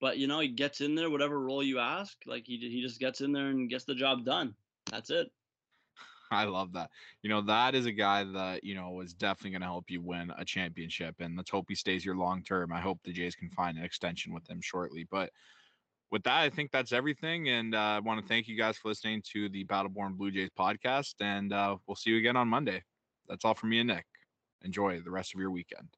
But 0.00 0.18
you 0.18 0.26
know, 0.26 0.40
he 0.40 0.48
gets 0.48 0.80
in 0.80 0.94
there, 0.94 1.10
whatever 1.10 1.40
role 1.40 1.62
you 1.62 1.78
ask. 1.78 2.16
Like 2.26 2.44
he 2.46 2.58
he 2.58 2.82
just 2.82 3.00
gets 3.00 3.20
in 3.20 3.32
there 3.32 3.48
and 3.48 3.70
gets 3.70 3.84
the 3.84 3.94
job 3.94 4.24
done. 4.24 4.54
That's 4.90 5.10
it. 5.10 5.30
I 6.30 6.44
love 6.44 6.72
that. 6.72 6.90
You 7.22 7.30
know, 7.30 7.40
that 7.42 7.74
is 7.74 7.86
a 7.86 7.92
guy 7.92 8.24
that, 8.24 8.64
you 8.64 8.74
know, 8.74 9.00
is 9.00 9.14
definitely 9.14 9.52
going 9.52 9.62
to 9.62 9.66
help 9.66 9.90
you 9.90 10.00
win 10.02 10.32
a 10.36 10.44
championship. 10.44 11.14
And 11.20 11.36
let's 11.36 11.50
hope 11.50 11.66
he 11.68 11.74
stays 11.74 12.04
here 12.04 12.14
long 12.14 12.42
term. 12.42 12.72
I 12.72 12.80
hope 12.80 13.00
the 13.04 13.12
Jays 13.12 13.34
can 13.34 13.50
find 13.50 13.78
an 13.78 13.84
extension 13.84 14.32
with 14.32 14.48
him 14.48 14.60
shortly. 14.60 15.06
But 15.10 15.30
with 16.10 16.22
that, 16.24 16.40
I 16.40 16.50
think 16.50 16.70
that's 16.70 16.92
everything. 16.92 17.48
And 17.48 17.74
uh, 17.74 17.78
I 17.78 18.00
want 18.00 18.20
to 18.20 18.26
thank 18.26 18.48
you 18.48 18.56
guys 18.56 18.76
for 18.76 18.88
listening 18.88 19.22
to 19.32 19.48
the 19.48 19.64
Battle 19.64 19.90
Born 19.90 20.14
Blue 20.14 20.30
Jays 20.30 20.50
podcast. 20.58 21.14
And 21.20 21.52
uh, 21.52 21.76
we'll 21.86 21.96
see 21.96 22.10
you 22.10 22.18
again 22.18 22.36
on 22.36 22.48
Monday. 22.48 22.82
That's 23.28 23.44
all 23.44 23.54
from 23.54 23.70
me 23.70 23.80
and 23.80 23.88
Nick. 23.88 24.06
Enjoy 24.62 25.00
the 25.00 25.10
rest 25.10 25.34
of 25.34 25.40
your 25.40 25.50
weekend. 25.50 25.88